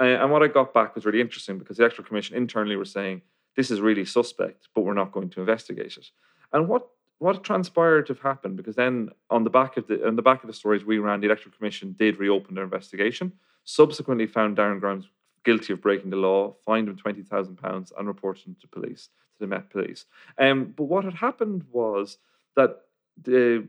Uh, 0.00 0.04
and 0.04 0.32
what 0.32 0.42
I 0.42 0.48
got 0.48 0.74
back 0.74 0.96
was 0.96 1.04
really 1.04 1.20
interesting 1.20 1.58
because 1.58 1.76
the 1.76 1.84
Electoral 1.84 2.06
Commission 2.06 2.36
internally 2.36 2.74
were 2.74 2.84
saying 2.84 3.22
this 3.56 3.70
is 3.70 3.80
really 3.80 4.04
suspect, 4.04 4.68
but 4.74 4.82
we're 4.82 4.94
not 4.94 5.12
going 5.12 5.30
to 5.30 5.40
investigate 5.40 5.96
it. 5.96 6.06
And 6.52 6.68
what 6.68 6.88
what 7.22 7.44
transpired 7.44 8.06
to 8.08 8.14
have 8.14 8.22
happened? 8.22 8.56
Because 8.56 8.74
then 8.74 9.10
on 9.30 9.44
the 9.44 9.50
back 9.50 9.76
of 9.76 9.86
the 9.86 10.04
on 10.04 10.16
the 10.16 10.22
back 10.22 10.42
of 10.42 10.48
the 10.48 10.52
stories 10.52 10.84
we 10.84 10.98
ran, 10.98 11.20
the 11.20 11.26
Electoral 11.26 11.54
Commission 11.56 11.94
did 11.96 12.18
reopen 12.18 12.56
their 12.56 12.64
investigation. 12.64 13.32
Subsequently, 13.62 14.26
found 14.26 14.56
Darren 14.56 14.80
Grimes 14.80 15.06
guilty 15.44 15.72
of 15.72 15.80
breaking 15.80 16.10
the 16.10 16.16
law, 16.16 16.56
fined 16.66 16.88
him 16.88 16.96
twenty 16.96 17.22
thousand 17.22 17.56
pounds, 17.58 17.92
and 17.96 18.08
reported 18.08 18.44
him 18.44 18.56
to 18.60 18.66
police 18.66 19.08
to 19.34 19.38
the 19.38 19.46
Met 19.46 19.70
Police. 19.70 20.04
Um, 20.36 20.74
but 20.76 20.84
what 20.84 21.04
had 21.04 21.14
happened 21.14 21.64
was 21.70 22.18
that 22.56 22.80
the 23.22 23.68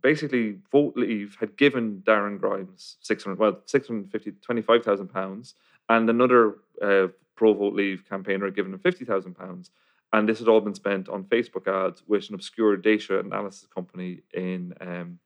basically 0.00 0.58
vote 0.70 0.96
leave 0.96 1.36
had 1.40 1.56
given 1.56 2.04
Darren 2.06 2.38
Grimes 2.38 2.98
600 3.00 3.36
well 3.36 3.58
650 3.66 4.30
25,000 4.40 5.08
pounds 5.08 5.54
and 5.88 6.08
another 6.08 6.58
uh, 6.80 7.08
pro 7.34 7.52
vote 7.52 7.74
leave 7.74 8.08
campaigner 8.08 8.44
had 8.44 8.54
given 8.54 8.72
him 8.72 8.78
50,000 8.78 9.34
pounds 9.34 9.72
and 10.12 10.28
this 10.28 10.38
had 10.38 10.48
all 10.48 10.60
been 10.60 10.74
spent 10.74 11.08
on 11.08 11.24
Facebook 11.24 11.66
ads 11.66 12.02
with 12.06 12.28
an 12.28 12.34
obscure 12.34 12.76
data 12.76 13.18
analysis 13.18 13.66
company 13.74 14.22
in 14.34 14.74
um, 14.80 15.18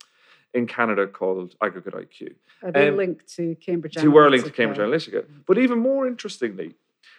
in 0.55 0.67
Canada 0.67 1.07
called 1.07 1.55
Aggregate 1.63 1.95
IQ. 1.95 2.35
Are 2.63 2.73
they 2.73 2.89
um, 2.89 2.97
linked 2.97 3.29
to 3.37 3.55
Cambridge 3.57 3.95
Analytica? 3.95 4.03
To 4.03 4.11
were 4.11 4.31
linked 4.31 4.47
to 4.47 4.53
Cambridge 4.53 4.79
Analytica. 4.79 5.27
But 5.47 5.59
even 5.59 5.79
more 5.79 6.07
interestingly, 6.07 6.75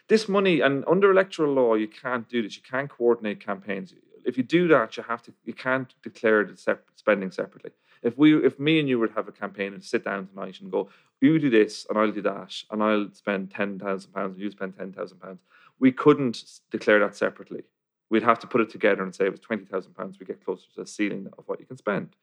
this 0.08 0.27
money 0.27 0.62
and 0.62 0.84
under 0.88 1.12
electoral 1.12 1.53
law, 1.53 1.75
you 1.75 1.88
can't 1.88 2.27
do 2.30 2.41
this. 2.41 2.56
You 2.56 2.63
can't 2.63 2.89
coordinate 2.89 3.45
campaigns. 3.45 3.93
If 4.25 4.38
you 4.38 4.43
do 4.43 4.67
that, 4.69 4.97
you 4.97 5.03
have 5.03 5.21
to. 5.23 5.34
You 5.45 5.53
can't 5.53 5.93
declare 6.01 6.43
the 6.45 6.58
separate 6.58 6.97
spending 6.97 7.32
separately. 7.32 7.71
If 8.03 8.17
we, 8.17 8.45
if 8.45 8.60
me 8.60 8.80
and 8.80 8.88
you 8.88 8.99
would 8.99 9.12
have 9.12 9.27
a 9.27 9.32
campaign 9.32 9.73
and 9.73 9.84
sit 9.84 10.06
down 10.06 10.27
tonight 10.27 10.62
and 10.62 10.71
go, 10.71 10.89
you 11.19 11.39
do 11.39 11.49
this 11.49 11.86
and 11.89 11.97
I'll 11.97 12.12
do 12.12 12.21
that, 12.21 12.53
and 12.71 12.84
I'll 12.84 13.10
spend 13.12 13.51
ten 13.51 13.80
thousand 13.80 14.12
pounds 14.12 14.34
and 14.34 14.41
you 14.41 14.51
spend 14.51 14.77
ten 14.77 14.93
thousand 14.93 15.19
pounds, 15.19 15.39
we 15.79 15.91
couldn't 15.91 16.43
declare 16.71 16.99
that 16.99 17.15
separately. 17.15 17.63
We'd 18.09 18.23
have 18.23 18.39
to 18.39 18.47
put 18.47 18.61
it 18.61 18.69
together 18.69 19.03
and 19.03 19.13
say 19.13 19.25
it 19.25 19.31
was 19.31 19.39
twenty 19.39 19.65
thousand 19.65 19.93
pounds. 19.93 20.19
We 20.19 20.25
get 20.25 20.43
closer 20.43 20.65
to 20.75 20.81
the 20.81 20.87
ceiling 20.87 21.27
of 21.37 21.47
what 21.47 21.59
you 21.59 21.65
can 21.65 21.77
spend. 21.77 22.15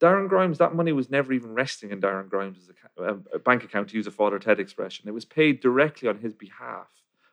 Darren 0.00 0.28
Grimes, 0.28 0.58
that 0.58 0.74
money 0.74 0.92
was 0.92 1.10
never 1.10 1.32
even 1.32 1.52
resting 1.52 1.90
in 1.90 2.00
Darren 2.00 2.28
Grimes' 2.28 2.70
um, 2.98 3.26
bank 3.44 3.64
account, 3.64 3.90
to 3.90 3.96
use 3.96 4.06
a 4.06 4.10
Father 4.10 4.38
Ted 4.38 4.58
expression. 4.58 5.06
It 5.08 5.12
was 5.12 5.26
paid 5.26 5.60
directly 5.60 6.08
on 6.08 6.18
his 6.18 6.32
behalf 6.32 6.88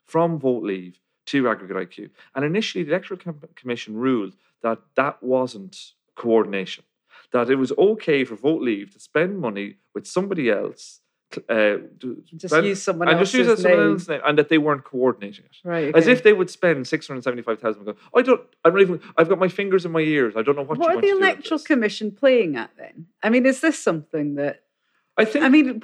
from 0.05 0.37
Vote 0.37 0.63
Leave 0.63 0.99
to 1.27 1.47
Aggregate 1.47 1.77
IQ. 1.77 2.09
And 2.35 2.43
initially, 2.43 2.83
the 2.83 2.91
Electoral 2.91 3.19
Commission 3.55 3.95
ruled 3.95 4.35
that 4.63 4.79
that 4.95 5.23
wasn't 5.23 5.93
coordination. 6.15 6.83
That 7.31 7.49
it 7.49 7.55
was 7.55 7.71
okay 7.77 8.25
for 8.25 8.35
Vote 8.35 8.61
Leave 8.61 8.91
to 8.91 8.99
spend 8.99 9.39
money 9.39 9.75
with 9.93 10.05
somebody 10.05 10.49
else 10.49 11.01
uh, 11.49 11.77
just 12.35 12.55
use 12.63 12.81
someone 12.81 13.09
and 13.09 13.19
else's 13.19 13.33
just 13.33 13.49
use 13.49 13.61
someone 13.61 13.79
name. 13.79 13.91
else's 13.91 14.09
name, 14.09 14.21
and 14.25 14.37
that 14.37 14.49
they 14.49 14.57
weren't 14.57 14.83
coordinating 14.83 15.45
it. 15.45 15.57
Right. 15.67 15.95
As 15.95 16.07
if 16.07 16.23
they 16.23 16.33
would 16.33 16.49
spend 16.49 16.87
six 16.87 17.07
hundred 17.07 17.23
seventy-five 17.23 17.59
thousand. 17.59 17.85
Go, 17.85 17.95
I 18.15 18.21
don't. 18.21 18.41
I'm 18.63 18.73
not 18.73 18.81
even. 18.81 19.01
I've 19.17 19.29
got 19.29 19.39
my 19.39 19.49
fingers 19.49 19.85
in 19.85 19.91
my 19.91 19.99
ears. 19.99 20.35
I 20.37 20.41
don't 20.41 20.55
know 20.55 20.63
what. 20.63 20.77
what 20.77 20.85
you 20.85 20.91
are 20.91 20.95
want 20.95 21.01
the 21.01 21.07
to 21.07 21.13
do 21.13 21.19
with 21.19 21.29
electoral 21.29 21.59
commission 21.59 22.11
playing 22.11 22.55
at 22.55 22.71
then? 22.77 23.07
I 23.21 23.29
mean, 23.29 23.45
is 23.45 23.61
this 23.61 23.77
something 23.77 24.35
that 24.35 24.63
I 25.17 25.25
think. 25.25 25.43
I 25.43 25.49
mean, 25.49 25.81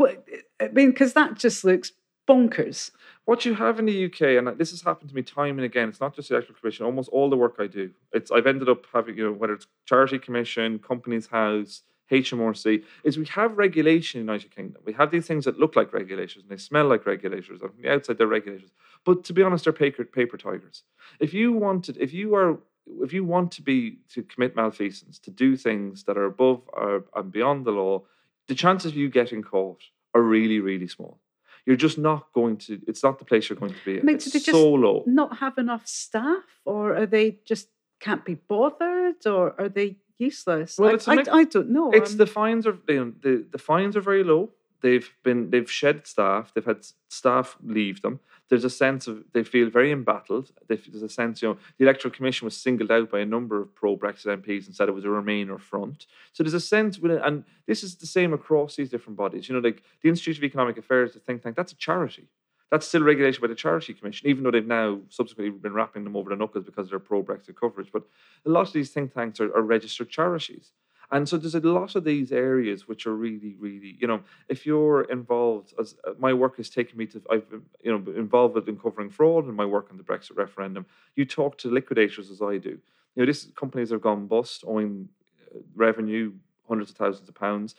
I 0.62 0.67
mean, 0.69 0.91
because 0.91 1.13
that 1.13 1.36
just 1.36 1.63
looks 1.63 1.91
bonkers. 2.27 2.91
what 3.25 3.45
you 3.45 3.56
have 3.56 3.79
in 3.79 3.86
the 3.86 4.06
UK, 4.06 4.21
and 4.21 4.47
this 4.58 4.71
has 4.71 4.82
happened 4.82 5.10
to 5.10 5.15
me 5.15 5.23
time 5.23 5.58
and 5.58 5.65
again. 5.65 5.89
It's 5.89 5.99
not 5.99 6.15
just 6.15 6.29
the 6.29 6.36
electoral 6.36 6.58
commission. 6.60 6.86
Almost 6.86 7.10
all 7.10 7.29
the 7.29 7.38
work 7.38 7.56
I 7.60 7.67
do, 7.67 7.91
it's 8.13 8.32
I've 8.32 8.47
ended 8.47 8.69
up 8.69 8.86
having 8.93 9.17
you 9.17 9.25
know 9.25 9.34
whether 9.34 9.53
it's 9.53 9.67
charity 9.86 10.19
commission, 10.19 10.79
companies 10.79 11.27
house, 11.27 11.82
HMRC, 12.12 12.84
is 13.04 13.18
we 13.18 13.26
have 13.26 13.58
regulation 13.58 14.20
in 14.20 14.26
the 14.26 14.32
United 14.32 14.56
Kingdom. 14.56 14.82
We 14.86 14.94
have 14.94 15.12
these 15.12 15.26
things 15.26 15.46
that 15.46 15.60
look 15.60 15.76
like 15.76 15.94
regulators 15.94 16.44
and 16.44 16.50
they 16.50 16.58
smell 16.58 16.86
like 16.88 17.06
regulators, 17.06 17.62
and 17.62 17.72
from 17.72 17.82
the 17.82 17.92
outside 17.92 18.18
they're 18.18 18.28
regulators. 18.28 18.72
But 19.06 19.24
to 19.26 19.34
be 19.34 19.42
honest, 19.42 19.63
they're 19.63 19.74
paper, 19.74 20.04
paper 20.04 20.38
tigers. 20.38 20.84
If 21.20 21.34
you 21.34 21.54
wanted, 21.54 21.98
if 21.98 22.13
you 22.13 22.36
are 22.36 22.60
if 23.02 23.13
you 23.13 23.24
want 23.24 23.52
to 23.54 23.62
be 23.62 24.00
to 24.10 24.24
commit 24.24 24.56
malfeasance, 24.56 25.20
to 25.20 25.32
do 25.32 25.56
things 25.56 26.04
that 26.04 26.18
are 26.18 26.26
above 26.26 26.62
or 26.74 27.06
and 27.16 27.32
beyond 27.32 27.66
the 27.66 27.72
law, 27.72 28.04
the 28.48 28.56
chances 28.56 28.92
of 28.92 28.98
you 28.98 29.10
getting 29.10 29.42
caught 29.42 29.82
are 30.13 30.22
really, 30.22 30.60
really 30.60 30.88
small. 30.88 31.20
You're 31.66 31.78
just 31.78 31.98
not 31.98 32.34
going 32.34 32.58
to. 32.58 32.82
It's 32.88 33.04
not 33.04 33.20
the 33.20 33.26
place 33.26 33.50
you're 33.50 33.58
going 33.58 33.74
to 33.74 33.86
be 33.86 33.98
in. 34.00 34.06
mean, 34.06 34.16
it's 34.18 34.26
do 34.26 34.32
they 34.32 34.44
just 34.44 34.58
so 34.58 34.74
low. 34.74 35.04
Not 35.08 35.38
have 35.38 35.58
enough 35.58 35.88
staff, 35.88 36.44
or 36.66 36.96
are 36.96 37.06
they 37.06 37.39
just 37.46 37.70
can't 38.02 38.26
be 38.26 38.36
bothered, 38.36 39.26
or 39.26 39.60
are 39.60 39.70
they 39.70 39.96
useless? 40.17 40.78
Well, 40.78 40.97
I, 41.08 41.15
I, 41.15 41.23
I 41.39 41.43
don't 41.43 41.69
know. 41.69 41.91
It's 41.91 42.12
Um, 42.12 42.17
the 42.17 42.28
fines 42.28 42.67
are 42.67 42.78
you 42.88 43.06
know, 43.06 43.13
the 43.21 43.45
the 43.52 43.58
fines 43.58 43.95
are 43.95 44.02
very 44.02 44.23
low. 44.23 44.52
They've 44.82 45.10
been 45.23 45.49
they've 45.49 45.71
shed 45.71 46.06
staff. 46.08 46.54
They've 46.54 46.65
had 46.65 46.86
staff 47.10 47.58
leave 47.63 48.02
them. 48.02 48.19
There's 48.49 48.65
a 48.65 48.69
sense 48.69 49.08
of 49.08 49.23
they 49.32 49.43
feel 49.43 49.69
very 49.69 49.91
embattled. 49.91 50.52
There's 50.67 51.02
a 51.02 51.08
sense 51.08 51.41
you 51.41 51.47
know 51.49 51.58
the 51.78 51.86
electoral 51.86 52.13
commission 52.13 52.45
was 52.45 52.58
singled 52.58 52.91
out 52.91 53.10
by 53.10 53.19
a 53.19 53.26
number 53.26 53.62
of 53.62 53.73
pro 53.73 53.95
Brexit 53.95 54.28
MPs 54.41 54.65
and 54.65 54.76
said 54.76 54.89
it 54.89 54.93
was 54.93 55.06
a 55.06 55.08
Remainer 55.08 55.60
front. 55.60 56.06
So 56.34 56.43
there's 56.43 56.54
a 56.54 56.60
sense 56.60 56.99
with 56.99 57.12
it, 57.12 57.21
and 57.23 57.45
this 57.65 57.82
is 57.82 57.95
the 57.95 58.06
same 58.06 58.34
across 58.34 58.76
these 58.76 58.89
different 58.89 59.17
bodies. 59.17 59.47
You 59.47 59.56
know, 59.56 59.62
like 59.62 59.84
the 60.02 60.10
Institute 60.10 60.38
of 60.38 60.43
Economic 60.43 60.78
Affairs, 60.78 61.13
the 61.13 61.19
think 61.19 61.43
tank, 61.43 61.56
that's 61.56 61.71
a 61.71 61.78
charity. 61.78 62.28
That's 62.74 62.88
still 62.88 63.04
regulated 63.04 63.40
by 63.40 63.46
the 63.46 63.54
Charity 63.54 63.94
Commission, 63.94 64.28
even 64.28 64.44
though 64.44 64.50
they've 64.50 64.66
now 64.66 65.00
subsequently 65.10 65.56
been 65.56 65.76
wrapping 65.76 66.04
them 66.04 66.16
over 66.16 66.32
the 66.32 66.36
knuckles 66.36 66.66
because 66.66 66.88
of 66.88 66.90
their 66.90 66.98
pro 66.98 67.22
Brexit 67.22 67.56
coverage. 67.56 67.92
But 67.94 68.02
a 68.48 68.50
lot 68.50 68.66
of 68.66 68.74
these 68.74 68.90
think 68.90 69.14
tanks 69.14 69.40
are, 69.40 69.56
are 69.56 69.62
registered 69.62 70.10
charities. 70.10 70.72
And 71.12 71.30
so 71.30 71.38
there's 71.38 71.54
a 71.54 71.60
lot 71.60 71.96
of 71.96 72.04
these 72.04 72.32
areas 72.32 72.88
which 72.88 73.06
are 73.06 73.16
really, 73.16 73.56
really, 73.60 73.96
you 74.00 74.08
know, 74.08 74.22
if 74.50 74.66
you're 74.66 75.04
involved, 75.04 75.76
as 75.80 75.98
uh, 76.04 76.14
my 76.18 76.34
work 76.34 76.58
has 76.58 76.68
taken 76.68 76.98
me 76.98 77.06
to, 77.06 77.22
I've 77.30 77.48
been, 77.48 77.62
you 77.84 77.92
know, 77.92 78.12
involved 78.14 78.56
with 78.56 78.68
uncovering 78.68 79.12
fraud 79.12 79.48
in 79.48 79.54
my 79.54 79.66
work 79.66 79.90
on 79.92 79.98
the 79.98 80.04
Brexit 80.04 80.36
referendum. 80.36 80.88
You 81.16 81.26
talk 81.26 81.60
to 81.60 81.68
liquidators 81.70 82.32
as 82.32 82.42
I 82.42 82.58
do. 82.58 82.70
You 82.70 83.18
know, 83.18 83.26
these 83.28 83.50
companies 83.56 83.92
have 83.92 84.02
gone 84.02 84.26
bust, 84.26 84.64
owing 84.66 85.10
uh, 85.56 85.60
revenue 85.76 86.34
hundreds 86.68 86.90
of 86.90 86.98
thousands 86.98 87.30
of 87.30 87.36
pounds, 87.36 87.76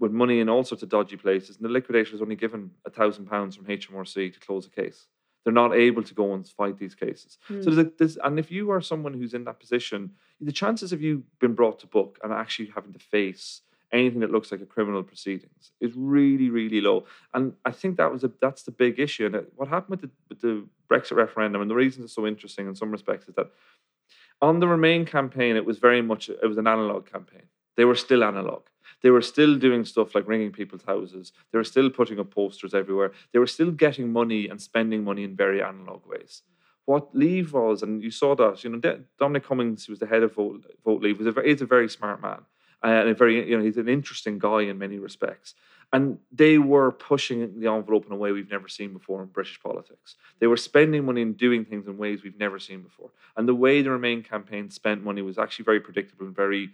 with 0.00 0.10
money 0.10 0.40
in 0.40 0.48
all 0.48 0.64
sorts 0.64 0.82
of 0.82 0.88
dodgy 0.88 1.16
places, 1.16 1.56
and 1.56 1.64
the 1.64 1.68
liquidator 1.68 2.14
is 2.14 2.22
only 2.22 2.34
given 2.34 2.70
a 2.86 2.90
thousand 2.90 3.26
pounds 3.26 3.54
from 3.54 3.66
HMRC 3.66 4.32
to 4.32 4.40
close 4.40 4.66
a 4.66 4.70
case. 4.70 5.06
They're 5.44 5.52
not 5.52 5.74
able 5.74 6.02
to 6.02 6.14
go 6.14 6.34
and 6.34 6.46
fight 6.46 6.78
these 6.78 6.94
cases. 6.94 7.38
Hmm. 7.46 7.62
So 7.62 7.70
there's, 7.70 7.86
a, 7.86 7.92
there's 7.98 8.16
and 8.16 8.38
if 8.38 8.50
you 8.50 8.70
are 8.72 8.80
someone 8.80 9.14
who's 9.14 9.34
in 9.34 9.44
that 9.44 9.60
position, 9.60 10.12
the 10.40 10.52
chances 10.52 10.92
of 10.92 11.00
you 11.00 11.24
being 11.38 11.54
brought 11.54 11.78
to 11.80 11.86
book 11.86 12.18
and 12.22 12.32
actually 12.32 12.72
having 12.74 12.92
to 12.94 12.98
face 12.98 13.60
anything 13.92 14.20
that 14.20 14.30
looks 14.30 14.52
like 14.52 14.60
a 14.60 14.66
criminal 14.66 15.02
proceedings 15.02 15.72
is 15.80 15.92
really, 15.94 16.48
really 16.48 16.80
low. 16.80 17.04
And 17.34 17.54
I 17.64 17.72
think 17.72 17.96
that 17.96 18.12
was 18.12 18.24
a 18.24 18.30
that's 18.40 18.62
the 18.62 18.70
big 18.70 18.98
issue. 18.98 19.26
And 19.26 19.46
what 19.56 19.68
happened 19.68 20.00
with 20.00 20.02
the, 20.02 20.10
with 20.28 20.40
the 20.40 20.66
Brexit 20.90 21.16
referendum, 21.16 21.60
and 21.60 21.70
the 21.70 21.74
reason 21.74 22.04
it's 22.04 22.14
so 22.14 22.26
interesting 22.26 22.66
in 22.66 22.74
some 22.74 22.90
respects 22.90 23.28
is 23.28 23.34
that 23.34 23.50
on 24.40 24.60
the 24.60 24.68
Remain 24.68 25.04
campaign, 25.04 25.56
it 25.56 25.66
was 25.66 25.78
very 25.78 26.00
much 26.00 26.28
it 26.30 26.46
was 26.46 26.58
an 26.58 26.66
analog 26.66 27.10
campaign. 27.10 27.42
They 27.76 27.84
were 27.84 27.94
still 27.94 28.24
analog. 28.24 28.62
They 29.02 29.10
were 29.10 29.22
still 29.22 29.56
doing 29.56 29.84
stuff 29.84 30.14
like 30.14 30.28
ringing 30.28 30.52
people's 30.52 30.84
houses. 30.84 31.32
They 31.50 31.58
were 31.58 31.64
still 31.64 31.90
putting 31.90 32.20
up 32.20 32.30
posters 32.30 32.74
everywhere. 32.74 33.12
They 33.32 33.38
were 33.38 33.46
still 33.46 33.70
getting 33.70 34.12
money 34.12 34.48
and 34.48 34.60
spending 34.60 35.04
money 35.04 35.24
in 35.24 35.36
very 35.36 35.62
analog 35.62 36.06
ways. 36.06 36.42
What 36.84 37.14
Leave 37.14 37.52
was, 37.52 37.82
and 37.82 38.02
you 38.02 38.10
saw 38.10 38.34
that, 38.36 38.64
you 38.64 38.70
know, 38.70 38.80
Dominic 39.18 39.44
Cummings, 39.44 39.86
who 39.86 39.92
was 39.92 40.00
the 40.00 40.06
head 40.06 40.22
of 40.22 40.34
Vote, 40.34 40.64
Vote 40.84 41.02
Leave, 41.02 41.18
was 41.18 41.26
a, 41.26 41.32
very- 41.32 41.50
is 41.50 41.62
a 41.62 41.66
very 41.66 41.88
smart 41.88 42.20
man 42.20 42.40
and 42.82 43.08
a 43.10 43.14
very, 43.14 43.48
you 43.48 43.56
know, 43.56 43.62
he's 43.62 43.76
an 43.76 43.88
interesting 43.88 44.38
guy 44.38 44.62
in 44.62 44.78
many 44.78 44.98
respects. 44.98 45.54
And 45.92 46.18
they 46.30 46.56
were 46.58 46.92
pushing 46.92 47.60
the 47.60 47.70
envelope 47.70 48.06
in 48.06 48.12
a 48.12 48.16
way 48.16 48.32
we've 48.32 48.50
never 48.50 48.68
seen 48.68 48.92
before 48.92 49.22
in 49.22 49.28
British 49.28 49.60
politics. 49.60 50.14
They 50.38 50.46
were 50.46 50.56
spending 50.56 51.04
money 51.04 51.22
and 51.22 51.36
doing 51.36 51.64
things 51.64 51.86
in 51.88 51.98
ways 51.98 52.22
we've 52.22 52.38
never 52.38 52.58
seen 52.58 52.82
before. 52.82 53.10
And 53.36 53.48
the 53.48 53.54
way 53.54 53.82
the 53.82 53.90
Remain 53.90 54.22
campaign 54.22 54.70
spent 54.70 55.02
money 55.02 55.20
was 55.20 55.36
actually 55.36 55.64
very 55.64 55.80
predictable 55.80 56.26
and 56.26 56.34
very, 56.34 56.70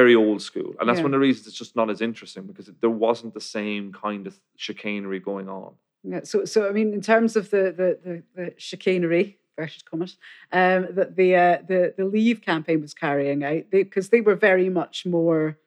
very 0.00 0.14
old 0.14 0.42
school. 0.42 0.74
And 0.78 0.88
that's 0.88 0.98
Yeah. 0.98 1.04
one 1.04 1.14
of 1.14 1.18
the 1.20 1.26
reasons 1.28 1.46
it's 1.46 1.56
just 1.56 1.76
not 1.76 1.88
as 1.88 2.00
interesting 2.00 2.44
because 2.46 2.70
there 2.80 2.90
wasn't 3.06 3.32
the 3.34 3.40
same 3.40 3.92
kind 3.92 4.26
of 4.26 4.34
chicanery 4.56 5.20
going 5.20 5.48
on. 5.48 5.74
Yeah, 6.02 6.20
so, 6.24 6.44
so 6.44 6.68
I 6.68 6.72
mean, 6.72 6.92
in 6.92 7.00
terms 7.00 7.36
of 7.36 7.50
the 7.50 7.64
the 7.80 7.98
the, 8.06 8.22
the 8.36 8.54
chicanery, 8.58 9.38
versus 9.56 9.82
commas, 9.82 10.16
um, 10.52 10.88
that 10.90 11.16
the 11.16 11.36
uh, 11.36 11.58
the 11.66 11.94
the 11.96 12.04
Leave 12.04 12.42
campaign 12.42 12.80
was 12.80 12.94
carrying 12.94 13.44
out, 13.44 13.64
because 13.70 14.10
they, 14.10 14.20
were 14.20 14.34
very 14.34 14.68
much 14.68 15.06
more. 15.06 15.58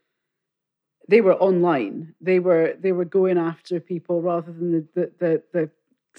They 1.10 1.22
were 1.22 1.36
online. 1.36 2.14
They 2.22 2.40
were 2.40 2.76
they 2.80 2.92
were 2.92 3.06
going 3.06 3.38
after 3.38 3.80
people 3.80 4.22
rather 4.22 4.52
than 4.52 4.72
the 4.72 4.88
the 4.94 5.12
the, 5.20 5.44
the 5.54 5.70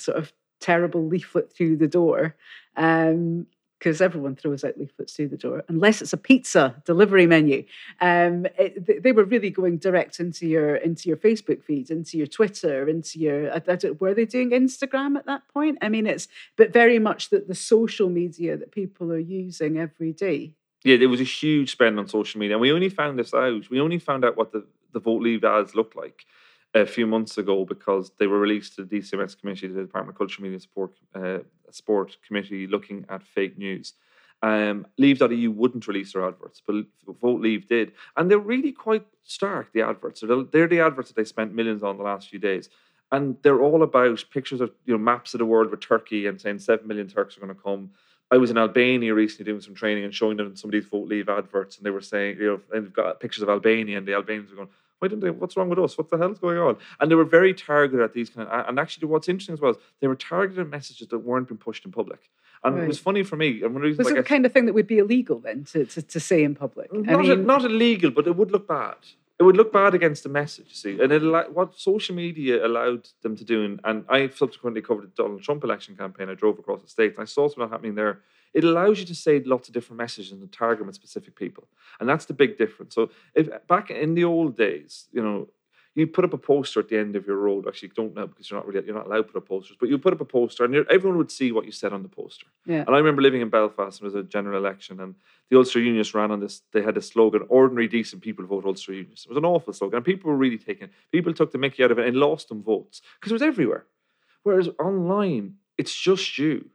sort 0.00 0.18
of 0.18 0.32
terrible 0.60 1.06
leaflet 1.06 1.52
through 1.52 1.76
the 1.76 1.88
door. 1.88 2.34
Um, 2.76 3.46
because 3.78 4.00
everyone 4.00 4.34
throws 4.34 4.64
out 4.64 4.76
leaflets 4.76 5.14
through 5.14 5.28
the 5.28 5.36
door, 5.36 5.62
unless 5.68 6.02
it's 6.02 6.12
a 6.12 6.16
pizza 6.16 6.82
delivery 6.84 7.26
menu. 7.26 7.64
Um, 8.00 8.46
it, 8.58 9.02
they 9.02 9.12
were 9.12 9.24
really 9.24 9.50
going 9.50 9.78
direct 9.78 10.20
into 10.20 10.46
your 10.46 10.76
into 10.76 11.08
your 11.08 11.16
Facebook 11.16 11.62
feed, 11.62 11.90
into 11.90 12.18
your 12.18 12.26
Twitter, 12.26 12.88
into 12.88 13.18
your. 13.18 13.52
I, 13.52 13.62
I 13.68 13.76
don't, 13.76 14.00
were 14.00 14.14
they 14.14 14.24
doing 14.24 14.50
Instagram 14.50 15.16
at 15.16 15.26
that 15.26 15.46
point? 15.48 15.78
I 15.80 15.88
mean, 15.88 16.06
it's 16.06 16.28
but 16.56 16.72
very 16.72 16.98
much 16.98 17.30
that 17.30 17.48
the 17.48 17.54
social 17.54 18.08
media 18.08 18.56
that 18.56 18.72
people 18.72 19.12
are 19.12 19.18
using 19.18 19.78
every 19.78 20.12
day. 20.12 20.54
Yeah, 20.84 20.96
there 20.96 21.08
was 21.08 21.20
a 21.20 21.24
huge 21.24 21.72
spend 21.72 21.98
on 21.98 22.06
social 22.08 22.38
media. 22.38 22.54
And 22.54 22.60
we 22.60 22.72
only 22.72 22.88
found 22.88 23.18
this 23.18 23.34
out. 23.34 23.68
We 23.68 23.80
only 23.80 23.98
found 23.98 24.24
out 24.24 24.36
what 24.36 24.52
the, 24.52 24.64
the 24.92 25.00
Vote 25.00 25.22
Leave 25.22 25.44
ads 25.44 25.74
looked 25.74 25.96
like 25.96 26.24
a 26.80 26.86
few 26.86 27.06
months 27.06 27.38
ago 27.38 27.64
because 27.64 28.10
they 28.18 28.26
were 28.26 28.38
released 28.38 28.76
to 28.76 28.84
the 28.84 28.98
DCMS 28.98 29.38
committee, 29.38 29.68
the 29.68 29.82
Department 29.82 30.14
of 30.14 30.18
Culture, 30.18 30.42
Media 30.42 30.60
Support, 30.60 30.92
uh, 31.14 31.38
Sport 31.70 32.16
Committee, 32.26 32.66
looking 32.66 33.04
at 33.08 33.22
fake 33.22 33.58
news. 33.58 33.94
Um, 34.42 34.86
Leave.eu 34.98 35.50
wouldn't 35.50 35.88
release 35.88 36.12
their 36.12 36.26
adverts, 36.26 36.62
but 36.64 36.76
Vote 37.20 37.40
Leave 37.40 37.66
did. 37.66 37.92
And 38.16 38.30
they're 38.30 38.38
really 38.38 38.72
quite 38.72 39.04
stark, 39.24 39.72
the 39.72 39.82
adverts. 39.82 40.20
They're, 40.20 40.44
they're 40.44 40.68
the 40.68 40.80
adverts 40.80 41.08
that 41.10 41.16
they 41.16 41.24
spent 41.24 41.54
millions 41.54 41.82
on 41.82 41.96
the 41.96 42.04
last 42.04 42.28
few 42.28 42.38
days. 42.38 42.68
And 43.10 43.36
they're 43.42 43.60
all 43.60 43.82
about 43.82 44.24
pictures 44.30 44.60
of 44.60 44.70
you 44.84 44.92
know 44.92 44.98
maps 44.98 45.34
of 45.34 45.38
the 45.38 45.46
world 45.46 45.70
with 45.70 45.80
Turkey 45.80 46.26
and 46.26 46.40
saying 46.40 46.58
7 46.58 46.86
million 46.86 47.08
Turks 47.08 47.36
are 47.36 47.40
going 47.40 47.54
to 47.54 47.60
come. 47.60 47.90
I 48.30 48.36
was 48.36 48.50
in 48.50 48.58
Albania 48.58 49.14
recently 49.14 49.50
doing 49.50 49.62
some 49.62 49.74
training 49.74 50.04
and 50.04 50.14
showing 50.14 50.36
them 50.36 50.54
some 50.54 50.68
of 50.68 50.72
these 50.72 50.84
Vote 50.84 51.08
Leave 51.08 51.30
adverts, 51.30 51.78
and 51.78 51.86
they 51.86 51.90
were 51.90 52.02
saying, 52.02 52.36
you 52.38 52.46
know, 52.46 52.60
and 52.76 52.84
they've 52.84 52.92
got 52.92 53.20
pictures 53.20 53.42
of 53.42 53.48
Albania, 53.48 53.96
and 53.96 54.06
the 54.06 54.12
Albanians 54.12 54.52
are 54.52 54.56
going, 54.56 54.68
why 54.98 55.08
don't 55.08 55.20
they? 55.20 55.30
What's 55.30 55.56
wrong 55.56 55.68
with 55.68 55.78
us? 55.78 55.96
What 55.96 56.10
the 56.10 56.18
hell's 56.18 56.38
going 56.38 56.58
on? 56.58 56.76
And 57.00 57.10
they 57.10 57.14
were 57.14 57.24
very 57.24 57.54
targeted 57.54 58.00
at 58.00 58.14
these 58.14 58.30
kind 58.30 58.48
of. 58.48 58.68
And 58.68 58.78
actually, 58.78 59.08
what's 59.08 59.28
interesting 59.28 59.54
as 59.54 59.60
well 59.60 59.72
is 59.72 59.76
they 60.00 60.08
were 60.08 60.16
targeted 60.16 60.58
at 60.58 60.68
messages 60.68 61.08
that 61.08 61.18
weren't 61.18 61.48
being 61.48 61.58
pushed 61.58 61.84
in 61.84 61.92
public. 61.92 62.30
And 62.64 62.78
it 62.78 62.88
was 62.88 62.98
funny 62.98 63.22
for 63.22 63.36
me. 63.36 63.62
And 63.62 63.72
one 63.74 63.82
reasons 63.82 63.98
Was 63.98 64.08
I 64.08 64.10
it 64.10 64.16
the 64.16 64.22
kind 64.24 64.44
of 64.44 64.52
thing 64.52 64.66
that 64.66 64.72
would 64.72 64.88
be 64.88 64.98
illegal 64.98 65.38
then 65.38 65.64
to 65.66 65.84
to, 65.86 66.02
to 66.02 66.20
say 66.20 66.42
in 66.42 66.54
public? 66.54 66.90
I 66.92 66.98
not, 66.98 67.24
mean, 67.24 67.46
not 67.46 67.64
illegal, 67.64 68.10
but 68.10 68.26
it 68.26 68.34
would 68.36 68.50
look 68.50 68.66
bad. 68.66 68.96
It 69.38 69.44
would 69.44 69.56
look 69.56 69.72
bad 69.72 69.94
against 69.94 70.24
the 70.24 70.28
message, 70.28 70.66
you 70.68 70.74
see. 70.74 71.00
And 71.00 71.12
it, 71.12 71.22
allo- 71.22 71.50
what 71.52 71.78
social 71.78 72.14
media 72.14 72.66
allowed 72.66 73.08
them 73.22 73.36
to 73.36 73.44
do, 73.44 73.64
and, 73.64 73.80
and 73.84 74.04
I 74.08 74.28
subsequently 74.30 74.82
covered 74.82 75.04
the 75.04 75.22
Donald 75.22 75.42
Trump 75.42 75.62
election 75.62 75.96
campaign. 75.96 76.28
I 76.28 76.34
drove 76.34 76.58
across 76.58 76.82
the 76.82 76.88
states 76.88 77.18
I 77.18 77.24
saw 77.24 77.48
something 77.48 77.70
happening 77.70 77.94
there. 77.94 78.20
It 78.52 78.64
allows 78.64 78.98
you 78.98 79.04
to 79.06 79.14
say 79.14 79.40
lots 79.40 79.68
of 79.68 79.74
different 79.74 79.98
messages 79.98 80.32
and 80.32 80.50
target 80.50 80.88
at 80.88 80.94
specific 80.94 81.36
people. 81.36 81.68
And 82.00 82.08
that's 82.08 82.24
the 82.24 82.32
big 82.32 82.58
difference. 82.58 82.94
So 82.94 83.10
if 83.34 83.48
back 83.68 83.90
in 83.90 84.14
the 84.14 84.24
old 84.24 84.56
days, 84.56 85.06
you 85.12 85.22
know, 85.22 85.48
you 85.98 86.06
put 86.06 86.24
up 86.24 86.32
a 86.32 86.38
poster 86.38 86.80
at 86.80 86.88
the 86.88 86.98
end 86.98 87.16
of 87.16 87.26
your 87.26 87.36
road. 87.36 87.66
Actually, 87.66 87.88
you 87.88 87.94
don't 87.94 88.14
know 88.14 88.26
because 88.26 88.50
you're 88.50 88.58
not 88.60 88.66
really 88.66 88.84
you're 88.86 88.94
not 88.94 89.06
allowed 89.06 89.18
to 89.18 89.32
put 89.32 89.36
up 89.36 89.48
posters. 89.48 89.76
But 89.80 89.88
you 89.88 89.98
put 89.98 90.12
up 90.12 90.20
a 90.20 90.24
poster, 90.24 90.64
and 90.64 90.74
everyone 90.88 91.18
would 91.18 91.30
see 91.30 91.50
what 91.52 91.64
you 91.64 91.72
said 91.72 91.92
on 91.92 92.02
the 92.02 92.08
poster. 92.08 92.46
yeah. 92.66 92.84
And 92.86 92.90
I 92.94 92.98
remember 92.98 93.22
living 93.22 93.40
in 93.40 93.48
Belfast, 93.48 94.00
and 94.00 94.10
there 94.10 94.14
was 94.18 94.26
a 94.26 94.28
general 94.28 94.56
election, 94.58 95.00
and 95.00 95.14
the 95.50 95.56
Ulster 95.56 95.80
Unionists 95.80 96.14
ran 96.14 96.30
on 96.30 96.40
this. 96.40 96.62
They 96.72 96.82
had 96.82 96.96
a 96.96 97.02
slogan: 97.02 97.42
"Ordinary, 97.48 97.88
decent 97.88 98.22
people 98.22 98.44
vote 98.46 98.64
Ulster 98.64 98.92
Unionists." 98.92 99.26
It 99.26 99.30
was 99.30 99.38
an 99.38 99.44
awful 99.44 99.72
slogan, 99.72 99.96
and 99.96 100.04
people 100.04 100.30
were 100.30 100.36
really 100.36 100.58
taking. 100.58 100.88
People 101.10 101.32
took 101.34 101.52
the 101.52 101.58
Mickey 101.58 101.82
out 101.84 101.90
of 101.90 101.98
it 101.98 102.06
and 102.06 102.16
lost 102.16 102.48
them 102.48 102.62
votes 102.62 103.00
because 103.18 103.32
it 103.32 103.34
was 103.34 103.42
everywhere. 103.42 103.86
Whereas 104.42 104.68
online, 104.78 105.56
it's 105.76 105.94
just 105.96 106.38
you, 106.38 106.70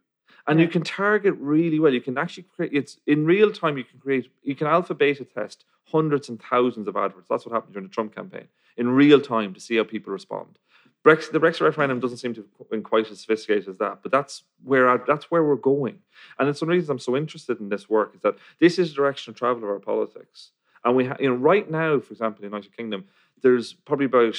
and 0.47 0.59
Yeah. 0.59 0.65
you 0.65 0.71
can 0.71 0.81
target 0.83 1.35
really 1.39 1.79
well. 1.79 1.93
You 1.93 2.01
can 2.01 2.17
actually 2.17 2.43
create 2.55 2.73
it's 2.73 2.99
in 3.07 3.25
real 3.25 3.51
time. 3.51 3.77
You 3.77 3.83
can 3.85 3.99
create 3.99 4.29
you 4.41 4.55
can 4.55 4.67
alpha 4.67 4.93
beta 4.93 5.23
test 5.23 5.65
hundreds 5.91 6.29
and 6.29 6.41
thousands 6.41 6.87
of 6.87 6.95
adverts. 6.97 7.27
That's 7.29 7.45
what 7.45 7.53
happened 7.53 7.73
during 7.73 7.87
the 7.87 7.93
Trump 7.93 8.15
campaign 8.15 8.47
in 8.77 8.89
real 8.89 9.21
time 9.21 9.53
to 9.53 9.59
see 9.59 9.77
how 9.77 9.83
people 9.83 10.13
respond. 10.13 10.57
Brexit, 11.03 11.31
the 11.31 11.39
Brexit 11.39 11.61
referendum 11.61 11.99
doesn't 11.99 12.19
seem 12.19 12.33
to 12.33 12.45
have 12.59 12.69
been 12.69 12.81
quite 12.81 13.11
as 13.11 13.19
sophisticated 13.19 13.67
as 13.67 13.77
that, 13.77 13.99
but 14.01 14.11
that's 14.11 14.43
where 14.63 14.89
I, 14.89 14.97
that's 15.05 15.29
where 15.29 15.43
we're 15.43 15.55
going. 15.55 15.99
And 16.39 16.47
it's 16.47 16.61
one 16.61 16.69
of 16.69 16.71
the 16.71 16.75
reasons 16.75 16.89
I'm 16.89 16.99
so 16.99 17.17
interested 17.17 17.59
in 17.59 17.67
this 17.67 17.89
work 17.89 18.15
is 18.15 18.21
that 18.21 18.35
this 18.59 18.79
is 18.79 18.89
the 18.89 18.95
direction 18.95 19.31
of 19.31 19.35
travel 19.35 19.63
of 19.63 19.69
our 19.69 19.79
politics. 19.79 20.51
And 20.85 20.95
we, 20.95 21.05
ha- 21.05 21.17
you 21.19 21.29
know, 21.29 21.35
right 21.35 21.69
now, 21.69 21.99
for 21.99 22.13
example, 22.13 22.43
in 22.43 22.49
the 22.49 22.55
United 22.55 22.75
Kingdom, 22.75 23.05
there's 23.41 23.73
probably 23.73 24.05
about, 24.05 24.37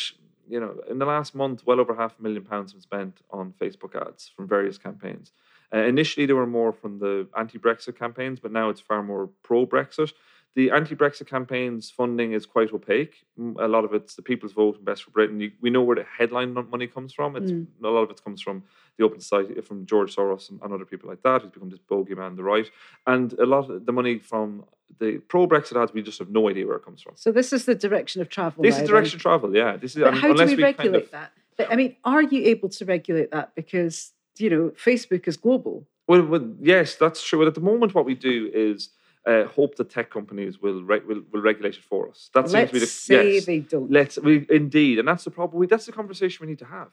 you 0.49 0.59
know, 0.59 0.77
in 0.89 0.99
the 0.99 1.05
last 1.05 1.35
month, 1.35 1.67
well 1.67 1.81
over 1.81 1.95
half 1.95 2.19
a 2.19 2.23
million 2.23 2.45
pounds 2.45 2.73
been 2.73 2.81
spent 2.81 3.21
on 3.31 3.53
Facebook 3.61 3.95
ads 3.95 4.31
from 4.35 4.49
various 4.49 4.79
campaigns. 4.79 5.33
Uh, 5.73 5.79
initially, 5.79 6.25
they 6.25 6.33
were 6.33 6.47
more 6.47 6.73
from 6.73 6.99
the 6.99 7.27
anti-Brexit 7.37 7.99
campaigns, 7.99 8.41
but 8.41 8.53
now 8.53 8.71
it's 8.71 8.81
far 8.81 9.03
more 9.03 9.29
pro-Brexit. 9.43 10.13
The 10.57 10.71
anti-Brexit 10.71 11.27
campaigns 11.27 11.91
funding 11.91 12.33
is 12.33 12.47
quite 12.47 12.73
opaque. 12.73 13.25
A 13.59 13.67
lot 13.67 13.85
of 13.85 13.93
it's 13.93 14.15
the 14.15 14.23
People's 14.23 14.53
Vote 14.53 14.77
and 14.77 14.85
Best 14.85 15.03
for 15.03 15.11
Britain. 15.11 15.41
You, 15.41 15.51
we 15.61 15.69
know 15.69 15.83
where 15.83 15.97
the 15.97 16.05
headline 16.19 16.53
money 16.71 16.87
comes 16.87 17.13
from. 17.13 17.35
It's 17.35 17.51
Mm. 17.51 17.67
a 17.83 17.89
lot 17.89 18.03
of 18.05 18.11
it 18.11 18.23
comes 18.23 18.41
from 18.41 18.63
the 18.97 19.05
Open 19.05 19.19
Society, 19.21 19.61
from 19.63 19.85
George 19.85 20.15
Soros 20.15 20.51
and, 20.51 20.61
and 20.63 20.73
other 20.73 20.85
people 20.85 21.09
like 21.09 21.23
that, 21.23 21.43
who's 21.43 21.51
become 21.51 21.71
this 21.71 21.81
bogeyman 21.91 22.37
the 22.37 22.45
right. 22.45 22.71
And 23.07 23.33
a 23.35 23.47
lot 23.47 23.69
of 23.69 23.85
the 23.85 23.91
money 23.93 24.21
from 24.21 24.65
the 25.01 25.19
pro-Brexit 25.29 25.81
ads, 25.83 25.93
we 25.93 26.03
just 26.03 26.21
have 26.21 26.31
no 26.31 26.49
idea 26.49 26.67
where 26.69 26.77
it 26.77 26.85
comes 26.85 27.03
from. 27.03 27.15
So 27.17 27.33
this 27.33 27.53
is 27.53 27.65
the 27.65 27.75
direction 27.75 28.23
of 28.23 28.29
travel. 28.29 28.63
This 28.63 28.77
now, 28.77 28.83
is 28.83 28.89
then. 28.89 28.95
direction 28.95 29.17
of 29.17 29.23
travel, 29.23 29.57
yeah. 29.57 29.77
This 29.77 29.97
is 29.97 30.03
But 30.03 30.13
and 30.13 30.19
how 30.19 30.33
do 30.35 30.45
we 30.45 30.51
kind 30.51 30.61
regulate 30.61 31.05
of- 31.05 31.11
that? 31.11 31.33
But, 31.57 31.73
I 31.73 31.77
mean, 31.77 31.97
are 32.05 32.23
you 32.23 32.45
able 32.47 32.69
to 32.69 32.85
regulate 32.85 33.31
that? 33.33 33.55
Because 33.57 34.13
you 34.39 34.51
know, 34.51 34.71
Facebook 34.71 35.27
is 35.29 35.37
global. 35.37 35.87
Well, 36.09 36.25
well, 36.27 36.49
yes, 36.61 36.97
that's 36.97 37.23
true. 37.27 37.39
But 37.41 37.47
at 37.49 37.55
the 37.55 37.61
moment, 37.61 37.95
what 37.95 38.05
we 38.05 38.15
do 38.15 38.51
is 38.53 38.91
uh, 39.27 39.45
hope 39.45 39.77
that 39.77 39.91
tech 39.91 40.11
companies 40.11 40.61
will, 40.61 40.83
re- 40.83 41.01
will 41.01 41.23
will 41.33 41.41
regulate 41.41 41.75
it 41.77 41.83
for 41.83 42.09
us. 42.09 42.31
That 42.35 42.45
seems 42.45 42.53
Let's 42.53 42.71
to 42.71 42.75
be 42.75 42.81
the 42.81 42.87
say 42.87 43.35
yes. 43.35 43.45
they 43.47 43.61
don't. 43.61 43.91
Let's 43.91 44.19
we 44.19 44.47
indeed, 44.51 44.99
and 44.99 45.09
that's 45.09 45.25
the 45.25 45.31
problem. 45.31 45.59
We, 45.61 45.67
that's 45.67 45.87
the 45.87 45.93
conversation 45.93 46.45
we 46.45 46.51
need 46.51 46.59
to 46.61 46.67
have. 46.67 46.91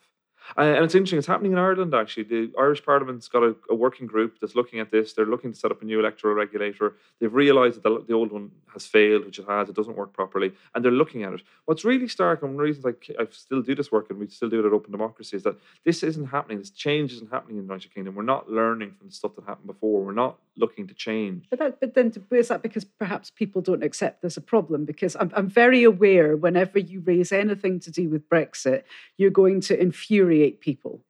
Uh, 0.58 0.62
and 0.62 0.86
it's 0.86 0.95
interesting. 0.95 1.18
It's 1.18 1.28
happening 1.28 1.54
in 1.54 1.58
Ireland. 1.58 1.93
Actually, 1.93 2.24
the 2.24 2.52
Irish 2.58 2.84
Parliament's 2.84 3.28
got 3.28 3.43
a, 3.43 3.56
a 3.70 3.76
working 3.76 4.08
group 4.08 4.39
that's 4.39 4.56
looking 4.56 4.80
at 4.80 4.91
this. 4.91 5.14
They're 5.14 5.26
looking 5.26 5.52
to 5.52 5.58
set 5.58 5.72
up 5.72 5.82
a 5.82 5.86
new 5.86 5.99
electoral 5.99 6.36
regulator. 6.36 6.95
They've 7.20 7.34
realised 7.34 7.78
that 7.78 7.84
the, 7.84 8.04
the 8.08 8.14
old 8.14 8.32
one 8.32 8.52
has 8.74 8.86
failed, 8.86 9.26
which 9.26 9.39
it 9.39 9.45
has. 9.47 9.70
It 9.70 9.76
doesn't 9.76 9.97
work 9.97 10.14
properly, 10.14 10.54
and 10.74 10.84
they're 10.84 10.91
looking 10.91 11.24
at 11.24 11.34
it. 11.34 11.41
What's 11.66 11.86
really 11.86 12.08
stark, 12.08 12.41
and 12.41 12.56
one 12.56 12.56
of 12.56 12.76
the 12.76 12.82
reasons 12.82 12.86
I, 13.18 13.24
I 13.24 13.28
still 13.32 13.62
do 13.62 13.76
this 13.76 13.91
work, 13.91 14.10
and 14.10 14.20
we 14.20 14.28
still 14.28 14.49
do 14.49 14.60
it 14.60 14.66
at 14.66 14.74
Open 14.74 14.91
Democracy, 14.91 15.38
is 15.38 15.43
that 15.43 15.58
this 15.86 16.04
isn't 16.04 16.28
happening. 16.28 16.60
This 16.60 16.70
change 16.70 17.14
isn't 17.14 17.32
happening 17.32 17.58
in 17.58 17.64
the 17.64 17.68
United 17.74 17.93
Kingdom. 17.93 18.16
We're 18.16 18.24
not 18.24 18.49
learning 18.49 18.91
from 18.97 19.08
the 19.08 19.14
stuff 19.14 19.36
that 19.36 19.45
happened 19.45 19.68
before. 19.68 20.04
We're 20.04 20.14
not 20.14 20.38
looking 20.58 20.88
to 20.88 20.93
change. 20.93 21.45
But, 21.49 21.60
that, 21.60 21.80
but 21.80 21.93
then 21.93 22.14
is 22.32 22.47
that 22.49 22.62
because 22.62 22.84
perhaps 22.86 23.30
people 23.30 23.62
don't 23.62 23.84
accept 23.84 24.22
there's 24.22 24.38
a 24.38 24.41
problem? 24.41 24.86
Because 24.86 25.16
I'm, 25.20 25.32
I'm 25.36 25.49
very 25.49 25.84
aware 25.84 26.36
whenever 26.36 26.80
you 26.80 26.99
raise 27.02 27.32
anything 27.32 27.80
to 27.82 27.91
do 27.91 28.10
with 28.10 28.30
Brexit, 28.30 28.84
you're 29.18 29.30
going 29.30 29.62
to 29.62 29.80
infuriate 29.80 30.40
people. 30.49 31.01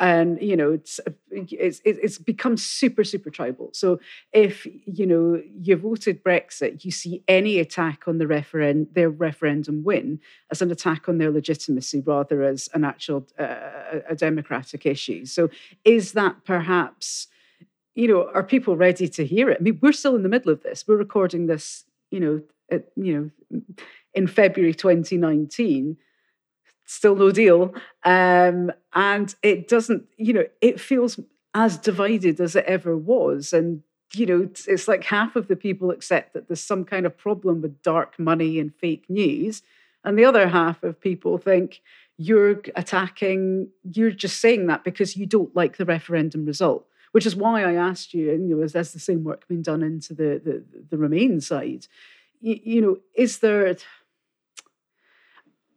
And 0.00 0.40
you 0.40 0.56
know 0.56 0.70
it's 0.70 1.00
it's 1.32 1.80
it's 1.84 2.18
become 2.18 2.56
super 2.56 3.02
super 3.02 3.30
tribal. 3.30 3.70
So 3.72 3.98
if 4.32 4.64
you 4.86 5.06
know 5.06 5.42
you 5.60 5.74
voted 5.74 6.22
Brexit, 6.22 6.84
you 6.84 6.92
see 6.92 7.24
any 7.26 7.58
attack 7.58 8.06
on 8.06 8.18
the 8.18 8.28
referendum 8.28 8.86
their 8.92 9.10
referendum 9.10 9.82
win 9.82 10.20
as 10.52 10.62
an 10.62 10.70
attack 10.70 11.08
on 11.08 11.18
their 11.18 11.32
legitimacy 11.32 12.00
rather 12.06 12.44
as 12.44 12.68
an 12.74 12.84
actual 12.84 13.26
uh, 13.40 14.00
a 14.08 14.14
democratic 14.14 14.86
issue. 14.86 15.24
So 15.24 15.50
is 15.84 16.12
that 16.12 16.44
perhaps 16.44 17.26
you 17.98 18.06
know, 18.06 18.30
are 18.32 18.44
people 18.44 18.76
ready 18.76 19.08
to 19.08 19.26
hear 19.26 19.50
it? 19.50 19.56
I 19.58 19.62
mean, 19.64 19.80
we're 19.82 19.90
still 19.90 20.14
in 20.14 20.22
the 20.22 20.28
middle 20.28 20.52
of 20.52 20.62
this. 20.62 20.84
We're 20.86 20.94
recording 20.96 21.46
this, 21.46 21.84
you 22.12 22.20
know, 22.20 22.42
at, 22.70 22.84
you 22.94 23.32
know, 23.50 23.60
in 24.14 24.28
February 24.28 24.72
2019. 24.72 25.96
Still 26.90 27.16
no 27.16 27.30
deal, 27.30 27.74
um, 28.04 28.72
and 28.94 29.34
it 29.42 29.68
doesn't. 29.68 30.06
You 30.16 30.32
know, 30.32 30.44
it 30.62 30.80
feels 30.80 31.20
as 31.52 31.76
divided 31.76 32.40
as 32.40 32.56
it 32.56 32.64
ever 32.64 32.96
was, 32.96 33.52
and 33.52 33.82
you 34.14 34.24
know, 34.24 34.48
it's, 34.66 34.88
like 34.88 35.04
half 35.04 35.36
of 35.36 35.48
the 35.48 35.56
people 35.56 35.90
accept 35.90 36.32
that 36.32 36.48
there's 36.48 36.62
some 36.62 36.86
kind 36.86 37.04
of 37.04 37.14
problem 37.18 37.60
with 37.60 37.82
dark 37.82 38.18
money 38.18 38.58
and 38.58 38.74
fake 38.74 39.04
news, 39.10 39.60
and 40.02 40.18
the 40.18 40.24
other 40.24 40.48
half 40.48 40.82
of 40.82 40.98
people 40.98 41.36
think 41.36 41.82
you're 42.16 42.62
attacking. 42.74 43.68
You're 43.82 44.10
just 44.10 44.40
saying 44.40 44.66
that 44.68 44.82
because 44.82 45.14
you 45.14 45.26
don't 45.26 45.54
like 45.54 45.76
the 45.76 45.84
referendum 45.84 46.46
result 46.46 46.86
which 47.12 47.26
is 47.26 47.36
why 47.36 47.64
I 47.64 47.74
asked 47.74 48.14
you, 48.14 48.30
and 48.30 48.48
you 48.48 48.56
know, 48.56 48.62
has 48.62 48.92
the 48.92 48.98
same 48.98 49.24
work 49.24 49.46
been 49.48 49.62
done 49.62 49.82
into 49.82 50.14
the 50.14 50.40
the, 50.42 50.64
the 50.90 50.96
Remain 50.96 51.40
side? 51.40 51.86
You, 52.40 52.58
you 52.62 52.80
know, 52.80 52.98
is 53.14 53.38
there? 53.38 53.76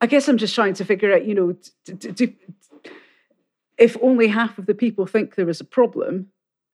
I 0.02 0.08
guess 0.08 0.28
I'm 0.28 0.38
just 0.38 0.56
trying 0.56 0.74
to 0.74 0.86
figure 0.86 1.14
out, 1.14 1.26
you 1.26 1.36
know, 1.36 1.54
d- 1.86 1.94
d- 1.94 2.12
do, 2.12 2.34
if 3.78 3.96
only 4.02 4.28
half 4.28 4.58
of 4.58 4.66
the 4.66 4.74
people 4.74 5.06
think 5.06 5.36
there 5.36 5.48
is 5.48 5.62
a 5.62 5.64
problem, 5.66 6.28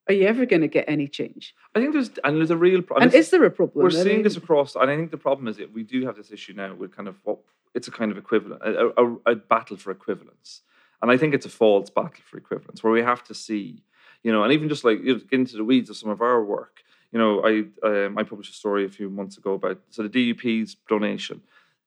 are 0.08 0.14
you 0.14 0.26
ever 0.26 0.46
going 0.46 0.62
to 0.62 0.68
get 0.68 0.86
any 0.88 1.08
change? 1.08 1.54
I 1.76 1.80
think 1.80 1.94
there's 1.94 2.12
and 2.24 2.38
there's 2.38 2.52
a 2.52 2.58
real 2.58 2.82
problem. 2.82 3.10
And 3.10 3.14
is 3.14 3.30
there 3.30 3.44
a 3.44 3.52
problem? 3.52 3.84
We're 3.84 3.90
I 3.90 4.04
seeing 4.04 4.16
mean, 4.18 4.24
this 4.24 4.38
across, 4.38 4.76
and 4.76 4.90
I 4.90 4.96
think 4.96 5.12
the 5.12 5.18
problem 5.18 5.48
is 5.48 5.58
that 5.58 5.74
we 5.74 5.84
do 5.84 6.06
have 6.06 6.16
this 6.16 6.32
issue 6.32 6.54
now 6.54 6.74
with 6.74 6.96
kind 6.96 7.08
of 7.08 7.18
what 7.24 7.40
it's 7.76 7.88
a 7.88 7.92
kind 7.92 8.12
of 8.12 8.18
equivalent, 8.18 8.62
a, 8.64 8.92
a, 8.98 9.34
a 9.34 9.36
battle 9.36 9.78
for 9.78 9.92
equivalence, 9.92 10.62
and 11.02 11.12
I 11.12 11.18
think 11.18 11.34
it's 11.34 11.46
a 11.46 11.50
false 11.50 11.90
battle 11.90 12.24
for 12.24 12.38
equivalence 12.38 12.84
where 12.84 12.94
we 12.94 13.02
have 13.02 13.24
to 13.26 13.34
see, 13.34 13.84
you 14.24 14.32
know, 14.32 14.44
and 14.44 14.54
even 14.54 14.70
just 14.70 14.84
like 14.84 15.00
you 15.04 15.14
know, 15.14 15.20
get 15.20 15.40
into 15.40 15.58
the 15.58 15.66
weeds 15.66 15.90
of 15.90 15.98
some 15.98 16.10
of 16.10 16.22
our 16.22 16.42
work. 16.44 16.84
You 17.12 17.20
know, 17.20 17.46
I 17.46 17.66
um, 17.88 18.18
I 18.18 18.24
published 18.24 18.52
a 18.52 18.56
story 18.56 18.86
a 18.86 18.90
few 18.90 19.10
months 19.10 19.38
ago 19.38 19.54
about 19.54 19.80
so 19.90 20.04
the 20.04 20.10
DUP's 20.10 20.76
donation, 20.88 21.42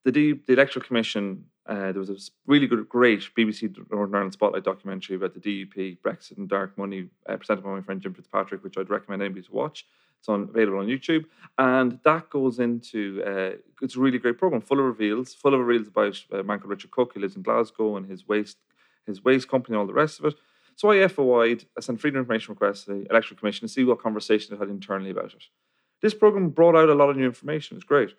the 0.04 0.12
D, 0.12 0.32
the 0.46 0.52
Electoral 0.52 0.84
Commission. 0.84 1.44
Uh, 1.66 1.92
there 1.92 2.00
was 2.00 2.10
a 2.10 2.16
really 2.46 2.66
good, 2.66 2.88
great 2.88 3.20
BBC 3.36 3.76
Northern 3.90 4.14
Ireland 4.14 4.32
Spotlight 4.32 4.64
documentary 4.64 5.16
about 5.16 5.34
the 5.34 5.40
DUP, 5.40 5.98
Brexit, 5.98 6.38
and 6.38 6.48
dark 6.48 6.76
money, 6.76 7.08
uh, 7.28 7.36
presented 7.36 7.62
by 7.62 7.70
my 7.70 7.80
friend 7.80 8.00
Jim 8.00 8.14
Fitzpatrick, 8.14 8.64
which 8.64 8.76
I'd 8.76 8.90
recommend 8.90 9.22
anybody 9.22 9.46
to 9.46 9.52
watch. 9.52 9.86
It's 10.18 10.28
on 10.28 10.42
available 10.42 10.80
on 10.80 10.86
YouTube, 10.86 11.24
and 11.56 11.98
that 12.04 12.28
goes 12.28 12.58
into 12.58 13.22
uh, 13.26 13.56
it's 13.80 13.96
a 13.96 14.00
really 14.00 14.18
great 14.18 14.36
program, 14.36 14.60
full 14.60 14.78
of 14.78 14.84
reveals, 14.84 15.32
full 15.32 15.54
of 15.54 15.60
reveals 15.60 15.88
about 15.88 16.22
uh, 16.32 16.40
a 16.40 16.42
man 16.42 16.58
called 16.58 16.70
Richard 16.70 16.90
Cook 16.90 17.12
who 17.14 17.20
lives 17.20 17.36
in 17.36 17.42
Glasgow 17.42 17.96
and 17.96 18.06
his 18.06 18.28
waste, 18.28 18.58
his 19.06 19.24
waste 19.24 19.48
company, 19.48 19.74
and 19.74 19.80
all 19.80 19.86
the 19.86 19.94
rest 19.94 20.18
of 20.18 20.26
it. 20.26 20.34
So 20.76 20.90
I 20.90 21.06
FOI'd, 21.08 21.66
I 21.76 21.80
sent 21.80 22.00
freedom 22.00 22.20
information 22.20 22.52
requests 22.52 22.84
to 22.84 22.92
the 22.92 23.10
Electoral 23.10 23.38
Commission 23.38 23.66
to 23.66 23.72
see 23.72 23.84
what 23.84 24.02
conversation 24.02 24.54
they 24.54 24.58
had 24.58 24.68
internally 24.68 25.10
about 25.10 25.32
it. 25.34 25.44
This 26.02 26.14
program 26.14 26.48
brought 26.50 26.76
out 26.76 26.88
a 26.88 26.94
lot 26.94 27.10
of 27.10 27.16
new 27.16 27.26
information. 27.26 27.76
It's 27.76 27.84
great. 27.84 28.14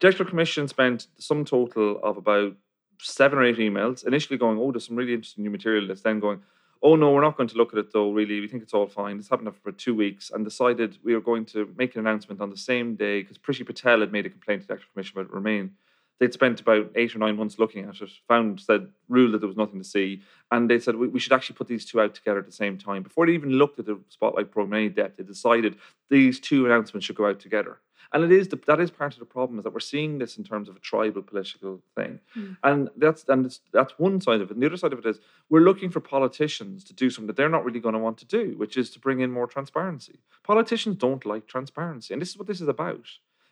The 0.00 0.08
Electoral 0.08 0.28
Commission 0.28 0.68
spent 0.68 1.06
the 1.16 1.22
sum 1.22 1.44
total 1.44 2.00
of 2.02 2.16
about 2.16 2.54
seven 3.00 3.38
or 3.38 3.44
eight 3.44 3.58
emails, 3.58 4.06
initially 4.06 4.38
going, 4.38 4.58
oh, 4.58 4.72
there's 4.72 4.86
some 4.86 4.96
really 4.96 5.14
interesting 5.14 5.44
new 5.44 5.50
material. 5.50 5.86
That's 5.86 6.02
then 6.02 6.20
going, 6.20 6.40
oh 6.82 6.96
no, 6.96 7.12
we're 7.12 7.22
not 7.22 7.36
going 7.36 7.48
to 7.48 7.56
look 7.56 7.72
at 7.72 7.78
it 7.78 7.92
though, 7.92 8.12
really. 8.12 8.40
We 8.40 8.48
think 8.48 8.62
it's 8.62 8.74
all 8.74 8.86
fine. 8.86 9.18
It's 9.18 9.28
happened 9.28 9.52
for 9.62 9.72
two 9.72 9.94
weeks 9.94 10.30
and 10.30 10.44
decided 10.44 10.98
we 11.02 11.14
were 11.14 11.20
going 11.20 11.46
to 11.46 11.72
make 11.76 11.94
an 11.94 12.00
announcement 12.00 12.40
on 12.40 12.50
the 12.50 12.56
same 12.56 12.94
day 12.94 13.22
because 13.22 13.38
Priti 13.38 13.64
Patel 13.64 14.00
had 14.00 14.12
made 14.12 14.26
a 14.26 14.30
complaint 14.30 14.62
to 14.62 14.66
the 14.68 14.74
Electoral 14.74 14.92
Commission 14.92 15.18
about 15.18 15.32
Remain. 15.32 15.72
They'd 16.20 16.32
spent 16.32 16.60
about 16.60 16.92
eight 16.94 17.16
or 17.16 17.18
nine 17.18 17.36
months 17.36 17.58
looking 17.58 17.84
at 17.84 18.00
it, 18.00 18.10
found, 18.28 18.60
said, 18.60 18.88
ruled 19.08 19.32
that 19.32 19.38
there 19.38 19.48
was 19.48 19.56
nothing 19.56 19.80
to 19.80 19.84
see. 19.84 20.22
And 20.52 20.70
they 20.70 20.78
said, 20.78 20.94
we, 20.94 21.08
we 21.08 21.18
should 21.18 21.32
actually 21.32 21.56
put 21.56 21.66
these 21.66 21.84
two 21.84 22.00
out 22.00 22.14
together 22.14 22.38
at 22.38 22.46
the 22.46 22.52
same 22.52 22.78
time. 22.78 23.02
Before 23.02 23.26
they 23.26 23.32
even 23.32 23.50
looked 23.50 23.80
at 23.80 23.86
the 23.86 23.98
Spotlight 24.10 24.52
program 24.52 24.74
in 24.74 24.84
any 24.84 24.88
depth, 24.90 25.16
they 25.16 25.24
decided 25.24 25.76
these 26.10 26.38
two 26.38 26.66
announcements 26.66 27.04
should 27.06 27.16
go 27.16 27.26
out 27.26 27.40
together. 27.40 27.80
And 28.14 28.22
it 28.24 28.32
is 28.32 28.46
the, 28.48 28.58
that 28.68 28.80
is 28.80 28.90
part 28.92 29.12
of 29.12 29.18
the 29.18 29.26
problem 29.26 29.58
is 29.58 29.64
that 29.64 29.74
we're 29.74 29.80
seeing 29.80 30.18
this 30.18 30.38
in 30.38 30.44
terms 30.44 30.68
of 30.68 30.76
a 30.76 30.78
tribal 30.78 31.20
political 31.22 31.82
thing, 31.96 32.20
Mm. 32.36 32.56
and 32.62 32.88
that's 32.96 33.24
and 33.28 33.44
it's, 33.46 33.60
that's 33.72 33.98
one 33.98 34.20
side 34.20 34.40
of 34.40 34.50
it. 34.50 34.54
And 34.54 34.62
the 34.62 34.66
other 34.66 34.76
side 34.76 34.92
of 34.92 35.00
it 35.00 35.06
is 35.06 35.18
we're 35.50 35.60
looking 35.68 35.90
for 35.90 36.00
politicians 36.00 36.84
to 36.84 36.92
do 36.94 37.10
something 37.10 37.26
that 37.26 37.36
they're 37.36 37.48
not 37.56 37.64
really 37.64 37.80
going 37.80 37.94
to 37.98 37.98
want 38.06 38.18
to 38.18 38.24
do, 38.24 38.54
which 38.56 38.76
is 38.76 38.88
to 38.90 39.00
bring 39.00 39.18
in 39.20 39.30
more 39.32 39.48
transparency. 39.48 40.20
Politicians 40.44 40.96
don't 40.96 41.26
like 41.26 41.46
transparency, 41.48 42.14
and 42.14 42.22
this 42.22 42.30
is 42.30 42.38
what 42.38 42.46
this 42.46 42.60
is 42.60 42.68
about. 42.68 43.06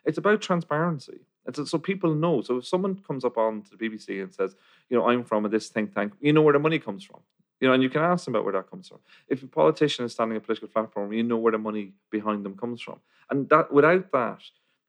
It's 0.04 0.18
about 0.18 0.40
transparency. 0.40 1.20
It's 1.46 1.70
so 1.70 1.78
people 1.78 2.14
know. 2.14 2.40
So 2.42 2.58
if 2.58 2.66
someone 2.66 2.94
comes 3.08 3.24
up 3.24 3.36
on 3.36 3.62
to 3.62 3.76
the 3.76 3.88
BBC 3.88 4.22
and 4.22 4.32
says, 4.32 4.54
you 4.88 4.96
know, 4.96 5.08
I'm 5.08 5.24
from 5.24 5.48
this 5.50 5.68
think 5.68 5.92
tank, 5.94 6.12
you 6.20 6.32
know 6.32 6.42
where 6.42 6.52
the 6.52 6.58
money 6.60 6.78
comes 6.78 7.02
from. 7.04 7.20
You 7.62 7.68
know, 7.68 7.74
and 7.74 7.82
you 7.82 7.90
can 7.90 8.02
ask 8.02 8.24
them 8.24 8.34
about 8.34 8.42
where 8.42 8.54
that 8.54 8.68
comes 8.68 8.88
from. 8.88 8.98
If 9.28 9.44
a 9.44 9.46
politician 9.46 10.04
is 10.04 10.14
standing 10.14 10.34
on 10.34 10.42
a 10.42 10.44
political 10.44 10.66
platform, 10.66 11.12
you 11.12 11.22
know 11.22 11.36
where 11.36 11.52
the 11.52 11.58
money 11.58 11.92
behind 12.10 12.44
them 12.44 12.56
comes 12.56 12.82
from. 12.82 12.98
And 13.30 13.48
that 13.50 13.72
without 13.72 14.10
that, 14.10 14.40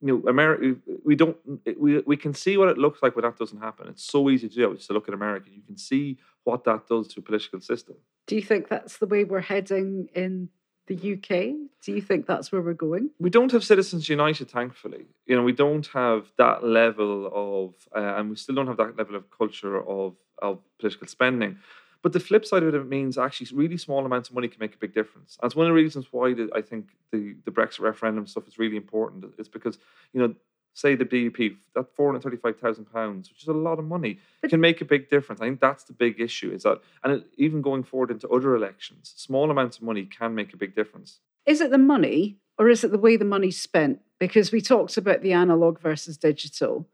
you 0.02 0.08
know, 0.08 0.28
America, 0.28 0.76
we 1.06 1.16
don't, 1.16 1.38
we, 1.80 2.00
we 2.00 2.18
can 2.18 2.34
see 2.34 2.58
what 2.58 2.70
it 2.70 2.80
looks 2.80 3.04
like 3.04 3.16
when 3.16 3.26
that 3.26 3.38
doesn't 3.38 3.62
happen. 3.62 3.90
It's 3.90 4.04
so 4.04 4.28
easy 4.28 4.50
to 4.50 4.56
do. 4.56 4.72
It's 4.72 4.88
to 4.88 4.94
look 4.94 5.08
at 5.08 5.14
America. 5.14 5.52
You 5.52 5.62
can 5.62 5.78
see 5.78 6.18
what 6.46 6.64
that 6.64 6.88
does 6.88 7.08
to 7.10 7.20
a 7.20 7.24
political 7.24 7.62
system. 7.62 7.96
do 8.26 8.36
you 8.36 8.42
think 8.42 8.70
that's 8.70 8.98
the 8.98 9.06
way 9.06 9.24
we're 9.24 9.42
heading 9.42 10.10
in 10.16 10.50
the 10.88 10.96
UK? 10.96 11.54
Do 11.86 11.94
you 11.94 12.02
think 12.02 12.26
that's 12.26 12.52
where 12.52 12.64
we're 12.64 12.74
going? 12.74 13.12
we 13.20 13.30
don't 13.30 13.52
have 13.52 13.64
Citizens 13.64 14.10
United, 14.10 14.50
thankfully. 14.50 15.06
You 15.28 15.36
know, 15.36 15.44
we 15.44 15.54
don't 15.54 15.86
have 15.94 16.26
that 16.40 16.64
level 16.64 17.30
of, 17.32 17.76
uh, 17.96 18.16
and 18.18 18.32
we 18.32 18.36
still 18.36 18.56
don't 18.56 18.68
have 18.68 18.78
that 18.78 18.98
level 18.98 19.16
of 19.16 19.30
culture 19.30 19.78
of 19.78 20.16
of 20.42 20.60
political 20.80 21.08
spending. 21.08 21.58
But 22.04 22.14
the 22.14 22.20
flip 22.20 22.46
side 22.46 22.64
of 22.64 22.76
it 22.76 22.86
means 22.86 23.18
actually 23.18 23.48
really 23.54 23.78
small 23.78 24.06
amounts 24.06 24.30
of 24.30 24.36
money 24.36 24.48
can 24.48 24.60
make 24.60 24.76
a 24.76 24.78
big 24.78 24.94
difference. 24.94 25.38
That's 25.42 25.56
one 25.56 25.66
of 25.66 25.70
the 25.70 25.82
reasons 25.82 26.08
why 26.12 26.34
the, 26.34 26.50
I 26.54 26.62
think 26.62 26.90
the, 27.12 27.36
the 27.46 27.52
Brexit 27.52 27.80
referendum 27.80 28.28
stuff 28.28 28.48
is 28.48 28.60
really 28.60 28.78
important. 28.78 29.26
Is 29.38 29.48
because 29.48 29.80
you 30.14 30.22
know, 30.22 30.36
say 30.74 30.96
the 30.96 31.06
DUP 31.06 31.56
that 31.76 31.96
four 31.96 32.08
hundred 32.08 32.24
thirty 32.24 32.38
five 32.38 32.60
thousand 32.60 32.86
pounds, 32.86 33.30
which 33.30 33.42
is 33.42 33.48
a 33.48 33.54
lot 33.54 33.80
of 33.80 33.86
money, 33.86 34.20
can 34.48 34.60
make 34.60 34.82
a 34.82 34.86
big 34.86 35.10
difference. 35.10 35.42
I 35.42 35.46
think 35.46 35.62
that's 35.62 35.86
the 35.86 35.94
big 35.94 36.20
issue. 36.20 36.52
Is 36.52 36.64
that 36.64 36.82
and 37.04 37.14
it, 37.14 37.28
even 37.38 37.62
going 37.62 37.84
forward 37.84 38.12
into 38.12 38.28
other 38.30 38.56
elections, 38.56 39.14
small 39.16 39.50
amounts 39.50 39.78
of 39.78 39.84
money 39.84 40.06
can 40.06 40.36
make 40.36 40.54
a 40.54 40.58
big 40.58 40.76
difference. 40.76 41.20
Is 41.46 41.62
it 41.62 41.72
the 41.72 41.78
money 41.78 42.38
or 42.58 42.70
is 42.70 42.84
it 42.84 42.92
the 42.92 43.00
way 43.00 43.18
the 43.18 43.26
money's 43.26 43.60
spent? 43.60 44.00
Because 44.20 44.52
we 44.52 44.62
talked 44.62 44.96
about 44.98 45.22
the 45.22 45.34
analog 45.34 45.80
versus 45.80 46.18
digital. 46.18 46.88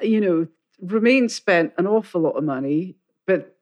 You 0.00 0.20
know, 0.20 0.46
Remain 0.80 1.28
spent 1.28 1.74
an 1.76 1.86
awful 1.86 2.22
lot 2.22 2.36
of 2.36 2.44
money, 2.44 2.96
but 3.26 3.58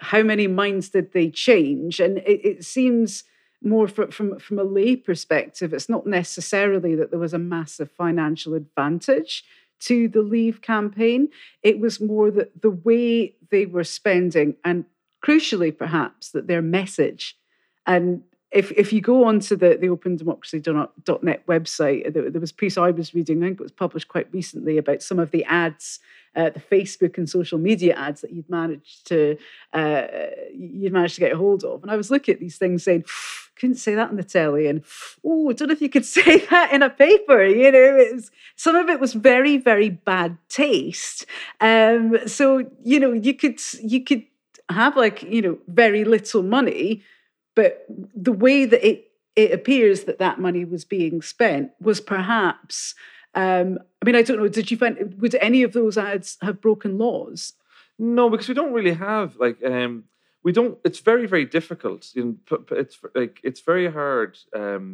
how 0.00 0.22
many 0.22 0.46
minds 0.46 0.90
did 0.90 1.12
they 1.12 1.30
change? 1.30 2.00
And 2.00 2.18
it, 2.18 2.44
it 2.44 2.64
seems 2.64 3.24
more 3.62 3.88
from, 3.88 4.10
from 4.10 4.38
from 4.38 4.58
a 4.58 4.64
lay 4.64 4.96
perspective, 4.96 5.72
it's 5.72 5.88
not 5.88 6.06
necessarily 6.06 6.94
that 6.94 7.10
there 7.10 7.18
was 7.18 7.34
a 7.34 7.38
massive 7.38 7.90
financial 7.90 8.54
advantage 8.54 9.44
to 9.80 10.08
the 10.08 10.22
Leave 10.22 10.60
campaign. 10.60 11.28
It 11.62 11.80
was 11.80 12.00
more 12.00 12.30
that 12.30 12.62
the 12.62 12.70
way 12.70 13.34
they 13.50 13.66
were 13.66 13.84
spending, 13.84 14.56
and 14.64 14.84
crucially, 15.24 15.76
perhaps, 15.76 16.30
that 16.30 16.46
their 16.46 16.62
message 16.62 17.36
and 17.86 18.22
if 18.50 18.72
if 18.72 18.92
you 18.92 19.00
go 19.00 19.24
onto 19.24 19.56
the 19.56 19.76
the 19.76 19.88
opendemocracy.net 19.88 21.46
website, 21.46 22.12
there, 22.12 22.30
there 22.30 22.40
was 22.40 22.50
a 22.50 22.54
piece 22.54 22.78
I 22.78 22.90
was 22.90 23.14
reading, 23.14 23.42
I 23.42 23.48
think 23.48 23.60
it 23.60 23.62
was 23.62 23.72
published 23.72 24.08
quite 24.08 24.28
recently, 24.32 24.78
about 24.78 25.02
some 25.02 25.18
of 25.18 25.30
the 25.32 25.44
ads, 25.44 26.00
uh, 26.34 26.50
the 26.50 26.60
Facebook 26.60 27.18
and 27.18 27.28
social 27.28 27.58
media 27.58 27.94
ads 27.94 28.22
that 28.22 28.32
you'd 28.32 28.48
managed 28.48 29.06
to 29.08 29.36
uh, 29.74 30.06
you'd 30.54 30.94
managed 30.94 31.16
to 31.16 31.20
get 31.20 31.32
a 31.32 31.36
hold 31.36 31.62
of. 31.62 31.82
And 31.82 31.90
I 31.90 31.96
was 31.96 32.10
looking 32.10 32.34
at 32.34 32.40
these 32.40 32.56
things 32.56 32.84
saying, 32.84 33.04
couldn't 33.56 33.76
say 33.76 33.94
that 33.94 34.08
on 34.08 34.16
the 34.16 34.24
telly, 34.24 34.66
and 34.66 34.82
oh, 35.22 35.50
I 35.50 35.52
don't 35.52 35.68
know 35.68 35.72
if 35.72 35.82
you 35.82 35.90
could 35.90 36.06
say 36.06 36.38
that 36.46 36.72
in 36.72 36.82
a 36.82 36.90
paper. 36.90 37.44
You 37.44 37.70
know, 37.70 38.08
was, 38.14 38.30
some 38.56 38.76
of 38.76 38.88
it 38.88 38.98
was 38.98 39.12
very, 39.12 39.58
very 39.58 39.90
bad 39.90 40.38
taste. 40.48 41.26
Um, 41.60 42.16
so 42.26 42.64
you 42.82 42.98
know, 42.98 43.12
you 43.12 43.34
could 43.34 43.60
you 43.82 44.02
could 44.04 44.24
have 44.70 44.96
like 44.96 45.22
you 45.22 45.42
know 45.42 45.58
very 45.68 46.04
little 46.04 46.42
money 46.42 47.02
but 47.58 47.84
the 48.14 48.36
way 48.44 48.64
that 48.66 48.82
it 48.88 49.10
it 49.34 49.50
appears 49.52 50.04
that 50.04 50.20
that 50.20 50.38
money 50.38 50.64
was 50.64 50.84
being 50.84 51.20
spent 51.20 51.72
was 51.80 52.00
perhaps 52.00 52.94
um, 53.34 53.78
I 54.00 54.02
mean 54.06 54.14
I 54.14 54.22
don't 54.22 54.38
know 54.38 54.48
did 54.48 54.70
you 54.70 54.76
find 54.76 54.94
would 55.20 55.34
any 55.50 55.64
of 55.64 55.72
those 55.72 55.98
ads 55.98 56.38
have 56.40 56.60
broken 56.60 56.98
laws 56.98 57.54
No, 57.98 58.30
because 58.30 58.48
we 58.48 58.54
don't 58.54 58.72
really 58.78 58.96
have 59.10 59.28
like 59.44 59.58
um 59.64 60.04
we 60.44 60.52
don't. 60.52 60.78
It's 60.88 61.00
very 61.00 61.26
very 61.26 61.46
difficult. 61.58 62.00
You 62.14 62.22
know, 62.24 62.64
it's 62.70 62.96
like 63.20 63.34
it's 63.48 63.62
very 63.72 63.88
hard 64.00 64.38
um 64.54 64.84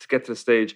to 0.00 0.06
get 0.12 0.20
to 0.26 0.32
the 0.32 0.40
stage. 0.46 0.72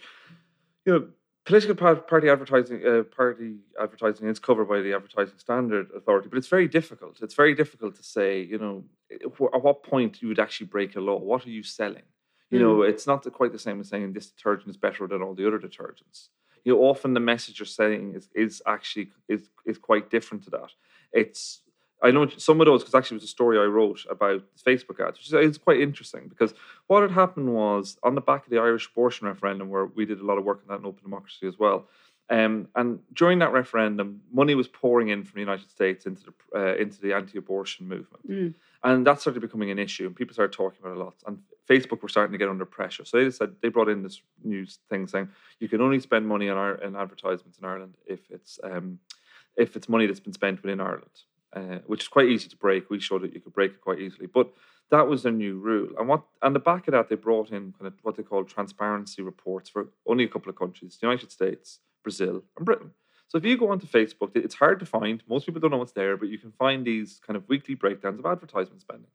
You 0.87 0.93
know, 0.93 1.03
political 1.45 1.75
party 1.75 2.29
advertising 2.29 2.87
uh, 2.87 3.03
party 3.03 3.57
advertising 3.81 4.29
is 4.29 4.39
covered 4.39 4.67
by 4.67 4.81
the 4.81 4.95
Advertising 4.95 5.39
Standard 5.39 5.91
Authority, 5.95 6.29
but 6.29 6.39
it's 6.39 6.49
very 6.49 6.69
difficult. 6.69 7.19
It's 7.23 7.35
very 7.35 7.55
difficult 7.55 7.97
to 7.97 8.03
say. 8.03 8.43
You 8.43 8.59
know, 8.59 8.85
at 9.13 9.63
what 9.63 9.83
point 9.83 10.23
you 10.23 10.29
would 10.29 10.39
actually 10.41 10.67
break 10.67 10.97
a 10.97 11.01
law. 11.01 11.19
What 11.19 11.47
are 11.47 11.51
you 11.51 11.63
selling? 11.63 12.03
You 12.51 12.61
know, 12.61 12.83
it's 12.83 13.07
not 13.07 13.23
the- 13.25 13.31
quite 13.33 13.53
the 13.53 13.59
same 13.59 13.81
as 13.81 13.89
saying 13.89 14.13
this 14.13 14.31
detergent 14.31 14.71
is 14.71 14.77
better 14.77 15.09
than 15.09 15.23
all 15.23 15.35
the 15.35 15.47
other 15.47 15.59
detergents. 15.59 16.29
You 16.65 16.75
know, 16.75 16.83
often 16.83 17.13
the 17.13 17.21
message 17.21 17.59
you're 17.59 17.67
saying 17.67 18.15
is 18.15 18.29
is 18.35 18.63
actually 18.65 19.11
is 19.29 19.51
is 19.67 19.77
quite 19.77 20.09
different 20.09 20.45
to 20.45 20.51
that. 20.51 20.71
It's 21.13 21.61
I 22.03 22.11
know 22.11 22.29
some 22.29 22.61
of 22.61 22.67
those 22.67 22.83
because 22.83 22.95
actually 22.95 23.17
it 23.17 23.23
was 23.23 23.31
a 23.31 23.39
story 23.39 23.59
I 23.59 23.65
wrote 23.65 24.05
about 24.11 24.43
Facebook 24.67 25.01
ads, 25.01 25.19
which 25.19 25.29
is 25.29 25.33
it's 25.33 25.59
quite 25.59 25.81
interesting 25.81 26.29
because 26.29 26.53
what 26.87 27.03
had 27.03 27.13
happened 27.13 27.55
was 27.55 27.97
on 28.03 28.15
the 28.15 28.21
back 28.21 28.45
of 28.45 28.51
the 28.51 28.59
Irish 28.59 28.89
abortion 28.91 29.27
referendum, 29.27 29.69
where 29.71 29.87
we 29.87 30.05
did 30.05 30.21
a 30.21 30.25
lot 30.25 30.39
of 30.39 30.45
work 30.45 30.61
on 30.63 30.69
that 30.69 30.81
in 30.81 30.87
open 30.87 31.03
democracy 31.03 31.47
as 31.47 31.59
well. 31.59 31.89
Um, 32.31 32.69
and 32.75 33.01
during 33.13 33.39
that 33.41 33.53
referendum, 33.53 34.23
money 34.33 34.55
was 34.55 34.67
pouring 34.67 35.09
in 35.09 35.25
from 35.25 35.35
the 35.35 35.41
United 35.41 35.71
States 35.71 36.07
into 36.07 36.23
the 36.25 36.33
uh, 36.59 36.75
into 36.77 37.01
the 37.01 37.13
anti-abortion 37.13 37.87
movement, 37.87 38.27
Mm. 38.27 38.55
and 38.83 39.07
that 39.07 39.21
started 39.21 39.41
becoming 39.41 39.71
an 39.71 39.79
issue, 39.79 40.07
and 40.07 40.17
people 40.17 40.33
started 40.33 40.55
talking 40.57 40.79
about 40.81 40.93
it 40.93 41.01
a 41.01 41.05
lot. 41.05 41.15
And 41.27 41.39
Facebook 41.69 42.03
were 42.03 42.09
starting 42.09 42.33
to 42.33 42.39
get 42.39 42.49
under 42.49 42.65
pressure, 42.65 43.05
so 43.05 43.23
they 43.23 43.31
said 43.31 43.57
they 43.61 43.69
brought 43.69 43.91
in 43.91 44.03
this 44.03 44.23
news 44.43 44.79
thing 44.89 45.07
saying 45.07 45.29
you 45.61 45.69
can 45.69 45.83
only 45.83 46.01
spend 46.01 46.27
money 46.27 46.49
on 46.49 46.57
our 46.57 46.77
in 46.77 46.97
advertisements 46.97 47.59
in 47.59 47.65
Ireland 47.67 47.95
if 48.07 48.21
it's 48.31 48.59
um, 48.65 48.99
if 49.57 49.77
it's 49.77 49.89
money 49.89 50.07
that's 50.07 50.21
been 50.21 50.33
spent 50.33 50.63
within 50.63 50.81
Ireland, 50.81 51.17
uh, 51.55 51.79
which 51.87 52.03
is 52.03 52.09
quite 52.09 52.29
easy 52.29 52.49
to 52.49 52.57
break. 52.57 52.91
We 52.91 53.01
showed 53.01 53.23
that 53.23 53.35
you 53.35 53.41
could 53.41 53.53
break 53.53 53.73
it 53.73 53.81
quite 53.81 54.01
easily, 54.01 54.27
but 54.27 54.53
that 54.91 55.09
was 55.09 55.23
their 55.23 55.33
new 55.33 55.59
rule. 55.59 55.91
And 55.99 56.09
what 56.09 56.23
on 56.43 56.53
the 56.53 56.59
back 56.59 56.87
of 56.89 56.93
that, 56.93 57.09
they 57.09 57.15
brought 57.17 57.51
in 57.51 57.73
kind 57.79 57.87
of 57.87 57.95
what 58.03 58.17
they 58.17 58.23
call 58.23 58.45
transparency 58.45 59.23
reports 59.23 59.69
for 59.69 59.89
only 60.07 60.25
a 60.25 60.29
couple 60.29 60.51
of 60.51 60.57
countries: 60.57 60.99
the 61.01 61.07
United 61.07 61.33
States, 61.33 61.81
Brazil, 62.03 62.45
and 62.57 62.67
Britain. 62.67 62.91
So 63.29 63.39
if 63.39 63.45
you 63.45 63.57
go 63.57 63.71
onto 63.71 63.87
Facebook, 63.87 64.33
it's 64.35 64.55
hard 64.55 64.79
to 64.81 64.87
find. 64.87 65.23
Most 65.29 65.47
people 65.47 65.61
don't 65.61 65.71
know 65.71 65.79
what's 65.79 65.93
there, 65.93 66.17
but 66.17 66.29
you 66.29 66.39
can 66.39 66.53
find 66.53 66.85
these 66.85 67.21
kind 67.27 67.37
of 67.37 67.49
weekly 67.49 67.75
breakdowns 67.75 68.21
of 68.21 68.27
advertisement 68.27 68.83
spending. 68.83 69.11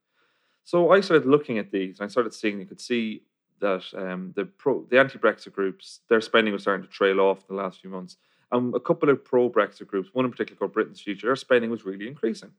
So 0.63 0.91
I 0.91 1.01
started 1.01 1.27
looking 1.27 1.57
at 1.57 1.71
these, 1.71 1.99
and 1.99 2.05
I 2.05 2.09
started 2.09 2.33
seeing. 2.33 2.59
You 2.59 2.65
could 2.65 2.81
see 2.81 3.23
that 3.59 3.83
um, 3.95 4.33
the 4.35 4.45
pro, 4.45 4.85
the 4.89 4.99
anti-Brexit 4.99 5.51
groups, 5.51 6.01
their 6.09 6.21
spending 6.21 6.53
was 6.53 6.63
starting 6.63 6.85
to 6.85 6.91
trail 6.91 7.19
off 7.19 7.39
in 7.49 7.55
the 7.55 7.61
last 7.61 7.81
few 7.81 7.89
months. 7.89 8.17
And 8.51 8.73
a 8.73 8.79
couple 8.79 9.09
of 9.09 9.23
pro-Brexit 9.23 9.87
groups, 9.87 10.09
one 10.13 10.25
in 10.25 10.31
particular 10.31 10.57
called 10.57 10.73
Britain's 10.73 11.01
Future, 11.01 11.27
their 11.27 11.35
spending 11.35 11.69
was 11.69 11.85
really 11.85 12.07
increasing. 12.07 12.51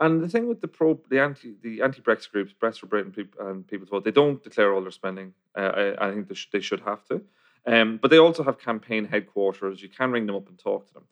And 0.00 0.22
the 0.22 0.28
thing 0.28 0.48
with 0.48 0.60
the 0.60 0.68
pro, 0.68 1.00
the 1.08 1.20
anti, 1.20 1.54
the 1.62 1.82
anti-Brexit 1.82 2.30
groups, 2.32 2.52
Brexit 2.52 2.80
for 2.80 2.86
Britain 2.86 3.12
peop- 3.12 3.36
and 3.40 3.66
People's 3.66 3.90
Vote, 3.90 4.04
they 4.04 4.10
don't 4.10 4.42
declare 4.42 4.74
all 4.74 4.82
their 4.82 4.90
spending. 4.90 5.32
Uh, 5.56 5.94
I, 5.98 6.08
I 6.08 6.12
think 6.12 6.28
they 6.28 6.34
should, 6.34 6.52
they 6.52 6.60
should 6.60 6.80
have 6.80 7.04
to. 7.06 7.22
Um, 7.66 7.98
but 8.02 8.10
they 8.10 8.18
also 8.18 8.42
have 8.42 8.58
campaign 8.58 9.06
headquarters. 9.06 9.82
You 9.82 9.88
can 9.88 10.10
ring 10.10 10.26
them 10.26 10.36
up 10.36 10.48
and 10.48 10.58
talk 10.58 10.86
to 10.88 10.94
them. 10.94 11.04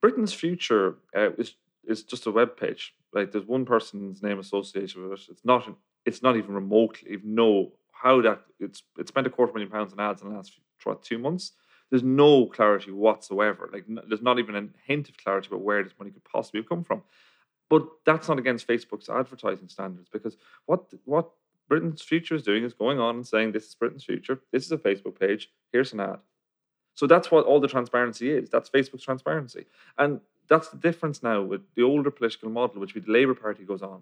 Britain's 0.00 0.32
Future 0.32 0.96
uh, 1.14 1.32
is 1.32 1.54
is 1.84 2.02
just 2.02 2.26
a 2.26 2.30
web 2.30 2.56
page. 2.56 2.94
Like 3.12 3.32
there's 3.32 3.46
one 3.46 3.64
person's 3.64 4.22
name 4.22 4.38
associated 4.38 4.96
with 4.96 5.12
it. 5.12 5.26
It's 5.30 5.44
not 5.44 5.68
it's 6.06 6.22
not 6.22 6.36
even 6.36 6.54
remotely 6.54 7.10
even 7.12 7.34
know 7.34 7.72
how 7.92 8.22
that 8.22 8.42
it's 8.60 8.82
it 8.98 9.08
spent 9.08 9.26
a 9.26 9.30
quarter 9.30 9.52
million 9.52 9.70
pounds 9.70 9.92
on 9.92 10.00
ads 10.00 10.22
in 10.22 10.28
the 10.28 10.34
last 10.34 10.52
few, 10.78 10.98
two 11.02 11.18
months. 11.18 11.52
There's 11.90 12.02
no 12.02 12.46
clarity 12.46 12.90
whatsoever. 12.90 13.70
Like 13.72 13.84
n- 13.88 14.00
there's 14.08 14.22
not 14.22 14.38
even 14.38 14.56
a 14.56 14.68
hint 14.86 15.08
of 15.08 15.16
clarity 15.16 15.48
about 15.48 15.60
where 15.60 15.82
this 15.82 15.94
money 15.98 16.10
could 16.10 16.24
possibly 16.24 16.60
have 16.60 16.68
come 16.68 16.84
from. 16.84 17.02
But 17.70 17.86
that's 18.04 18.28
not 18.28 18.38
against 18.38 18.66
Facebook's 18.66 19.08
advertising 19.08 19.68
standards 19.68 20.08
because 20.10 20.36
what 20.66 20.92
what 21.04 21.30
Britain's 21.68 22.02
Future 22.02 22.34
is 22.34 22.42
doing 22.42 22.64
is 22.64 22.72
going 22.72 22.98
on 22.98 23.16
and 23.16 23.26
saying 23.26 23.52
this 23.52 23.66
is 23.66 23.74
Britain's 23.74 24.04
Future. 24.04 24.40
This 24.52 24.64
is 24.64 24.72
a 24.72 24.78
Facebook 24.78 25.18
page. 25.18 25.50
Here's 25.72 25.92
an 25.92 26.00
ad. 26.00 26.18
So 26.94 27.06
that's 27.06 27.30
what 27.30 27.44
all 27.44 27.60
the 27.60 27.68
transparency 27.68 28.30
is. 28.30 28.50
That's 28.50 28.70
Facebook's 28.70 29.04
transparency. 29.04 29.66
And 29.98 30.20
that's 30.48 30.68
the 30.70 30.78
difference 30.78 31.22
now 31.22 31.42
with 31.42 31.60
the 31.74 31.82
older 31.82 32.10
political 32.10 32.48
model, 32.48 32.80
which 32.80 32.94
the 32.94 33.02
Labour 33.06 33.34
Party 33.34 33.64
goes 33.64 33.82
on 33.82 34.00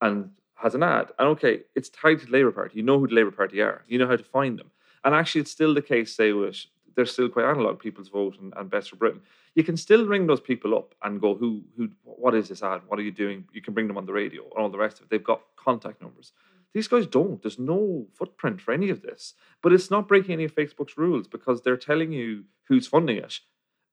and 0.00 0.30
has 0.54 0.74
an 0.74 0.82
ad. 0.82 1.10
And 1.18 1.28
okay, 1.28 1.62
it's 1.74 1.88
tied 1.88 2.20
to 2.20 2.26
the 2.26 2.32
Labour 2.32 2.52
Party. 2.52 2.76
You 2.76 2.82
know 2.82 2.98
who 2.98 3.08
the 3.08 3.14
Labour 3.14 3.30
Party 3.30 3.60
are. 3.60 3.82
You 3.88 3.98
know 3.98 4.06
how 4.06 4.16
to 4.16 4.22
find 4.22 4.58
them. 4.58 4.70
And 5.04 5.14
actually, 5.14 5.40
it's 5.40 5.50
still 5.50 5.74
the 5.74 5.82
case, 5.82 6.14
say, 6.14 6.32
with 6.32 6.66
they're 6.94 7.06
still 7.06 7.28
quite 7.28 7.46
analog, 7.46 7.78
People's 7.78 8.08
Vote 8.08 8.38
and, 8.40 8.52
and 8.56 8.70
Best 8.70 8.90
for 8.90 8.96
Britain. 8.96 9.20
You 9.54 9.64
can 9.64 9.76
still 9.76 10.06
ring 10.06 10.26
those 10.26 10.40
people 10.40 10.76
up 10.76 10.94
and 11.02 11.20
go, 11.20 11.34
who, 11.34 11.62
who, 11.76 11.90
what 12.04 12.34
is 12.34 12.48
this 12.48 12.62
ad? 12.62 12.82
What 12.86 12.98
are 12.98 13.02
you 13.02 13.10
doing? 13.10 13.44
You 13.52 13.62
can 13.62 13.74
bring 13.74 13.88
them 13.88 13.98
on 13.98 14.06
the 14.06 14.12
radio 14.12 14.42
and 14.42 14.52
all 14.56 14.68
the 14.70 14.78
rest 14.78 14.98
of 14.98 15.04
it. 15.04 15.10
They've 15.10 15.22
got 15.22 15.42
contact 15.56 16.00
numbers. 16.00 16.32
These 16.72 16.88
guys 16.88 17.06
don't. 17.06 17.42
There's 17.42 17.58
no 17.58 18.06
footprint 18.14 18.60
for 18.60 18.72
any 18.72 18.88
of 18.90 19.02
this. 19.02 19.34
But 19.62 19.72
it's 19.72 19.90
not 19.90 20.08
breaking 20.08 20.32
any 20.32 20.44
of 20.44 20.54
Facebook's 20.54 20.96
rules 20.96 21.28
because 21.28 21.60
they're 21.62 21.76
telling 21.76 22.12
you 22.12 22.44
who's 22.64 22.86
funding 22.86 23.18
it. 23.18 23.40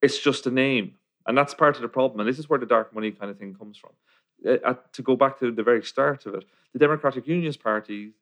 It's 0.02 0.20
just 0.20 0.48
a 0.48 0.52
name. 0.52 0.96
And 1.26 1.38
that's 1.38 1.54
part 1.54 1.76
of 1.76 1.82
the 1.82 1.90
problem. 1.90 2.22
And 2.22 2.30
this 2.30 2.40
is 2.40 2.50
where 2.50 2.60
the 2.60 2.66
dark 2.66 2.94
money 2.94 3.12
kind 3.12 3.30
of 3.30 3.38
thing 3.38 3.54
comes 3.54 3.78
from. 3.78 3.92
Uh, 4.46 4.58
at- 4.66 4.94
to 4.94 5.02
go 5.02 5.16
back 5.16 5.40
to 5.40 5.52
the 5.52 5.64
very 5.64 5.84
start 5.84 6.26
of 6.26 6.36
it, 6.36 6.46
the 6.72 6.80
Democratic 6.80 7.28
Unionist 7.28 7.62
Party, 7.62 8.14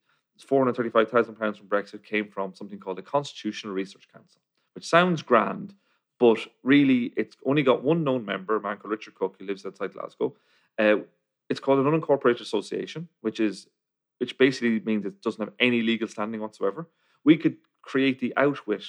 £435,000 0.46 1.58
from 1.58 1.68
Brexit 1.68 2.04
came 2.04 2.28
from 2.28 2.54
something 2.54 2.80
called 2.80 2.98
the 2.98 3.04
Constitutional 3.04 3.74
Research 3.74 4.08
Council, 4.14 4.42
which 4.78 4.88
sounds 4.88 5.24
grand, 5.24 5.74
but 6.20 6.38
really 6.62 7.12
it's 7.18 7.36
only 7.44 7.64
got 7.64 7.84
one 7.84 8.04
known 8.04 8.24
member, 8.24 8.56
a 8.56 8.62
man 8.62 8.78
called 8.78 8.92
Richard 8.92 9.16
Cook, 9.16 9.38
who 9.40 9.46
lives 9.48 9.66
outside 9.66 9.92
Glasgow. 9.92 10.36
Uh, 10.78 10.98
it's 11.50 11.60
called 11.60 11.80
an 11.80 11.92
unincorporated 11.92 12.42
association, 12.42 13.10
which 13.22 13.40
is 13.40 13.68
which 14.20 14.38
basically 14.38 14.80
means 14.82 15.04
it 15.04 15.20
doesn't 15.24 15.44
have 15.44 15.54
any 15.60 15.82
legal 15.82 16.08
standing 16.08 16.42
whatsoever. 16.42 16.88
We 17.24 17.38
could 17.38 17.58
create 17.82 18.20
the 18.20 18.36
Outwith. 18.38 18.88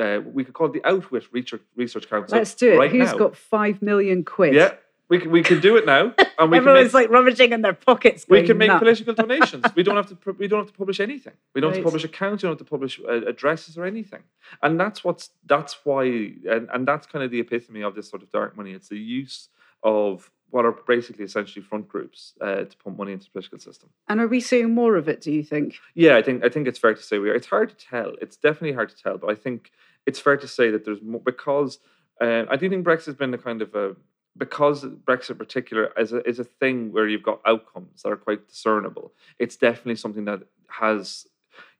Uh, 0.00 0.22
we 0.32 0.44
could 0.44 0.54
call 0.54 0.68
it 0.68 0.72
the 0.72 0.80
Outwith 0.80 1.26
Research 1.30 1.60
Research 1.76 2.08
Council. 2.08 2.38
let's 2.38 2.54
do 2.54 2.72
it 2.72 2.78
right 2.78 2.90
who's 2.90 3.12
now. 3.12 3.18
got 3.18 3.36
five 3.36 3.82
million 3.82 4.24
quid 4.24 4.54
Yeah, 4.54 4.72
we 5.08 5.18
can, 5.18 5.30
we 5.30 5.42
can 5.42 5.60
do 5.60 5.76
it 5.76 5.86
now, 5.86 6.12
and 6.38 6.50
we 6.50 6.58
can 6.58 6.68
everyone's 6.68 6.86
make, 6.86 6.94
like 6.94 7.10
rummaging 7.10 7.52
in 7.52 7.62
their 7.62 7.72
pockets 7.72 8.26
we 8.28 8.42
can 8.42 8.58
make 8.58 8.68
nuts. 8.68 8.80
political 8.80 9.14
donations. 9.22 9.64
we 9.74 9.82
don't 9.82 9.96
have 9.96 10.08
to 10.08 10.32
we 10.32 10.48
don't 10.48 10.60
have 10.60 10.66
to 10.68 10.76
publish 10.76 11.00
anything. 11.00 11.34
We 11.54 11.60
don't 11.60 11.70
have 11.72 11.78
to 11.78 11.84
publish 11.84 12.04
accounts. 12.04 12.42
We 12.42 12.48
don't 12.48 12.58
have 12.58 12.66
to 12.66 12.70
publish 12.70 13.00
uh, 13.06 13.26
addresses 13.26 13.78
or 13.78 13.84
anything. 13.84 14.22
And 14.62 14.78
that's 14.78 15.04
what's 15.04 15.30
that's 15.44 15.78
why 15.84 16.04
and, 16.04 16.68
and 16.72 16.86
that's 16.86 17.06
kind 17.06 17.24
of 17.24 17.30
the 17.30 17.40
epitome 17.40 17.82
of 17.82 17.94
this 17.94 18.08
sort 18.08 18.22
of 18.22 18.30
dark 18.30 18.56
money. 18.56 18.72
It's 18.72 18.88
the 18.88 18.98
use 18.98 19.48
of 19.82 20.30
what 20.50 20.64
are 20.64 20.72
basically 20.86 21.24
essentially 21.24 21.62
front 21.62 21.88
groups 21.88 22.32
uh, 22.40 22.64
to 22.64 22.76
pump 22.82 22.96
money 22.98 23.12
into 23.12 23.24
the 23.26 23.30
political 23.30 23.58
system. 23.58 23.90
And 24.08 24.20
are 24.20 24.28
we 24.28 24.40
seeing 24.40 24.74
more 24.74 24.96
of 24.96 25.08
it? 25.08 25.20
Do 25.20 25.32
you 25.32 25.42
think? 25.42 25.76
Yeah, 25.94 26.16
I 26.16 26.22
think 26.22 26.44
I 26.44 26.48
think 26.48 26.68
it's 26.68 26.78
fair 26.78 26.94
to 26.94 27.02
say 27.02 27.18
we 27.18 27.30
are. 27.30 27.34
It's 27.34 27.48
hard 27.48 27.70
to 27.70 27.76
tell. 27.76 28.14
It's 28.20 28.36
definitely 28.36 28.72
hard 28.72 28.90
to 28.90 28.96
tell, 28.96 29.18
but 29.18 29.30
I 29.30 29.34
think 29.34 29.72
it's 30.06 30.20
fair 30.20 30.36
to 30.36 30.48
say 30.48 30.70
that 30.70 30.84
there's 30.84 31.02
more 31.02 31.20
because 31.20 31.78
uh, 32.20 32.44
I 32.48 32.56
do 32.56 32.68
think 32.68 32.86
Brexit 32.86 33.06
has 33.06 33.14
been 33.14 33.34
a 33.34 33.38
kind 33.38 33.60
of 33.60 33.74
a 33.74 33.96
because 34.36 34.84
Brexit 34.84 35.30
in 35.30 35.36
particular 35.36 35.92
is 35.96 36.12
a, 36.12 36.26
is 36.28 36.38
a 36.38 36.44
thing 36.44 36.92
where 36.92 37.08
you've 37.08 37.22
got 37.22 37.40
outcomes 37.46 38.02
that 38.02 38.10
are 38.10 38.16
quite 38.16 38.48
discernible. 38.48 39.12
It's 39.38 39.56
definitely 39.56 39.96
something 39.96 40.24
that 40.26 40.42
has, 40.68 41.26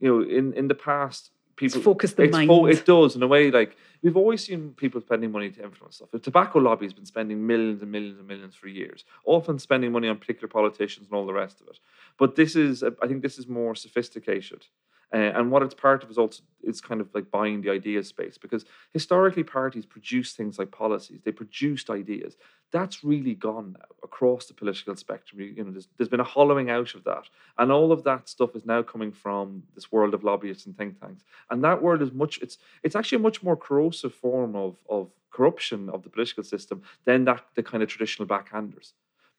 you 0.01 0.09
know, 0.09 0.29
in 0.29 0.53
in 0.55 0.69
the 0.69 0.75
past 0.75 1.31
people 1.57 1.79
it's 1.79 1.85
focus 1.85 2.13
the 2.13 2.29
mind. 2.29 2.49
Fo- 2.49 2.67
it 2.67 2.85
does 2.85 3.17
in 3.17 3.23
a 3.23 3.27
way 3.27 3.51
like 3.51 3.77
we've 4.03 4.17
always 4.17 4.45
seen 4.45 4.73
people 4.77 5.01
spending 5.01 5.33
money 5.33 5.51
to 5.51 5.65
influence 5.65 5.97
stuff. 5.97 6.11
The 6.11 6.19
tobacco 6.19 6.59
lobby 6.59 6.87
has 6.87 6.93
been 6.93 7.07
spending 7.07 7.47
millions 7.47 7.83
and 7.83 7.91
millions 7.91 8.19
and 8.19 8.29
millions 8.29 8.55
for 8.55 8.69
years, 8.69 9.05
often 9.25 9.59
spending 9.59 9.93
money 9.93 10.09
on 10.09 10.19
particular 10.19 10.49
politicians 10.49 11.09
and 11.09 11.17
all 11.17 11.27
the 11.27 11.33
rest 11.33 11.61
of 11.61 11.69
it. 11.69 11.79
But 12.19 12.37
this 12.37 12.57
is, 12.57 12.83
I 12.83 13.07
think, 13.07 13.23
this 13.23 13.39
is 13.39 13.49
more 13.49 13.75
sophisticated. 13.75 14.67
Uh, 15.15 15.19
and 15.19 15.51
what 15.51 15.63
it's 15.63 15.75
part 15.75 16.03
of 16.03 16.11
is 16.11 16.19
also 16.19 16.43
it's 16.63 16.81
kind 16.81 17.01
of 17.01 17.09
like 17.15 17.31
buying 17.31 17.63
the 17.63 17.71
idea 17.71 18.03
space 18.03 18.37
because 18.37 18.65
historically 18.93 19.45
parties 19.45 19.87
produce 19.87 20.33
things 20.33 20.59
like 20.59 20.71
policies 20.73 21.21
they 21.25 21.33
produced 21.33 21.91
ideas. 21.91 22.37
That's 22.73 23.05
really 23.05 23.35
gone 23.35 23.77
now 23.79 23.87
across 24.03 24.47
the 24.47 24.55
political 24.55 24.97
spectrum. 24.97 25.41
You, 25.41 25.47
you 25.47 25.65
know 25.65 25.71
there's, 25.71 25.89
there's 25.97 26.09
been 26.09 26.21
a 26.21 26.25
hollowing 26.25 26.71
out 26.71 26.95
of 26.95 27.05
that. 27.05 27.29
And 27.57 27.71
all 27.71 27.93
of 27.93 28.03
that 28.03 28.29
stuff 28.29 28.57
is 28.57 28.67
now 28.67 28.83
coming 28.83 29.13
from 29.13 29.63
this 29.77 29.93
world 29.93 30.13
of 30.13 30.25
lobbyists 30.25 30.67
and 30.67 30.77
think 30.77 31.01
tanks. 31.01 31.23
And 31.51 31.63
that 31.63 31.83
world 31.83 32.03
is 32.03 32.13
much 32.13 32.39
it's 32.43 32.59
it's 32.83 32.97
actually 32.97 33.17
a 33.17 33.21
much 33.21 33.43
more 33.43 33.57
corrosive 33.57 34.15
form 34.15 34.57
of 34.57 34.77
of 34.89 35.11
corruption 35.31 35.89
of 35.91 36.03
the 36.03 36.11
political 36.11 36.43
system 36.43 36.83
than 37.05 37.25
that 37.27 37.45
the 37.55 37.63
kind 37.63 37.83
of 37.83 37.89
traditional 37.89 38.27
backhanders 38.27 38.93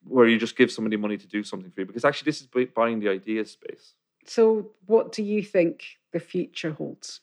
where 0.04 0.28
you 0.28 0.38
just 0.38 0.56
give 0.56 0.72
somebody 0.72 0.96
money 0.96 1.18
to 1.18 1.28
do 1.28 1.44
something 1.44 1.72
for 1.72 1.82
you 1.82 1.86
because 1.86 2.06
actually 2.06 2.26
this 2.26 2.40
is 2.40 2.48
buying 2.76 3.00
the 3.00 3.10
idea 3.10 3.44
space 3.44 3.96
so, 4.28 4.72
what 4.86 5.12
do 5.12 5.24
you 5.24 5.42
think 5.42 5.84
the 6.14 6.20
future 6.20 6.72
holds? 6.72 7.22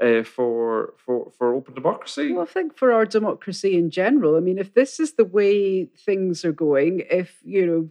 Uh, 0.00 0.24
for 0.24 0.94
for 0.96 1.30
for 1.38 1.54
open 1.54 1.74
democracy? 1.74 2.32
Well, 2.32 2.42
I 2.42 2.46
think 2.46 2.76
for 2.76 2.92
our 2.92 3.06
democracy 3.06 3.76
in 3.76 3.90
general. 3.90 4.36
I 4.36 4.40
mean, 4.40 4.58
if 4.58 4.74
this 4.74 4.98
is 4.98 5.14
the 5.14 5.24
way 5.24 5.84
things 5.84 6.44
are 6.44 6.52
going, 6.52 7.02
if 7.10 7.38
you 7.44 7.66
know, 7.66 7.88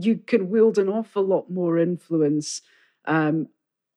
you 0.00 0.16
can 0.18 0.50
wield 0.50 0.76
an 0.76 0.88
awful 0.88 1.22
lot 1.24 1.50
more 1.50 1.78
influence 1.78 2.60
um, 3.06 3.48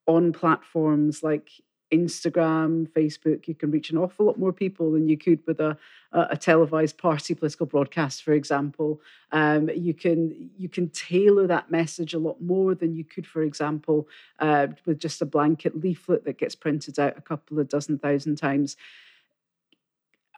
on 0.08 0.32
platforms 0.32 1.22
like 1.22 1.50
Instagram, 1.98 2.90
Facebook, 2.90 3.48
you 3.48 3.56
can 3.56 3.72
reach 3.72 3.90
an 3.90 3.98
awful 3.98 4.26
lot 4.26 4.38
more 4.38 4.54
people 4.54 4.92
than 4.92 5.08
you 5.08 5.18
could 5.18 5.40
with 5.48 5.60
a, 5.60 5.78
a 6.12 6.38
televised 6.38 6.98
party 6.98 7.34
political 7.36 7.66
broadcast, 7.66 8.24
for 8.24 8.34
example. 8.34 9.02
Um, 9.32 9.70
you 9.70 9.94
can 9.94 10.50
you 10.58 10.70
can 10.70 10.90
tailor 10.90 11.48
that 11.48 11.72
message 11.72 12.14
a 12.14 12.20
lot 12.20 12.42
more 12.42 12.76
than 12.76 12.96
you 12.96 13.04
could, 13.04 13.28
for 13.28 13.44
example, 13.44 14.08
uh, 14.40 14.68
with 14.86 15.00
just 15.00 15.22
a 15.22 15.26
blanket 15.26 15.80
leaflet 15.80 16.26
that 16.26 16.38
gets 16.38 16.56
printed 16.56 17.00
out 17.00 17.18
a 17.18 17.22
couple 17.22 17.60
of 17.60 17.70
dozen 17.70 17.98
thousand 17.98 18.36
times. 18.36 18.76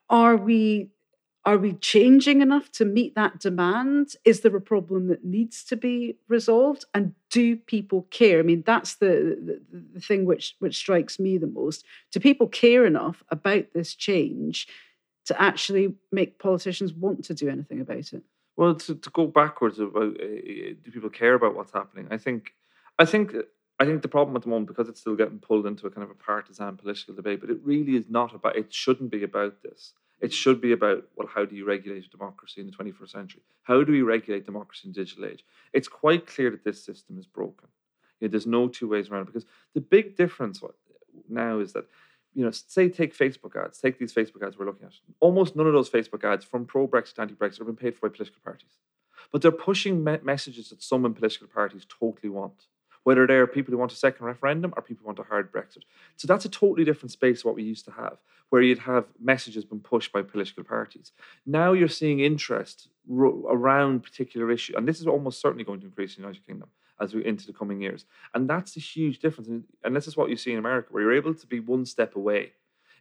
Are 0.10 0.38
we 0.38 0.90
are 1.48 1.58
we 1.58 1.72
changing 1.72 2.42
enough 2.42 2.70
to 2.74 2.84
meet 2.84 3.16
that 3.16 3.40
demand? 3.40 4.16
Is 4.26 4.42
there 4.42 4.54
a 4.58 4.60
problem 4.60 5.08
that 5.08 5.24
needs 5.24 5.64
to 5.64 5.78
be 5.78 6.18
resolved? 6.28 6.84
And 6.94 7.14
do 7.30 7.56
people 7.56 8.02
care? 8.12 8.40
I 8.40 8.42
mean, 8.42 8.64
that's 8.66 8.96
the, 8.96 9.62
the, 9.72 9.84
the 9.94 10.02
thing 10.02 10.26
which, 10.26 10.58
which 10.60 10.76
strikes 10.76 11.20
me 11.20 11.38
the 11.38 11.48
most. 11.48 11.86
Do 12.12 12.20
people 12.20 12.50
care 12.50 12.86
enough 12.86 13.24
about 13.30 13.72
this 13.74 13.96
change 13.96 14.68
to 15.28 15.42
actually 15.42 15.96
make 16.12 16.38
politicians 16.38 16.92
want 16.92 17.24
to 17.24 17.34
do 17.34 17.48
anything 17.48 17.80
about 17.80 18.12
it? 18.12 18.24
Well, 18.58 18.76
to, 18.76 18.96
to 18.96 19.10
go 19.12 19.28
backwards 19.28 19.80
about 19.80 20.20
uh, 20.20 20.74
do 20.84 20.92
people 20.92 21.10
care 21.10 21.36
about 21.36 21.56
what's 21.56 21.72
happening? 21.72 22.10
I 22.12 22.18
think, 22.18 22.56
I 23.00 23.06
think 23.06 23.34
I 23.80 23.86
think 23.86 24.02
the 24.02 24.10
problem 24.10 24.36
at 24.36 24.42
the 24.42 24.50
moment, 24.50 24.68
because 24.68 24.90
it's 24.90 25.00
still 25.00 25.16
getting 25.16 25.40
pulled 25.40 25.66
into 25.66 25.88
a 25.88 25.92
kind 25.92 26.04
of 26.04 26.12
a 26.12 26.16
partisan 26.16 26.76
political 26.76 27.14
debate, 27.14 27.40
but 27.40 27.50
it 27.50 27.60
really 27.64 27.96
is 27.96 28.10
not 28.10 28.36
about, 28.36 28.58
it 28.58 28.74
shouldn't 28.74 29.12
be 29.12 29.24
about 29.24 29.64
this. 29.64 29.94
It 30.20 30.34
should 30.34 30.60
be 30.60 30.72
about, 30.72 31.06
well, 31.16 31.28
how 31.34 31.46
do 31.46 31.56
you 31.56 31.66
regulate 31.66 32.10
democracy 32.10 32.62
in 32.62 32.68
the 32.68 32.74
21st 32.74 33.10
century? 33.10 33.42
How 33.64 33.84
do 33.84 33.92
we 33.92 34.02
regulate 34.02 34.46
democracy 34.46 34.88
in 34.88 34.94
the 34.94 35.00
digital 35.00 35.26
age? 35.26 35.46
It's 35.74 35.88
quite 35.88 36.26
clear 36.26 36.50
that 36.52 36.64
this 36.64 36.84
system 36.84 37.20
is 37.20 37.28
broken. 37.28 37.68
You 38.20 38.28
know, 38.28 38.32
there's 38.32 38.48
no 38.48 38.68
two 38.68 38.88
ways 38.88 39.10
around 39.10 39.24
it 39.24 39.26
because 39.28 39.46
the 39.76 39.82
big 39.82 40.16
difference 40.16 40.62
now 41.30 41.60
is 41.60 41.74
that, 41.74 41.86
you 42.34 42.44
know, 42.44 42.52
say 42.52 42.90
take 42.90 43.16
Facebook 43.16 43.56
ads, 43.56 43.80
take 43.80 44.00
these 44.00 44.14
Facebook 44.14 44.46
ads 44.46 44.58
we're 44.58 44.66
looking 44.66 44.88
at. 44.88 44.94
Almost 45.20 45.56
none 45.56 45.68
of 45.68 45.74
those 45.74 45.90
Facebook 45.90 46.24
ads 46.24 46.44
from 46.44 46.66
pro 46.66 46.88
Brexit 46.88 47.20
anti 47.20 47.36
Brexit 47.36 47.60
have 47.60 47.68
been 47.68 47.76
paid 47.76 47.96
for 47.96 48.10
by 48.10 48.16
political 48.16 48.42
parties. 48.44 48.78
But 49.32 49.42
they're 49.42 49.52
pushing 49.52 50.04
me- 50.04 50.20
messages 50.24 50.70
that 50.70 50.82
some 50.82 51.06
in 51.06 51.14
political 51.14 51.48
parties 51.48 51.86
totally 51.88 52.30
want 52.30 52.66
whether 53.08 53.26
they're 53.26 53.48
people 53.48 53.72
who 53.72 53.78
want 53.78 53.94
a 53.94 53.96
second 53.96 54.26
referendum 54.26 54.74
or 54.76 54.82
people 54.82 55.02
who 55.02 55.08
want 55.08 55.18
a 55.18 55.24
hard 55.24 55.50
Brexit. 55.50 55.84
So 56.18 56.28
that's 56.28 56.44
a 56.44 56.50
totally 56.50 56.84
different 56.84 57.14
space 57.14 57.40
to 57.40 57.48
what 57.48 57.56
we 57.56 57.64
used 57.64 57.86
to 57.86 57.92
have, 57.92 58.18
where 58.50 58.62
you'd 58.62 58.80
have 58.80 59.06
messages 59.18 59.64
being 59.64 59.80
pushed 59.80 60.12
by 60.12 60.22
political 60.24 60.66
parties. 60.66 61.14
Now 61.46 61.72
you're 61.72 61.88
seeing 61.88 62.20
interest 62.20 62.90
ro- 63.08 63.46
around 63.50 64.04
particular 64.04 64.52
issue, 64.52 64.74
and 64.76 64.86
this 64.86 65.00
is 65.00 65.08
almost 65.08 65.40
certainly 65.40 65.64
going 65.64 65.80
to 65.80 65.86
increase 65.86 66.18
in 66.18 66.22
the 66.22 66.28
United 66.28 66.46
Kingdom 66.46 66.68
as 67.00 67.14
we 67.14 67.24
into 67.24 67.48
the 67.48 67.54
coming 67.54 67.80
years. 67.80 68.04
And 68.34 68.50
that's 68.50 68.76
a 68.76 68.82
huge 68.82 69.20
difference. 69.20 69.48
And, 69.48 69.64
and 69.86 69.96
this 69.96 70.10
is 70.10 70.18
what 70.18 70.30
you 70.30 70.36
see 70.36 70.52
in 70.52 70.60
America, 70.60 70.90
where 70.92 71.02
you're 71.02 71.16
able 71.16 71.34
to 71.34 71.48
be 71.48 71.62
one 71.62 71.86
step 71.86 72.18
away 72.18 72.52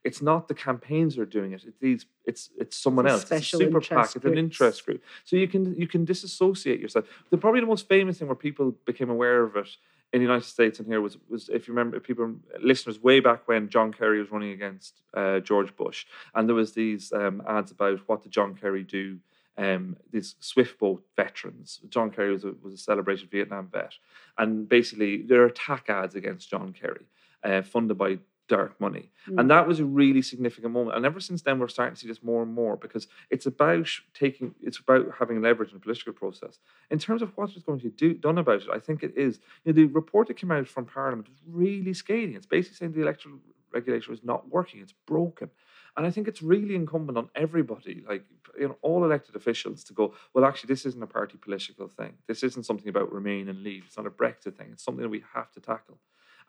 it's 0.07 0.23
not 0.23 0.47
the 0.47 0.55
campaigns 0.55 1.17
that 1.17 1.23
are 1.23 1.27
doing 1.27 1.51
it. 1.53 1.65
It's 1.67 1.79
these. 1.81 2.07
It's 2.25 2.51
it's 2.57 2.77
someone 2.77 3.07
it's 3.07 3.13
else. 3.13 3.23
It's 3.25 3.53
a 3.55 3.57
super 3.59 3.81
PAC. 3.81 4.15
It's 4.15 4.25
an 4.25 4.39
interest 4.39 4.87
group. 4.87 5.03
So 5.25 5.35
you 5.35 5.49
can 5.49 5.75
you 5.77 5.89
can 5.89 6.05
disassociate 6.05 6.79
yourself. 6.79 7.07
The 7.31 7.37
probably 7.37 7.61
the 7.61 7.67
most 7.67 7.89
famous 7.89 8.19
thing 8.19 8.29
where 8.29 8.37
people 8.37 8.77
became 8.87 9.11
aware 9.11 9.43
of 9.43 9.57
it 9.57 9.69
in 10.13 10.21
the 10.21 10.27
United 10.27 10.47
States 10.47 10.79
and 10.79 10.89
here 10.89 11.01
was 11.01 11.19
was 11.29 11.49
if 11.49 11.67
you 11.67 11.75
remember 11.75 12.01
people 12.01 12.35
listeners 12.61 13.03
way 13.03 13.21
back 13.21 13.47
when 13.49 13.69
John 13.69 13.93
Kerry 13.93 14.19
was 14.19 14.31
running 14.31 14.53
against 14.53 15.03
uh, 15.15 15.41
George 15.41 15.75
Bush 15.77 16.07
and 16.35 16.49
there 16.49 16.55
was 16.55 16.73
these 16.73 17.13
um, 17.13 17.43
ads 17.49 17.71
about 17.71 18.01
what 18.07 18.23
did 18.23 18.33
John 18.33 18.55
Kerry 18.55 18.83
do 18.83 19.19
um, 19.59 19.97
these 20.13 20.37
swift 20.41 20.79
boat 20.79 21.03
veterans. 21.17 21.81
John 21.89 22.11
Kerry 22.11 22.33
was 22.33 22.45
a, 22.45 22.55
was 22.63 22.75
a 22.75 22.79
celebrated 22.79 23.31
Vietnam 23.31 23.69
vet. 23.73 23.95
And 24.39 24.69
basically 24.69 25.23
there 25.23 25.43
are 25.43 25.47
attack 25.47 25.89
ads 25.89 26.15
against 26.15 26.51
John 26.51 26.73
Kerry 26.73 27.07
uh, 27.43 27.63
funded 27.63 27.99
by 27.99 28.19
dark 28.49 28.81
money. 28.81 29.11
Mm. 29.29 29.41
And 29.41 29.51
that 29.51 29.67
was 29.67 29.81
a 29.81 29.85
really 29.85 30.23
significant 30.23 30.73
moment. 30.73 30.97
And 30.97 31.05
ever 31.05 31.21
since 31.21 31.43
then, 31.43 31.59
we're 31.59 31.69
starting 31.69 31.95
to 31.95 32.01
see 32.01 32.09
this 32.09 32.23
more 32.23 32.43
and 32.43 32.53
more 32.53 32.77
because 32.77 33.09
it's 33.31 33.47
about 33.47 33.89
taking, 34.15 34.55
it's 34.63 34.79
about 34.79 35.07
having 35.19 35.43
leverage 35.43 35.71
in 35.71 35.77
the 35.77 35.81
political 35.81 36.13
process. 36.13 36.59
In 36.91 36.99
terms 36.99 37.23
of 37.23 37.37
what 37.37 37.51
is 37.51 37.63
going 37.63 37.81
to 37.81 37.85
be 37.85 37.91
do, 37.91 38.15
done 38.15 38.39
about 38.39 38.63
it, 38.63 38.69
I 38.73 38.79
think 38.79 39.03
it 39.03 39.17
is. 39.17 39.41
You 39.65 39.73
know, 39.73 39.77
the 39.77 39.87
report 39.87 40.29
that 40.29 40.37
came 40.37 40.53
out 40.53 40.69
from 40.69 40.87
Parliament 40.87 41.29
is 41.29 41.41
really 41.47 41.95
scathing. 41.95 42.35
It's 42.37 42.47
basically 42.47 42.77
saying 42.77 42.93
the 42.93 43.03
electoral 43.03 43.39
regulator 43.73 44.13
is 44.13 44.25
not 44.25 44.49
working, 44.51 44.81
it's 44.81 44.95
broken. 45.07 45.51
And 45.97 46.07
I 46.07 46.11
think 46.11 46.29
it's 46.29 46.43
really 46.43 46.75
incumbent 46.75 47.17
on 47.17 47.31
everybody, 47.35 48.05
like 48.07 48.23
you 48.59 48.69
know, 48.69 48.77
all 48.83 49.05
elected 49.05 49.35
officials, 49.35 49.83
to 49.85 49.95
go. 49.95 50.15
Well, 50.35 50.45
actually, 50.45 50.69
this 50.69 50.85
isn't 50.85 51.03
a 51.03 51.07
party 51.07 51.39
political 51.39 51.89
thing. 51.89 52.15
This 52.27 52.43
isn't 52.43 52.67
something 52.67 52.89
about 52.89 53.13
remain 53.13 53.49
and 53.49 53.63
leave. 53.63 53.85
It's 53.87 53.97
not 53.97 54.07
a 54.07 54.11
Brexit 54.11 54.57
thing. 54.57 54.69
It's 54.73 54.85
something 54.85 55.03
that 55.03 55.09
we 55.09 55.25
have 55.33 55.51
to 55.53 55.61
tackle. 55.61 55.99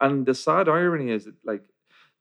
And 0.01 0.25
the 0.25 0.35
sad 0.35 0.67
irony 0.67 1.11
is 1.11 1.25
that, 1.25 1.35
like, 1.45 1.63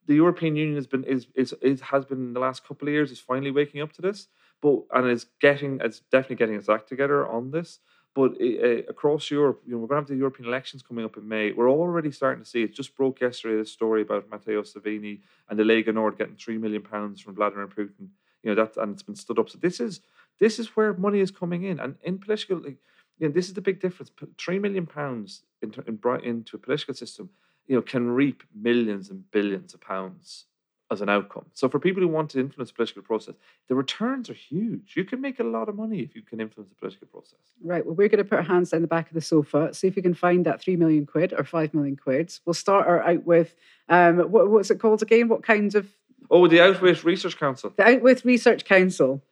the 0.07 0.15
European 0.15 0.57
Union 0.57 0.77
has 0.77 0.87
been 0.87 1.05
is, 1.05 1.27
is, 1.35 1.53
is 1.61 1.81
has 1.81 2.05
been 2.05 2.19
in 2.19 2.33
the 2.33 2.41
last 2.41 2.67
couple 2.67 2.89
of 2.89 2.95
years 2.95 3.11
is 3.11 3.21
finally 3.21 3.51
waking 3.51 3.83
up 3.83 3.93
to 3.95 4.03
this, 4.03 4.29
but 4.61 4.83
and 4.95 5.09
is 5.11 5.27
getting 5.41 5.81
it's 5.83 6.01
definitely 6.01 6.37
getting 6.37 6.55
its 6.57 6.69
act 6.69 6.89
together 6.89 7.27
on 7.27 7.51
this. 7.51 7.81
But 8.15 8.33
uh, 8.41 8.83
across 8.89 9.31
Europe, 9.31 9.61
you 9.67 9.73
know, 9.73 9.79
we're 9.79 9.89
going 9.89 9.99
to 9.99 10.03
have 10.03 10.09
the 10.09 10.17
European 10.17 10.49
elections 10.49 10.83
coming 10.83 11.05
up 11.05 11.19
in 11.19 11.29
May. 11.29 11.53
We're 11.53 11.71
already 11.71 12.11
starting 12.11 12.43
to 12.43 12.49
see 12.49 12.63
it. 12.63 12.75
Just 12.75 12.97
broke 12.97 13.21
yesterday 13.21 13.59
this 13.59 13.71
story 13.71 14.01
about 14.01 14.31
Matteo 14.31 14.63
Salvini 14.63 15.21
and 15.51 15.59
the 15.59 15.65
Lega 15.65 15.93
Nord 15.93 16.17
getting 16.17 16.37
three 16.37 16.57
million 16.57 16.81
pounds 16.81 17.21
from 17.21 17.35
Vladimir 17.35 17.67
Putin. 17.67 18.09
You 18.43 18.55
know 18.55 18.65
that, 18.65 18.77
and 18.79 18.93
it's 18.93 19.03
been 19.03 19.17
stood 19.17 19.39
up. 19.39 19.51
So 19.51 19.59
this 19.59 19.81
is 19.81 20.01
this 20.39 20.59
is 20.59 20.77
where 20.77 20.95
money 20.95 21.21
is 21.21 21.31
coming 21.31 21.65
in, 21.65 21.81
and 21.81 21.97
in 22.03 22.19
political, 22.19 22.59
like, 22.59 22.79
you 23.19 23.29
know, 23.29 23.35
this 23.35 23.49
is 23.49 23.55
the 23.55 23.61
big 23.61 23.81
difference. 23.81 24.11
Three 24.39 24.59
million 24.59 24.87
pounds 24.87 25.43
into 25.61 25.83
in, 25.87 25.99
into 26.23 26.57
a 26.57 26.59
political 26.59 26.95
system 26.95 27.31
you 27.67 27.77
know, 27.77 27.83
can 27.83 28.11
reap 28.11 28.43
millions 28.55 29.11
and 29.11 29.31
billions 29.31 29.75
of 29.75 29.81
pounds 29.81 30.45
as 30.91 31.01
an 31.01 31.09
outcome. 31.09 31.47
So 31.55 31.69
for 31.69 31.81
people 31.81 32.01
who 32.01 32.09
want 32.09 32.31
to 32.31 32.41
influence 32.41 32.71
the 32.71 32.77
political 32.77 33.03
process, 33.03 33.35
the 33.69 33.75
returns 33.75 34.31
are 34.31 34.35
huge. 34.35 34.95
You 34.97 35.05
can 35.05 35.21
make 35.21 35.41
a 35.41 35.45
lot 35.45 35.69
of 35.69 35.75
money 35.75 35.99
if 35.99 36.15
you 36.15 36.23
can 36.23 36.41
influence 36.41 36.71
the 36.71 36.77
political 36.77 37.09
process. 37.09 37.41
Right. 37.63 37.85
Well, 37.85 37.97
we're 37.97 38.09
going 38.09 38.23
to 38.23 38.29
put 38.29 38.39
our 38.39 38.45
hands 38.45 38.71
down 38.71 38.83
the 38.83 38.89
back 38.89 39.09
of 39.09 39.15
the 39.15 39.21
sofa, 39.21 39.75
see 39.75 39.89
if 39.89 39.97
we 39.97 40.03
can 40.03 40.15
find 40.15 40.47
that 40.47 40.61
three 40.61 40.77
million 40.77 41.05
quid 41.05 41.33
or 41.37 41.45
five 41.45 41.75
million 41.75 41.97
quid. 41.97 42.33
We'll 42.45 42.55
start 42.55 42.87
our 42.87 43.03
out 43.03 43.25
with 43.25 43.57
um, 43.89 44.19
what, 44.31 44.49
what's 44.49 44.71
it 44.71 44.79
called 44.79 45.03
again? 45.03 45.29
What 45.29 45.43
kinds 45.43 45.75
of 45.75 45.89
Oh, 46.31 46.47
the 46.47 46.59
Outwith 46.59 47.05
Research 47.05 47.39
Council. 47.39 47.73
The 47.77 47.85
Outwith 47.85 48.25
Research 48.25 48.65
Council. 48.65 49.23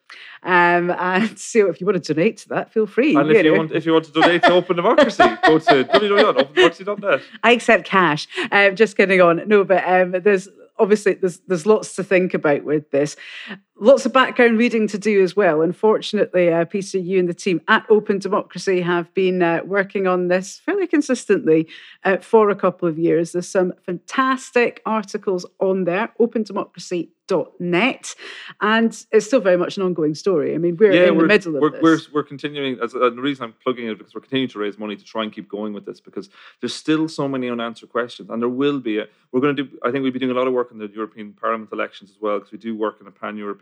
Um, 0.42 0.90
and 0.90 1.38
so 1.38 1.68
if 1.68 1.80
you 1.80 1.86
want 1.86 2.02
to 2.02 2.14
donate 2.14 2.38
to 2.38 2.48
that, 2.50 2.72
feel 2.72 2.86
free. 2.86 3.16
And 3.16 3.30
if 3.30 3.44
you, 3.44 3.54
want, 3.54 3.72
if 3.72 3.86
you 3.86 3.92
want 3.92 4.04
to 4.06 4.12
donate 4.12 4.42
to 4.42 4.52
Open 4.52 4.76
Democracy, 4.76 5.22
go 5.46 5.58
to 5.58 5.84
www.opendemocracy.net. 5.84 7.20
I 7.42 7.52
accept 7.52 7.86
cash. 7.86 8.28
Um, 8.52 8.76
just 8.76 8.96
kidding 8.96 9.20
on. 9.20 9.46
No, 9.46 9.64
but 9.64 9.84
um, 9.86 10.12
there's 10.22 10.48
obviously 10.78 11.14
there's 11.14 11.38
there's 11.46 11.66
lots 11.66 11.96
to 11.96 12.04
think 12.04 12.34
about 12.34 12.64
with 12.64 12.90
this. 12.90 13.16
Lots 13.76 14.06
of 14.06 14.12
background 14.12 14.58
reading 14.58 14.86
to 14.88 14.98
do 14.98 15.22
as 15.22 15.34
well. 15.34 15.62
Unfortunately, 15.62 16.52
uh, 16.52 16.64
Peter, 16.64 16.98
you 16.98 17.18
and 17.18 17.28
the 17.28 17.34
team 17.34 17.60
at 17.68 17.84
Open 17.88 18.18
Democracy 18.18 18.80
have 18.80 19.12
been 19.14 19.42
uh, 19.42 19.60
working 19.64 20.06
on 20.06 20.28
this 20.28 20.58
fairly 20.58 20.86
consistently 20.86 21.66
uh, 22.04 22.18
for 22.18 22.50
a 22.50 22.56
couple 22.56 22.88
of 22.88 22.98
years. 22.98 23.32
There's 23.32 23.48
some 23.48 23.72
fantastic 23.84 24.80
articles 24.86 25.44
on 25.58 25.84
there, 25.84 26.12
opendemocracy.net, 26.20 28.14
and 28.60 29.06
it's 29.10 29.26
still 29.26 29.40
very 29.40 29.56
much 29.56 29.76
an 29.76 29.82
ongoing 29.82 30.14
story. 30.14 30.54
I 30.54 30.58
mean, 30.58 30.76
we're 30.76 30.92
yeah, 30.92 31.08
in 31.08 31.16
we're, 31.16 31.22
the 31.22 31.28
middle 31.28 31.56
of 31.56 31.62
we're, 31.62 31.70
this. 31.70 31.82
We're, 31.82 32.20
we're 32.20 32.24
continuing, 32.24 32.78
as, 32.80 32.94
uh, 32.94 33.10
the 33.10 33.20
reason 33.20 33.44
I'm 33.44 33.54
plugging 33.54 33.88
it 33.88 33.98
because 33.98 34.14
we're 34.14 34.20
continuing 34.20 34.50
to 34.50 34.58
raise 34.60 34.78
money 34.78 34.94
to 34.94 35.04
try 35.04 35.24
and 35.24 35.32
keep 35.32 35.48
going 35.48 35.72
with 35.72 35.84
this 35.84 36.00
because 36.00 36.28
there's 36.60 36.74
still 36.74 37.08
so 37.08 37.26
many 37.26 37.50
unanswered 37.50 37.90
questions, 37.90 38.30
and 38.30 38.40
there 38.40 38.48
will 38.48 38.78
be. 38.78 38.98
A, 38.98 39.06
we're 39.32 39.40
going 39.40 39.56
to 39.56 39.64
do. 39.64 39.78
I 39.82 39.90
think 39.90 40.04
we'll 40.04 40.12
be 40.12 40.20
doing 40.20 40.30
a 40.30 40.38
lot 40.38 40.46
of 40.46 40.52
work 40.52 40.70
in 40.70 40.78
the 40.78 40.86
European 40.86 41.32
Parliament 41.32 41.72
elections 41.72 42.10
as 42.10 42.16
well 42.20 42.38
because 42.38 42.52
we 42.52 42.58
do 42.58 42.76
work 42.76 42.98
on 43.00 43.08
a 43.08 43.10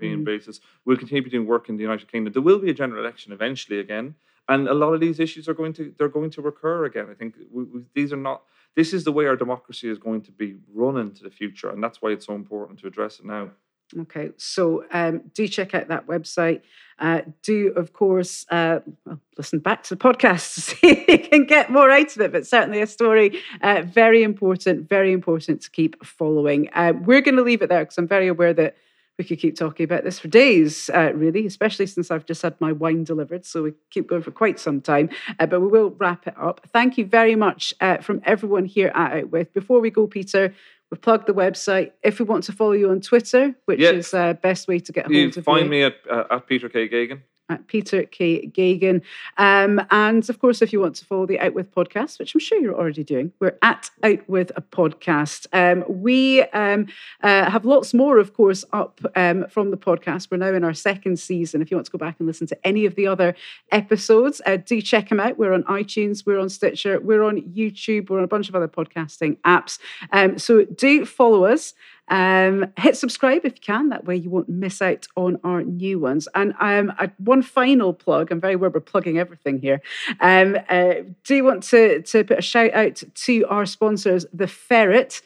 pan-European 0.03 0.21
Mm. 0.23 0.25
basis. 0.25 0.61
We'll 0.85 0.97
continue 0.97 1.29
doing 1.29 1.47
work 1.47 1.69
in 1.69 1.77
the 1.77 1.83
United 1.83 2.11
Kingdom. 2.11 2.33
There 2.33 2.43
will 2.43 2.59
be 2.59 2.71
a 2.71 2.75
general 2.75 3.01
election 3.05 3.33
eventually 3.33 3.79
again, 3.79 4.15
and 4.49 4.69
a 4.69 4.75
lot 4.75 4.93
of 4.95 5.01
these 5.01 5.21
issues 5.21 5.49
are 5.49 5.55
going 5.55 5.73
to 5.75 5.95
they're 5.97 6.09
going 6.09 6.31
to 6.31 6.43
recur 6.43 6.85
again. 6.85 7.07
I 7.11 7.15
think 7.15 7.37
we, 7.51 7.65
we, 7.65 7.81
these 7.95 8.13
are 8.13 8.17
not. 8.31 8.43
This 8.75 8.93
is 8.95 9.05
the 9.05 9.13
way 9.13 9.27
our 9.27 9.37
democracy 9.37 9.89
is 9.89 9.99
going 9.99 10.23
to 10.23 10.33
be 10.33 10.55
run 10.75 10.97
into 10.97 11.23
the 11.23 11.31
future, 11.31 11.71
and 11.71 11.83
that's 11.85 12.01
why 12.01 12.11
it's 12.11 12.27
so 12.27 12.35
important 12.35 12.79
to 12.81 12.87
address 12.87 13.19
it 13.21 13.27
now. 13.27 13.51
Okay, 13.99 14.31
so 14.39 14.85
um, 14.91 15.21
do 15.35 15.47
check 15.47 15.75
out 15.75 15.89
that 15.89 16.07
website. 16.07 16.63
Uh, 16.99 17.21
do, 17.43 17.75
of 17.77 17.93
course, 17.93 18.47
uh, 18.51 18.81
well, 19.05 19.21
listen 19.37 19.59
back 19.59 19.83
to 19.83 19.95
the 19.95 19.99
podcast 20.03 20.55
to 20.55 20.61
see 20.69 20.79
if 20.83 21.09
you 21.09 21.19
can 21.29 21.45
get 21.45 21.69
more 21.71 21.91
out 21.91 22.17
of 22.17 22.23
it. 22.23 22.33
But 22.33 22.47
certainly 22.47 22.81
a 22.81 22.87
story 22.87 23.39
uh, 23.61 23.83
very 23.85 24.23
important, 24.23 24.89
very 24.89 25.13
important 25.13 25.61
to 25.61 25.71
keep 25.71 26.03
following. 26.07 26.71
Uh, 26.73 26.95
we're 27.05 27.21
going 27.21 27.37
to 27.37 27.43
leave 27.43 27.61
it 27.61 27.69
there 27.69 27.81
because 27.85 27.99
I'm 27.99 28.09
very 28.09 28.29
aware 28.29 28.55
that 28.55 28.77
we 29.19 29.25
could 29.25 29.39
keep 29.39 29.57
talking 29.57 29.85
about 29.85 30.05
this 30.05 30.19
for 30.19 30.29
days, 30.29 30.91
uh, 30.95 31.13
really, 31.15 31.47
especially 31.47 31.87
since 31.87 32.11
I've 32.11 32.25
just 32.27 32.43
had 32.43 32.59
my 32.61 32.73
wine 32.73 33.05
delivered. 33.05 33.45
So 33.45 33.63
we 33.65 33.73
keep 33.91 34.07
going 34.09 34.23
for 34.23 34.31
quite 34.31 34.59
some 34.59 34.81
time, 34.81 35.11
uh, 35.39 35.47
but 35.47 35.61
we 35.61 35.69
will 35.69 35.91
wrap 35.91 36.27
it 36.27 36.35
up. 36.41 36.63
Thank 36.73 36.97
you 36.99 37.05
very 37.05 37.37
much 37.37 37.75
uh, 37.81 37.99
from 37.99 38.23
everyone 38.25 38.65
here 38.65 38.91
at 38.95 39.13
Outwith. 39.25 39.53
Before 39.53 39.81
we 39.81 39.91
go, 39.91 40.07
Peter, 40.07 40.55
we've 40.91 41.01
plugged 41.01 41.27
the 41.27 41.35
website. 41.35 41.93
If 42.03 42.19
we 42.21 42.25
want 42.25 42.45
to 42.45 42.53
follow 42.53 42.73
you 42.73 42.91
on 42.91 43.01
Twitter, 43.01 43.55
which 43.67 43.81
Yeah. 43.81 43.91
is 43.91 44.15
uh, 44.15 44.33
best 44.35 44.67
way 44.67 44.79
to 44.81 44.93
get 44.93 45.05
a 45.07 45.09
hold 45.09 45.17
You 45.17 45.29
of 45.29 45.35
find 45.35 45.47
you, 45.47 45.53
Find 45.63 45.71
me 45.71 45.83
at 45.83 45.97
uh, 46.11 46.25
at 46.31 46.47
Peter 46.47 46.69
K 46.69 46.89
Geoghegan. 46.89 47.21
At 47.49 47.67
Peter 47.67 48.05
K. 48.05 48.47
Geoghegan. 48.47 49.03
Um, 49.37 49.81
and 49.91 50.29
of 50.31 50.39
course, 50.39 50.63
if 50.63 50.73
you 50.73 50.81
want 50.81 50.97
to 50.97 51.05
follow 51.05 51.27
the 51.27 51.41
Out 51.41 51.55
With 51.55 51.75
podcast, 51.75 52.19
which 52.19 52.35
I'm 52.35 52.41
sure 52.41 52.59
you're 52.59 52.79
already 52.79 53.05
doing, 53.05 53.33
we're 53.41 53.59
at 53.63 53.91
Out 54.03 54.29
With 54.29 54.53
a 54.57 54.63
Podcast. 54.63 55.47
Um, 55.53 55.85
we 55.87 56.43
um, 56.43 56.87
uh, 57.23 57.51
have 57.51 57.65
lots 57.65 57.93
more, 57.93 58.19
of 58.19 58.33
course, 58.33 58.65
up 58.73 59.01
um, 59.17 59.47
from 59.49 59.71
the 59.71 59.77
podcast. 59.77 60.29
We're 60.31 60.39
now 60.39 60.55
in 60.55 60.65
our 60.65 60.73
second 60.73 61.19
season. 61.19 61.61
If 61.61 61.71
you 61.71 61.77
want 61.77 61.87
to 61.87 61.93
go 61.93 61.99
back 61.99 62.17
and 62.19 62.27
listen 62.27 62.47
to 62.47 62.67
any 62.67 62.87
of 62.87 62.95
the 62.95 63.07
other 63.07 63.35
episodes, 63.71 64.41
uh, 64.47 64.57
do 64.57 64.81
check 64.81 65.09
them 65.09 65.21
out. 65.21 65.37
We're 65.37 65.53
on 65.53 65.65
iTunes, 65.65 66.25
we're 66.25 66.39
on 66.39 66.49
Stitcher, 66.49 67.01
we're 67.01 67.23
on 67.23 67.43
YouTube, 67.43 68.09
we're 68.09 68.19
on 68.19 68.25
a 68.25 68.29
bunch 68.29 68.49
of 68.49 68.55
other 68.55 68.69
podcasting 68.69 69.37
apps. 69.43 69.79
Um, 70.11 70.39
so 70.39 70.65
do 70.65 71.05
follow 71.05 71.45
us. 71.45 71.75
Um, 72.13 72.67
hit 72.77 72.95
subscribe 72.99 73.47
if 73.47 73.55
you 73.55 73.61
can. 73.63 73.89
That 73.89 74.05
way 74.05 74.17
you 74.17 74.29
won't 74.29 74.51
miss 74.51 74.83
out 74.83 75.07
on 75.17 75.41
our 75.45 75.63
new 75.63 75.99
ones. 75.99 76.29
And 76.35 76.53
um, 76.61 76.93
I, 76.99 77.11
one 77.17 77.41
final 77.41 77.95
plug. 77.95 78.31
I'm 78.31 78.39
very 78.39 78.53
aware 78.53 78.69
we're 78.69 78.81
plugging 78.81 79.19
everything 79.19 79.59
here. 79.59 79.81
Um, 80.21 80.59
uh, 80.69 80.95
do 81.25 81.35
you 81.35 81.43
want 81.43 81.63
to 81.65 82.03
to 82.03 82.23
put 82.23 82.39
a 82.39 82.43
shout 82.43 82.75
out 82.75 83.03
to 83.15 83.47
our 83.49 83.65
sponsors, 83.65 84.27
the 84.31 84.47
Ferret? 84.47 85.23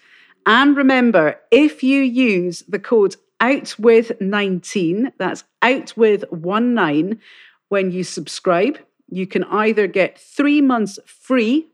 And 0.47 0.77
remember, 0.77 1.41
if 1.51 1.83
you 1.83 2.03
use 2.03 2.63
the 2.69 2.79
code 2.79 3.17
OUTWITH19, 3.41 5.13
that's 5.19 5.43
OUTWITH19, 5.63 7.19
when 7.69 7.91
you 7.91 8.05
subscribe, 8.05 8.79
you 9.11 9.27
can 9.27 9.43
either 9.43 9.89
get 9.89 10.21
three 10.21 10.61
months 10.61 11.01
free 11.05 11.67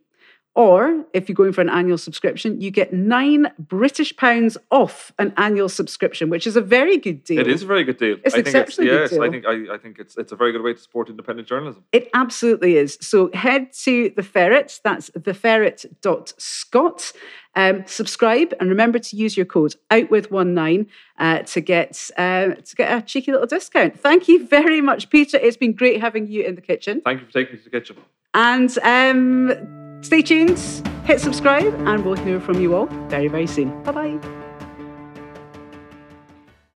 or 0.55 1.05
if 1.14 1.28
you're 1.28 1.34
going 1.34 1.53
for 1.53 1.62
an 1.62 1.70
annual 1.70 1.96
subscription, 1.96 2.61
you 2.61 2.70
get 2.70 2.92
nine 2.92 3.50
British 3.59 4.14
pounds 4.16 4.59
off 4.70 5.11
an 5.18 5.32
annual 5.38 5.68
subscription, 5.68 6.28
which 6.28 6.46
is 6.46 6.57
a 6.57 6.61
very 6.61 6.98
good 6.98 7.24
deal. 7.24 7.40
It 7.40 7.48
is 7.48 7.62
a 7.62 7.66
very 7.66 7.84
good 7.84 7.96
deal. 7.96 8.18
It's 8.22 8.34
I 8.34 8.42
think 8.42 8.48
exceptionally 8.48 8.90
good 8.90 9.00
yes, 9.00 9.12
I 9.12 9.16
deal. 9.16 9.30
think 9.30 9.46
I, 9.46 9.74
I 9.74 9.78
think 9.78 9.98
it's 9.98 10.16
it's 10.18 10.30
a 10.30 10.36
very 10.36 10.53
good 10.53 10.62
way 10.62 10.74
to 10.74 10.78
support 10.78 11.09
independent 11.09 11.48
journalism. 11.48 11.84
It 11.92 12.11
absolutely 12.12 12.76
is. 12.76 12.98
So 13.00 13.30
head 13.32 13.72
to 13.84 14.12
the 14.14 14.22
ferret, 14.22 14.78
that's 14.84 15.09
theferret.scot. 15.11 17.12
Um, 17.55 17.84
subscribe 17.86 18.55
and 18.61 18.70
remember 18.70 18.98
to 18.98 19.16
use 19.16 19.36
your 19.36 19.44
code 19.44 19.74
outwith19 19.90 20.86
uh, 21.18 21.38
to 21.40 21.61
get 21.61 22.11
uh, 22.18 22.55
to 22.55 22.76
get 22.76 22.98
a 22.98 23.03
cheeky 23.03 23.32
little 23.32 23.46
discount. 23.46 23.98
Thank 23.98 24.28
you 24.28 24.46
very 24.46 24.82
much, 24.82 25.09
Peter. 25.09 25.38
It's 25.38 25.57
been 25.57 25.72
great 25.72 26.00
having 26.00 26.26
you 26.26 26.44
in 26.44 26.57
the 26.57 26.62
kitchen. 26.62 27.00
Thank 27.03 27.20
you 27.20 27.26
for 27.26 27.32
taking 27.32 27.55
me 27.55 27.59
to 27.59 27.64
the 27.64 27.70
kitchen. 27.70 27.96
And 28.34 28.78
um, 28.78 29.82
stay 30.03 30.22
tuned, 30.22 30.59
hit 31.05 31.20
subscribe, 31.20 31.72
and 31.88 32.05
we'll 32.05 32.16
hear 32.16 32.40
from 32.40 32.61
you 32.61 32.74
all 32.74 32.86
very, 33.09 33.28
very 33.28 33.46
soon. 33.46 33.82
Bye 33.82 33.92
bye. 33.92 34.41